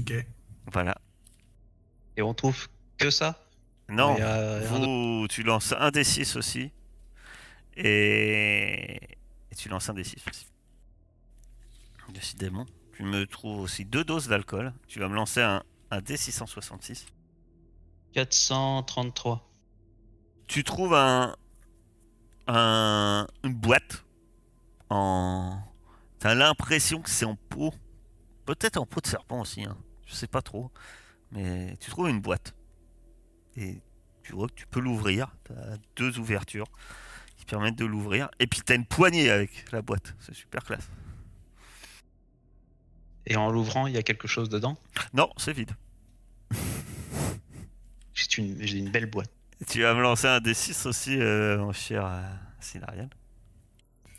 Ok. 0.00 0.26
Voilà. 0.72 0.96
Et 2.16 2.22
on 2.22 2.32
trouve 2.32 2.68
que 2.96 3.10
ça? 3.10 3.38
Non, 3.88 4.16
y 4.16 4.22
a 4.22 4.60
vous, 4.60 5.26
tu 5.28 5.42
lances 5.42 5.74
un 5.78 5.90
des 5.90 6.04
6 6.04 6.36
aussi. 6.36 6.70
Et... 7.76 8.94
et 9.50 9.54
tu 9.56 9.68
lances 9.68 9.90
un 9.90 9.94
des 9.94 10.04
6 10.04 10.16
aussi. 10.28 10.46
Décidément. 12.08 12.66
Tu 12.94 13.02
me 13.02 13.26
trouves 13.26 13.60
aussi 13.60 13.84
deux 13.84 14.04
doses 14.04 14.28
d'alcool. 14.28 14.72
Tu 14.86 15.00
vas 15.00 15.08
me 15.08 15.14
lancer 15.14 15.42
un, 15.42 15.62
un 15.90 16.00
D666. 16.00 17.06
433. 18.12 19.50
Tu 20.46 20.64
trouves 20.64 20.94
un, 20.94 21.36
un 22.46 23.26
une 23.44 23.54
boîte 23.54 24.04
en. 24.92 25.62
T'as 26.18 26.34
l'impression 26.34 27.00
que 27.00 27.10
c'est 27.10 27.24
en 27.24 27.36
peau. 27.36 27.72
Peut-être 28.46 28.76
en 28.76 28.86
peau 28.86 29.00
de 29.00 29.06
serpent 29.06 29.40
aussi. 29.40 29.64
Hein. 29.64 29.76
Je 30.06 30.14
sais 30.14 30.26
pas 30.26 30.42
trop. 30.42 30.70
Mais 31.32 31.76
tu 31.78 31.90
trouves 31.90 32.08
une 32.08 32.20
boîte. 32.20 32.54
Et 33.56 33.82
tu 34.22 34.32
vois 34.32 34.48
que 34.48 34.54
tu 34.54 34.66
peux 34.66 34.80
l'ouvrir. 34.80 35.34
T'as 35.44 35.76
deux 35.96 36.18
ouvertures 36.18 36.66
qui 37.36 37.44
permettent 37.44 37.76
de 37.76 37.84
l'ouvrir. 37.84 38.30
Et 38.38 38.46
puis 38.46 38.60
t'as 38.64 38.76
une 38.76 38.86
poignée 38.86 39.30
avec 39.30 39.70
la 39.72 39.82
boîte. 39.82 40.14
C'est 40.20 40.34
super 40.34 40.62
classe. 40.64 40.88
Et 43.26 43.36
en 43.36 43.50
l'ouvrant, 43.50 43.86
il 43.86 43.94
y 43.94 43.98
a 43.98 44.02
quelque 44.02 44.28
chose 44.28 44.48
dedans? 44.48 44.76
Non, 45.14 45.30
c'est 45.36 45.52
vide. 45.52 45.72
J'ai 48.14 48.78
une, 48.78 48.90
belle 48.90 49.06
boîte. 49.06 49.30
Tu 49.68 49.82
vas 49.82 49.94
me 49.94 50.02
lancer 50.02 50.26
un 50.26 50.38
D6 50.38 50.86
aussi, 50.86 51.18
euh, 51.18 51.58
mon 51.58 51.72
cher 51.72 52.04
euh, 52.04 52.22
Silarian. 52.60 53.08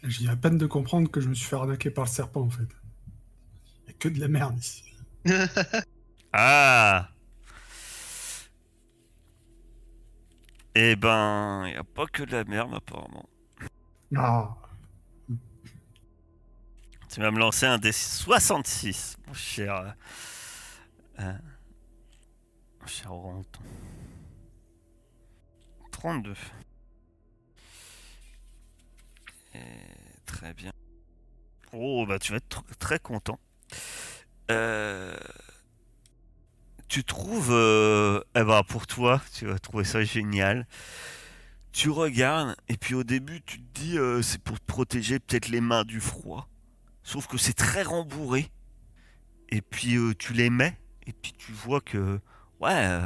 Viens 0.04 0.32
à 0.32 0.36
peine 0.36 0.58
de 0.58 0.66
comprendre 0.68 1.10
que 1.10 1.22
je 1.22 1.30
me 1.30 1.34
suis 1.34 1.45
fait 1.47 1.56
arnaquer 1.56 1.89
par 1.89 2.06
le 2.06 2.10
serpent 2.10 2.41
en 2.41 2.49
fait. 2.49 2.68
Il 3.88 3.91
a 3.91 3.93
que 3.93 4.10
de 4.10 4.20
la 4.20 4.28
merde 4.28 4.58
ici. 4.58 4.84
Ah 6.36 7.10
Eh 10.76 10.95
ben, 10.95 11.68
y 11.68 11.76
a 11.76 11.84
pas 11.84 12.08
que 12.08 12.24
de 12.24 12.32
la 12.32 12.43
merde 12.45 12.74
apparemment. 12.74 13.30
Ah, 14.16 14.56
Tu 17.10 17.20
vas 17.20 17.30
me 17.32 17.38
lancer 17.39 17.68
un 17.68 17.78
des 17.78 17.91
66, 17.91 19.18
mon 19.28 19.34
cher. 19.34 19.95
euh, 21.20 21.34
mon 22.82 22.88
cher 22.88 23.14
Oranton. 23.14 23.62
32. 25.91 26.34
Et 29.56 29.60
très 30.26 30.54
bien. 30.54 30.72
Oh, 31.74 32.06
bah 32.08 32.20
tu 32.20 32.32
vas 32.32 32.38
être 32.38 32.62
tr- 32.62 32.76
très 32.78 32.99
content. 32.99 33.39
Euh, 34.51 35.16
tu 36.88 37.04
trouves. 37.04 37.51
euh, 37.51 38.22
eh 38.36 38.43
ben, 38.43 38.64
pour 38.64 38.88
toi, 38.88 39.22
tu 39.34 39.45
vas 39.45 39.60
trouver 39.60 39.84
ça 39.84 40.04
génial. 40.04 40.68
Tu 41.72 41.89
regardes, 41.89 42.56
et 42.68 42.78
puis 42.78 42.93
au 42.93 43.04
début, 43.04 43.41
tu 43.41 43.60
te 43.60 43.80
dis 43.80 43.97
euh, 43.97 44.22
c'est 44.22 44.41
pour 44.41 44.60
te 44.60 44.66
protéger 44.66 45.20
peut-être 45.20 45.47
les 45.49 45.62
mains 45.62 45.84
du 45.84 45.99
froid. 45.99 46.47
Sauf 47.04 47.28
que 47.28 47.38
c'est 47.38 47.54
très 47.54 47.84
rembourré. 47.84 48.51
Et 49.49 49.62
puis 49.62 49.95
euh, 49.95 50.14
tu 50.14 50.34
les 50.34 50.49
mets, 50.49 50.78
et 51.08 51.14
puis 51.14 51.34
tu 51.34 51.51
vois 51.51 51.82
que, 51.82 52.20
ouais, 52.60 52.99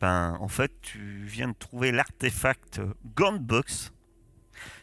ben 0.00 0.36
en 0.40 0.48
fait 0.48 0.72
tu 0.82 1.24
viens 1.24 1.48
de 1.48 1.54
trouver 1.54 1.92
l'artefact 1.92 2.80
Gunbox. 3.16 3.92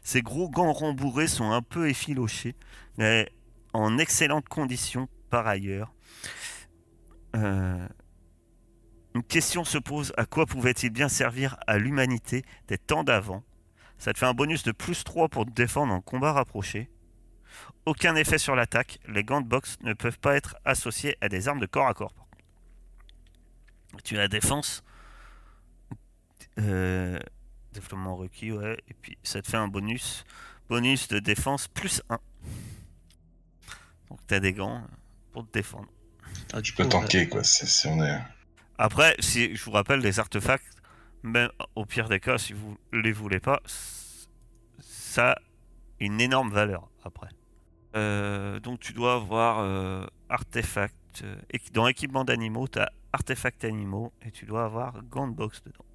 Ces 0.04 0.22
gros 0.22 0.50
gants 0.50 0.74
rembourrés 0.74 1.28
sont 1.28 1.52
un 1.52 1.62
peu 1.62 1.90
effilochés, 1.90 2.56
mais 2.98 3.32
en 3.74 3.98
excellentes 3.98 4.50
conditions 4.50 5.08
par 5.30 5.48
ailleurs. 5.48 5.94
Euh, 7.36 7.88
une 9.16 9.24
question 9.24 9.64
se 9.64 9.78
pose, 9.78 10.14
à 10.18 10.26
quoi 10.26 10.46
pouvait-il 10.46 10.90
bien 10.90 11.10
servir 11.10 11.58
à 11.68 11.78
l'humanité 11.78 12.44
des 12.68 12.78
temps 12.78 13.04
d'avant? 13.04 13.44
Ça 13.98 14.14
te 14.14 14.20
fait 14.20 14.26
un 14.26 14.34
bonus 14.34 14.64
de 14.64 14.72
plus 14.72 15.04
3 15.04 15.30
pour 15.30 15.46
te 15.46 15.52
défendre 15.52 15.94
en 15.94 16.02
combat 16.02 16.34
rapproché. 16.34 16.90
Aucun 17.86 18.16
effet 18.16 18.38
sur 18.38 18.56
l'attaque, 18.56 19.00
les 19.08 19.24
gants 19.24 19.42
de 19.42 19.48
boxe 19.48 19.78
ne 19.82 19.94
peuvent 19.94 20.20
pas 20.20 20.36
être 20.36 20.56
associés 20.66 21.18
à 21.22 21.30
des 21.30 21.48
armes 21.48 21.60
de 21.60 21.66
corps 21.66 21.88
à 21.88 21.94
corps. 21.94 22.16
Tu 24.04 24.18
as 24.18 24.28
défense? 24.28 24.84
Euh, 26.60 27.20
développement 27.74 28.16
requis, 28.16 28.52
ouais. 28.52 28.78
Et 28.90 28.94
puis 28.94 29.18
ça 29.24 29.42
te 29.42 29.48
fait 29.50 29.58
un 29.58 29.68
bonus. 29.68 30.24
Bonus 30.70 31.08
de 31.10 31.20
défense 31.20 31.68
plus 31.68 32.02
1. 32.10 32.20
Donc 34.10 34.20
tu 34.28 34.34
as 34.34 34.40
des 34.40 34.54
gants 34.54 34.84
pour 35.32 35.46
te 35.48 35.52
défendre. 35.54 35.88
Ah, 36.54 36.62
Tu 36.62 36.74
peux 36.74 36.88
tanker, 36.88 37.28
quoi, 37.30 37.44
c'est- 37.44 37.66
si 37.68 37.88
on 37.88 38.04
est... 38.04 38.20
Après, 38.78 39.16
si 39.20 39.56
je 39.56 39.64
vous 39.66 39.72
rappelle, 39.72 40.00
les 40.00 40.20
artefacts, 40.20 40.78
même 41.24 41.50
au 41.76 41.86
pire 41.86 42.10
des 42.10 42.20
cas, 42.20 42.38
si 42.38 42.54
vous 42.54 42.78
les 42.92 43.12
voulez 43.12 43.40
pas, 43.40 43.62
ça 44.80 45.32
a 45.32 45.36
une 46.00 46.20
énorme 46.20 46.52
valeur 46.52 46.90
après. 47.04 47.28
Euh, 47.96 48.60
donc 48.60 48.80
tu 48.80 48.94
dois 48.94 49.16
avoir 49.16 49.60
euh, 49.60 50.06
artefact. 50.30 50.96
euh, 51.24 51.36
équi- 51.54 51.72
dans 51.74 51.88
équipement 51.88 52.24
d'animaux, 52.24 52.68
tu 52.70 52.80
as 52.80 52.90
artefacts 53.14 53.66
animaux 53.66 54.14
et 54.22 54.32
tu 54.32 54.46
dois 54.46 54.64
avoir 54.64 55.04
gant 55.04 55.28
de 55.28 55.34
box 55.36 55.62
dedans. 55.64 55.86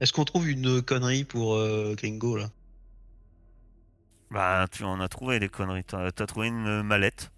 Est-ce 0.00 0.12
qu'on 0.12 0.24
trouve 0.24 0.48
une 0.48 0.80
connerie 0.82 1.24
pour 1.24 1.54
euh, 1.56 1.94
Gringo 1.96 2.36
là? 2.36 2.50
Bah, 4.30 4.66
tu 4.70 4.84
en 4.84 5.00
as 5.00 5.08
trouvé 5.08 5.40
des 5.40 5.48
conneries. 5.48 5.84
T'as 5.84 6.06
as 6.06 6.26
trouvé 6.26 6.48
une 6.48 6.82
mallette. 6.82 7.30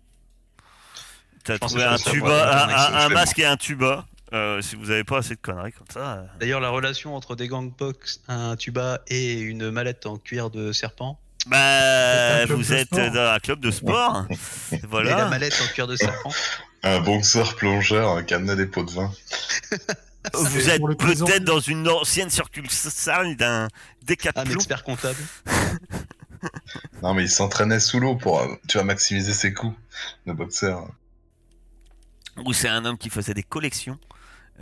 T'as 1.44 1.58
trouvé 1.58 1.84
un 1.84 1.96
tuba, 1.96 2.64
un, 2.64 2.68
un 2.68 2.74
un- 2.74 3.06
un 3.06 3.08
masque 3.08 3.38
et 3.38 3.46
un 3.46 3.56
tuba. 3.56 4.06
Euh, 4.32 4.60
si 4.62 4.76
vous 4.76 4.90
avez 4.90 5.02
pas 5.04 5.18
assez 5.18 5.34
de 5.34 5.40
conneries 5.40 5.72
comme 5.72 5.86
ça. 5.92 6.12
euh, 6.12 6.26
D'ailleurs, 6.38 6.60
la 6.60 6.68
relation 6.68 7.16
entre 7.16 7.34
des 7.34 7.48
gangbox, 7.48 8.20
un 8.28 8.54
tuba 8.56 9.00
et 9.08 9.34
une 9.40 9.70
mallette 9.70 10.06
en 10.06 10.18
cuir 10.18 10.50
de 10.50 10.70
serpent. 10.72 11.18
Bah, 11.46 12.42
un 12.42 12.46
vous 12.46 12.72
êtes 12.72 12.86
sport. 12.94 13.10
dans 13.10 13.30
un 13.30 13.38
club 13.38 13.60
de 13.60 13.70
sport. 13.70 14.26
Et 14.72 14.76
la 14.76 14.86
voilà. 14.88 15.28
mallette 15.28 15.58
en 15.62 15.72
cuir 15.72 15.86
de 15.86 15.96
serpent. 15.96 16.30
Un 16.82 17.00
boxeur 17.00 17.56
plongeur 17.56 18.16
euh, 18.18 18.22
qui 18.22 18.34
amenait 18.34 18.56
des 18.56 18.66
pots 18.66 18.84
de 18.84 18.90
vin. 18.90 19.10
Vous 20.34 20.68
êtes 20.68 20.82
peut-être 20.82 21.44
dans 21.44 21.60
une 21.60 21.88
ancienne 21.88 22.30
succursale 22.30 23.36
d'un 23.36 23.64
Un 23.64 23.68
décathlon. 24.02 24.54
expert 24.54 24.84
comptable. 24.84 25.18
Non, 27.02 27.12
mais 27.12 27.24
il 27.24 27.28
s'entraînait 27.30 27.80
sous 27.80 28.00
l'eau 28.00 28.16
pour, 28.16 28.42
tu 28.66 28.78
vois, 28.78 28.84
maximiser 28.84 29.34
ses 29.34 29.52
coups 29.52 29.76
de 30.26 30.32
boxeur. 30.32 30.90
Ou 32.46 32.54
c'est 32.54 32.68
un 32.68 32.84
homme 32.86 32.96
qui 32.96 33.10
faisait 33.10 33.34
des 33.34 33.42
collections. 33.42 33.98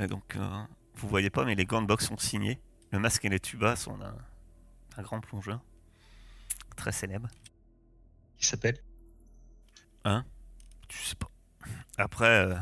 Euh, 0.00 0.08
donc, 0.08 0.34
euh, 0.34 0.62
vous 0.96 1.08
voyez 1.08 1.30
pas, 1.30 1.44
mais 1.44 1.54
les 1.54 1.66
gants 1.66 1.80
de 1.82 1.86
boxe 1.86 2.06
sont 2.08 2.18
signés. 2.18 2.60
Le 2.90 2.98
masque 2.98 3.24
et 3.24 3.28
les 3.28 3.38
tubas 3.38 3.76
sont 3.76 3.96
d'un 3.96 4.16
un 4.96 5.02
grand 5.02 5.20
plongeur. 5.20 5.60
Très 6.76 6.90
célèbre. 6.90 7.28
Qui 8.38 8.46
s'appelle? 8.46 8.78
Je 10.04 10.14
sais 11.04 11.14
pas. 11.16 11.30
Après, 11.96 12.46
euh, 12.46 12.54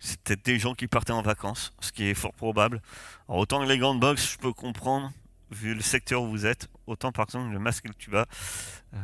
c'est 0.00 0.20
peut-être 0.20 0.44
des 0.44 0.58
gens 0.58 0.74
qui 0.74 0.86
partaient 0.86 1.12
en 1.12 1.22
vacances, 1.22 1.72
ce 1.80 1.92
qui 1.92 2.04
est 2.04 2.14
fort 2.14 2.32
probable. 2.32 2.80
Alors, 3.28 3.40
autant 3.40 3.62
que 3.62 3.68
les 3.68 3.78
gants 3.78 3.94
de 3.94 4.00
boxe, 4.00 4.32
je 4.32 4.38
peux 4.38 4.52
comprendre, 4.52 5.12
vu 5.50 5.74
le 5.74 5.80
secteur 5.80 6.22
où 6.22 6.28
vous 6.28 6.46
êtes. 6.46 6.68
Autant, 6.86 7.12
par 7.12 7.26
exemple, 7.26 7.52
le 7.52 7.58
masque 7.58 7.84
et 7.86 7.88
le 7.88 7.94
tuba. 7.94 8.26
Euh, 8.94 8.98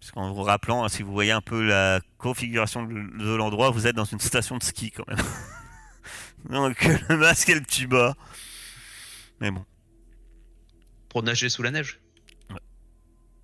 parce 0.00 0.12
qu'en 0.12 0.32
vous 0.32 0.42
rappelant, 0.42 0.84
hein, 0.84 0.88
si 0.88 1.02
vous 1.02 1.12
voyez 1.12 1.32
un 1.32 1.40
peu 1.40 1.62
la 1.62 2.00
configuration 2.18 2.84
de, 2.84 3.34
l'endroit, 3.34 3.70
vous 3.70 3.86
êtes 3.86 3.96
dans 3.96 4.04
une 4.04 4.20
station 4.20 4.58
de 4.58 4.62
ski 4.62 4.90
quand 4.90 5.08
même. 5.08 5.24
Donc, 6.50 6.84
le 7.08 7.16
masque 7.16 7.48
et 7.48 7.54
le 7.54 7.64
tuba. 7.64 8.14
Mais 9.40 9.50
bon. 9.50 9.64
Pour 11.08 11.22
nager 11.22 11.48
sous 11.48 11.62
la 11.62 11.70
neige. 11.70 12.00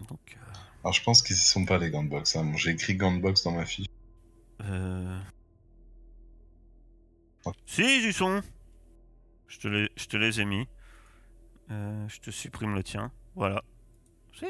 Donc, 0.00 0.18
euh, 0.32 0.54
Alors, 0.84 0.92
je 0.92 1.02
pense 1.02 1.22
qu'ils 1.22 1.36
y 1.36 1.38
sont 1.38 1.64
pas, 1.64 1.78
les 1.78 1.90
gants 1.90 2.04
de 2.04 2.10
boxe. 2.10 2.36
hein. 2.36 2.52
J'ai 2.56 2.70
écrit 2.70 2.94
gants 2.94 3.14
de 3.14 3.20
boxe 3.20 3.42
dans 3.42 3.52
ma 3.52 3.64
fiche. 3.64 3.86
Euh... 4.62 5.18
Si, 7.66 7.82
ils 7.82 8.08
y 8.08 8.12
sont. 8.12 8.42
Je 9.48 9.58
te 9.58 9.68
les, 9.68 9.90
je 9.96 10.04
te 10.06 10.16
les 10.16 10.40
ai 10.40 10.44
mis. 10.44 10.68
Euh, 11.70 12.08
je 12.08 12.18
te 12.20 12.30
supprime 12.30 12.74
le 12.74 12.82
tien. 12.82 13.10
Voilà. 13.34 13.62
Si. 14.38 14.46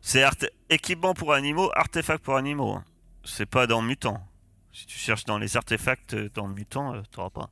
C'est 0.00 0.22
arte- 0.22 0.50
équipement 0.70 1.14
pour 1.14 1.32
animaux, 1.32 1.70
artefact 1.74 2.22
pour 2.22 2.36
animaux. 2.36 2.74
hein. 2.74 2.84
C'est 3.24 3.46
pas 3.46 3.66
dans 3.66 3.82
mutant. 3.82 4.24
Si 4.72 4.86
tu 4.86 4.96
cherches 4.98 5.24
dans 5.24 5.38
les 5.38 5.56
artefacts 5.56 6.14
euh, 6.14 6.30
dans 6.34 6.46
mutant, 6.48 6.94
euh, 6.94 7.02
t'auras 7.10 7.30
pas. 7.30 7.50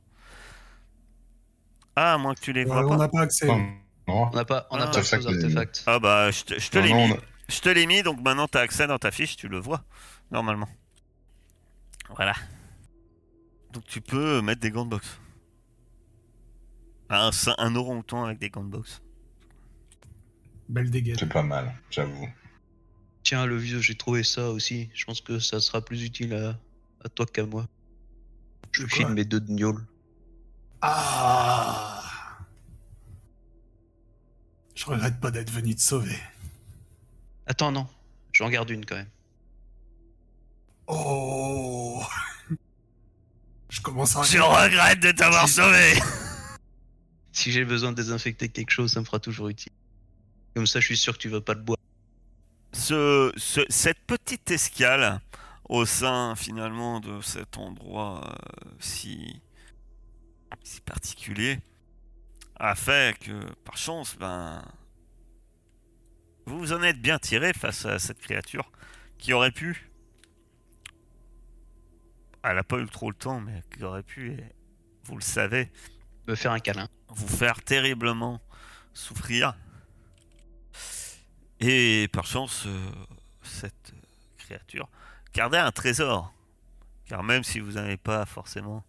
Ah, 1.95 2.13
à 2.13 2.17
moins 2.17 2.35
que 2.35 2.39
tu 2.41 2.53
les 2.53 2.63
vois 2.63 2.85
on 2.85 2.89
pas. 2.89 2.97
n'a 2.97 3.07
pas 3.09 3.21
accès. 3.21 3.47
Non, 3.47 3.57
non. 3.57 3.73
On 4.07 4.29
n'a 4.31 4.45
pas, 4.45 4.67
on 4.69 4.77
n'a 4.77 4.83
Ah. 4.85 4.91
pas 4.91 4.99
accès 4.99 5.17
aux 5.17 5.27
artefacts. 5.27 5.83
Ah 5.87 5.99
bah, 5.99 6.31
je 6.31 6.43
te, 6.43 6.59
je 6.59 6.69
te 6.69 6.77
Non, 6.77 6.83
l'ai 6.85 6.93
mis. 6.93 7.11
on 7.13 7.17
Je 7.49 7.59
te 7.61 7.69
l'ai 7.69 7.85
mis, 7.87 8.03
donc 8.03 8.21
maintenant 8.21 8.47
tu 8.47 8.57
as 8.57 8.61
accès 8.61 8.87
dans 8.87 8.97
ta 8.99 9.11
fiche, 9.11 9.35
tu 9.35 9.47
le 9.47 9.57
vois, 9.59 9.83
normalement. 10.31 10.69
Voilà. 12.15 12.33
Donc 13.77 13.85
tu 13.85 14.01
peux 14.01 14.41
mettre 14.41 14.59
des 14.59 14.71
gants 14.71 14.85
de 14.85 14.89
boxe. 14.89 15.19
Un, 17.11 17.29
un 17.59 17.75
orang-outan 17.75 18.23
avec 18.23 18.39
des 18.39 18.49
gants 18.49 18.63
de 18.63 18.71
boxe. 18.71 19.03
Belle 20.67 20.89
dégaine. 20.89 21.15
C'est 21.19 21.31
pas 21.31 21.43
mal, 21.43 21.71
j'avoue. 21.91 22.27
Tiens, 23.21 23.45
le 23.45 23.55
vieux, 23.55 23.79
j'ai 23.79 23.93
trouvé 23.93 24.23
ça 24.23 24.49
aussi. 24.49 24.89
Je 24.95 25.05
pense 25.05 25.21
que 25.21 25.37
ça 25.37 25.59
sera 25.59 25.85
plus 25.85 26.03
utile 26.03 26.33
à, 26.33 26.59
à 27.05 27.09
toi 27.09 27.27
qu'à 27.27 27.45
moi. 27.45 27.67
Je 28.71 28.81
quoi 28.81 28.97
file 28.97 29.09
mes 29.09 29.25
deux 29.25 29.41
de 29.41 29.53
gnôle. 29.53 29.85
Ah 30.81 32.03
Je 34.73 34.85
regrette 34.85 35.19
pas 35.19 35.29
d'être 35.29 35.51
venu 35.51 35.75
te 35.75 35.81
sauver. 35.81 36.17
Attends, 37.45 37.71
non. 37.71 37.87
J'en 38.33 38.49
garde 38.49 38.71
une 38.71 38.87
quand 38.87 38.95
même. 38.95 39.09
Oh 40.87 42.01
Je 43.69 43.81
commence 43.81 44.15
à... 44.15 44.23
Je 44.23 44.39
regrette 44.39 44.99
de 45.01 45.11
t'avoir 45.11 45.47
sauvé 45.47 45.93
Si 47.31 47.51
j'ai 47.51 47.65
besoin 47.65 47.91
de 47.91 47.97
désinfecter 47.97 48.49
quelque 48.49 48.71
chose, 48.71 48.91
ça 48.91 48.99
me 48.99 49.05
fera 49.05 49.19
toujours 49.19 49.49
utile. 49.49 49.71
Comme 50.55 50.65
ça, 50.65 50.79
je 50.79 50.85
suis 50.87 50.97
sûr 50.97 51.13
que 51.13 51.19
tu 51.19 51.29
vas 51.29 51.41
pas 51.41 51.53
le 51.53 51.61
boire. 51.61 51.77
ce, 52.73 53.31
ce- 53.37 53.65
Cette 53.69 53.99
petite 54.07 54.49
escale 54.49 55.19
au 55.69 55.85
sein 55.85 56.35
finalement 56.35 56.99
de 56.99 57.21
cet 57.21 57.57
endroit 57.57 58.21
euh, 58.25 58.69
si, 58.79 59.39
si 60.63 60.81
particulier 60.81 61.59
a 62.59 62.73
fait 62.73 63.19
que 63.19 63.39
par 63.65 63.77
chance, 63.77 64.15
ben, 64.19 64.63
vous 66.45 66.57
vous 66.57 66.73
en 66.73 66.81
êtes 66.81 67.01
bien 67.01 67.19
tiré 67.19 67.53
face 67.53 67.85
à 67.85 67.99
cette 67.99 68.19
créature 68.19 68.71
qui 69.19 69.33
aurait 69.33 69.51
pu 69.51 69.86
elle 72.43 72.57
a 72.57 72.63
pas 72.63 72.77
eu 72.79 72.87
trop 72.87 73.09
le 73.09 73.17
temps 73.17 73.39
mais 73.39 73.61
qui 73.75 73.83
aurait 73.83 74.03
pu 74.03 74.37
vous 75.07 75.15
le 75.15 75.21
savez 75.21 75.71
Me 76.27 76.35
faire 76.35 76.51
un 76.51 76.59
câlin. 76.59 76.89
vous 77.07 77.27
faire 77.29 77.63
terriblement 77.63 78.41
souffrir. 78.93 79.55
Et 81.61 82.09
par 82.11 82.25
chance, 82.25 82.65
euh, 82.65 82.91
cette 83.41 83.93
créature 84.37 84.89
gardait 85.33 85.57
un 85.57 85.71
trésor. 85.71 86.33
Car 87.05 87.23
même 87.23 87.43
si 87.45 87.61
vous 87.61 87.73
n'avez 87.73 87.95
pas 87.95 88.25
forcément 88.25 88.83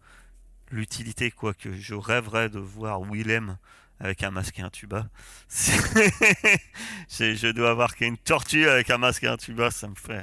l'utilité, 0.70 1.30
quoique 1.30 1.72
je 1.72 1.94
rêverais 1.94 2.49
de 2.49 2.59
voir 2.59 3.01
Willem 3.01 3.57
avec 4.01 4.22
un 4.22 4.30
masque 4.30 4.59
et 4.59 4.62
un 4.62 4.70
tuba. 4.70 5.09
je, 5.51 7.34
je 7.34 7.51
dois 7.53 7.70
avoir 7.70 7.96
qu'une 7.96 8.16
tortue 8.16 8.68
avec 8.68 8.90
un 8.90 8.99
masque 8.99 9.24
et 9.24 9.28
un 9.28 9.36
tuba, 9.36 9.70
ça 9.70 9.88
me 9.88 9.94
fait... 9.94 10.22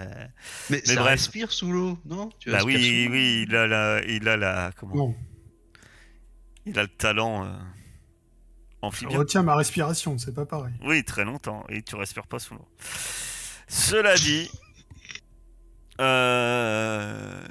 Mais, 0.69 0.82
Mais 0.88 0.93
ça 0.93 0.95
bref. 0.95 1.07
respire 1.07 1.51
sous 1.51 1.71
l'eau, 1.71 1.99
non? 2.05 2.30
Tu 2.39 2.51
Bah 2.51 2.59
oui, 2.63 3.07
oui, 3.11 3.45
il 3.47 3.55
a 3.55 3.67
la... 3.67 4.01
Il 4.05 4.28
a 4.30 4.38
la 4.38 4.71
comment? 4.78 4.95
Non, 4.95 5.15
Il 6.65 6.78
a 6.80 6.84
le 6.84 6.88
talent 6.89 7.45
euh, 7.45 7.49
je 7.57 8.88
amphibien. 8.88 9.17
retiens 9.19 9.43
ma 9.43 9.55
respiration, 9.55 10.17
c'est 10.17 10.34
pas 10.34 10.45
pareil. 10.45 10.73
Oui, 10.84 11.03
très 11.03 11.26
longtemps. 11.26 11.65
Et 11.69 11.82
tu 11.82 11.95
respires 11.95 12.28
pas 12.28 12.39
sous 12.39 12.53
l'eau. 12.53 12.67
Cela 13.67 14.15
dit, 14.15 14.49
euh, 15.99 17.41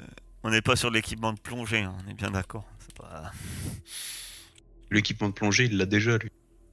on 0.43 0.49
n'est 0.49 0.61
pas 0.61 0.75
sur 0.75 0.89
l'équipement 0.91 1.33
de 1.33 1.39
plongée, 1.39 1.81
hein, 1.81 1.95
on 2.05 2.09
est 2.09 2.13
bien 2.13 2.31
d'accord. 2.31 2.65
C'est 2.79 2.95
pas... 2.97 3.31
L'équipement 4.91 5.29
de 5.29 5.33
plongée, 5.33 5.65
il 5.65 5.77
l'a 5.77 5.85
déjà, 5.85 6.17
lui. 6.17 6.29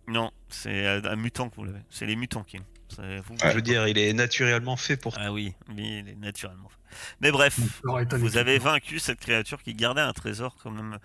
Non, 0.08 0.30
c'est 0.48 0.86
un 0.86 1.16
mutant 1.16 1.48
que 1.48 1.56
vous 1.56 1.64
l'avez. 1.64 1.80
C'est 1.90 2.06
les 2.06 2.16
mutants 2.16 2.42
qui 2.44 2.58
l'ont. 2.58 2.64
Vous. 2.98 3.34
Ouais. 3.34 3.50
Je 3.50 3.54
veux 3.54 3.62
dire, 3.62 3.88
il 3.88 3.96
est 3.96 4.12
naturellement 4.12 4.76
fait 4.76 4.98
pour. 4.98 5.14
Ah 5.16 5.32
oui, 5.32 5.54
oui, 5.70 6.00
il 6.00 6.08
est 6.10 6.16
naturellement. 6.16 6.68
fait. 6.68 7.16
Mais 7.20 7.30
bref, 7.30 7.58
vous 7.84 8.36
avez 8.36 8.58
vaincu 8.58 8.98
cette 8.98 9.18
créature 9.18 9.62
qui 9.62 9.72
gardait 9.72 10.02
un 10.02 10.12
trésor 10.12 10.56
quand 10.62 10.70
même 10.70 10.98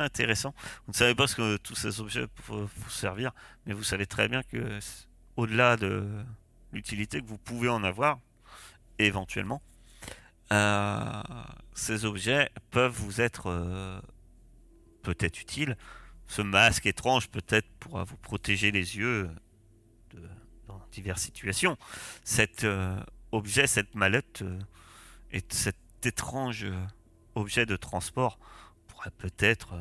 intéressant. 0.00 0.54
Vous 0.86 0.92
ne 0.92 0.96
savez 0.96 1.14
pas 1.14 1.26
ce 1.26 1.36
que 1.36 1.56
tous 1.58 1.74
ces 1.74 2.00
objets 2.00 2.26
peuvent 2.46 2.68
vous 2.76 2.90
servir, 2.90 3.32
mais 3.66 3.72
vous 3.72 3.84
savez 3.84 4.06
très 4.06 4.28
bien 4.28 4.42
que 4.42 4.78
au-delà 5.36 5.76
de 5.76 6.08
l'utilité 6.72 7.20
que 7.20 7.26
vous 7.26 7.38
pouvez 7.38 7.68
en 7.68 7.84
avoir, 7.84 8.18
éventuellement, 8.98 9.62
euh, 10.52 11.22
ces 11.74 12.04
objets 12.04 12.50
peuvent 12.70 12.92
vous 12.92 13.20
être 13.20 13.46
euh, 13.46 14.00
peut-être 15.02 15.40
utiles. 15.40 15.76
Ce 16.28 16.42
masque 16.42 16.86
étrange 16.86 17.28
peut-être 17.28 17.68
pourra 17.80 18.04
vous 18.04 18.18
protéger 18.18 18.70
les 18.70 18.96
yeux 18.96 19.30
de, 20.10 20.20
dans 20.68 20.80
diverses 20.92 21.22
situations. 21.22 21.76
Cet 22.22 22.64
euh, 22.64 23.00
objet, 23.32 23.66
cette 23.66 23.94
mallette 23.94 24.42
euh, 24.42 24.58
et 25.32 25.42
cet 25.48 25.76
étrange 26.04 26.64
euh, 26.64 26.86
objet 27.34 27.66
de 27.66 27.76
transport 27.76 28.38
pourra 28.86 29.10
pourrait 29.10 29.30
peut-être 29.30 29.74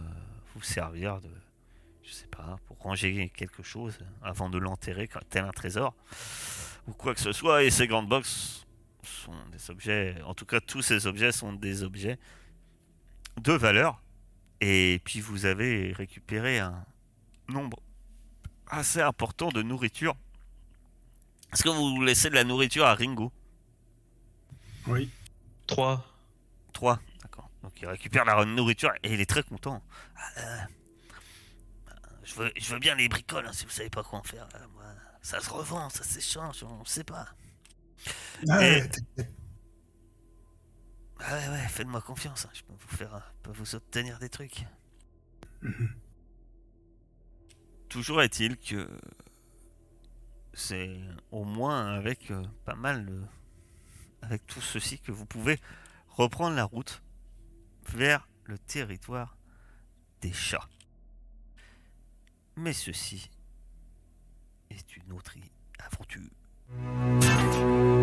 vous 0.54 0.62
servir 0.62 1.20
de, 1.22 1.30
je 2.04 2.12
sais 2.12 2.28
pas, 2.28 2.60
pour 2.68 2.78
ranger 2.78 3.32
quelque 3.36 3.64
chose 3.64 3.98
avant 4.22 4.48
de 4.48 4.60
l'enterrer 4.60 5.10
tel 5.32 5.44
un 5.44 5.52
trésor 5.52 5.96
ou 6.88 6.94
quoi 6.94 7.16
que 7.16 7.20
ce 7.20 7.32
soit. 7.32 7.64
Et 7.64 7.72
ces 7.72 7.88
grandes 7.88 8.08
boxes 8.08 8.68
sont 9.04 9.34
des 9.52 9.72
objets, 9.72 10.22
en 10.24 10.36
tout 10.36 10.46
cas 10.46 10.60
tous 10.60 10.84
ces 10.84 11.08
objets 11.08 11.32
sont 11.32 11.52
des 11.52 11.82
objets 11.82 12.20
de 13.38 13.54
valeur. 13.54 14.00
Et 14.62 15.02
puis 15.06 15.22
vous 15.22 15.46
avez 15.46 15.94
récupéré 15.94 16.60
un 16.60 16.84
nombre 17.48 17.80
assez 18.68 19.02
important 19.02 19.50
de 19.50 19.62
nourriture. 19.62 20.16
Est-ce 21.54 21.64
que 21.64 21.70
vous 21.70 22.02
laissez 22.04 22.30
de 22.30 22.36
la 22.36 22.44
nourriture 22.44 22.86
à 22.86 22.94
Ringo? 22.96 23.32
Oui. 24.88 25.10
3. 25.68 26.06
3, 26.74 27.00
d'accord. 27.22 27.50
Donc 27.64 27.74
il 27.82 27.88
récupère 27.88 28.26
la 28.26 28.44
nourriture 28.46 28.92
et 29.04 29.14
il 29.14 29.22
est 29.22 29.26
très 29.30 29.44
content. 29.44 29.82
Ah, 30.16 30.22
euh, 30.40 30.58
je, 32.24 32.36
veux, 32.36 32.52
je 32.58 32.74
veux 32.74 32.80
bien 32.80 32.96
les 32.96 33.08
bricoles 33.10 33.46
hein, 33.48 33.54
si 33.54 33.66
vous 33.66 33.72
savez 33.72 33.90
pas 33.90 34.04
quoi 34.04 34.20
en 34.20 34.24
faire. 34.24 34.48
euh, 34.56 34.68
moi. 34.74 34.84
ça 35.22 35.40
se 35.40 35.50
revend, 35.50 35.90
ça 35.90 36.04
s'échange, 36.04 36.64
on 36.64 36.84
sait 36.86 37.04
pas. 37.04 37.28
Ah, 38.50 38.66
Et-. 38.66 38.90
Ah 41.20 41.34
ouais, 41.34 41.50
ouais, 41.50 41.68
faites-moi 41.68 42.02
confiance, 42.02 42.46
hein, 42.46 42.50
je 42.54 42.64
peux 42.64 42.74
vous 42.74 42.96
faire, 42.96 43.34
je 43.38 43.42
peux 43.44 43.58
vous 43.58 43.76
obtenir 43.76 44.20
des 44.20 44.30
trucs. 44.30 44.66
Mhm. 45.62 45.90
Toujours 47.90 48.22
est-il 48.22 48.58
que 48.58 48.88
c'est 50.54 51.00
au 51.32 51.44
moins 51.44 51.94
avec 51.94 52.32
euh, 52.32 52.44
pas 52.66 52.76
mal 52.76 53.06
de... 53.06 53.22
avec 54.22 54.46
tout 54.46 54.62
ceci 54.62 55.00
que 55.00 55.12
vous 55.12 55.26
pouvez 55.26 55.60
reprendre 56.10 56.56
la 56.56 56.66
route 56.66 57.02
vers 57.90 58.28
le 58.46 58.58
territoire 58.58 59.38
des 60.22 60.34
chats. 60.34 60.68
Mais 62.56 62.74
ceci 62.74 63.30
est 64.70 64.98
une 64.98 65.14
autre 65.14 65.36
aventure. 65.80 67.97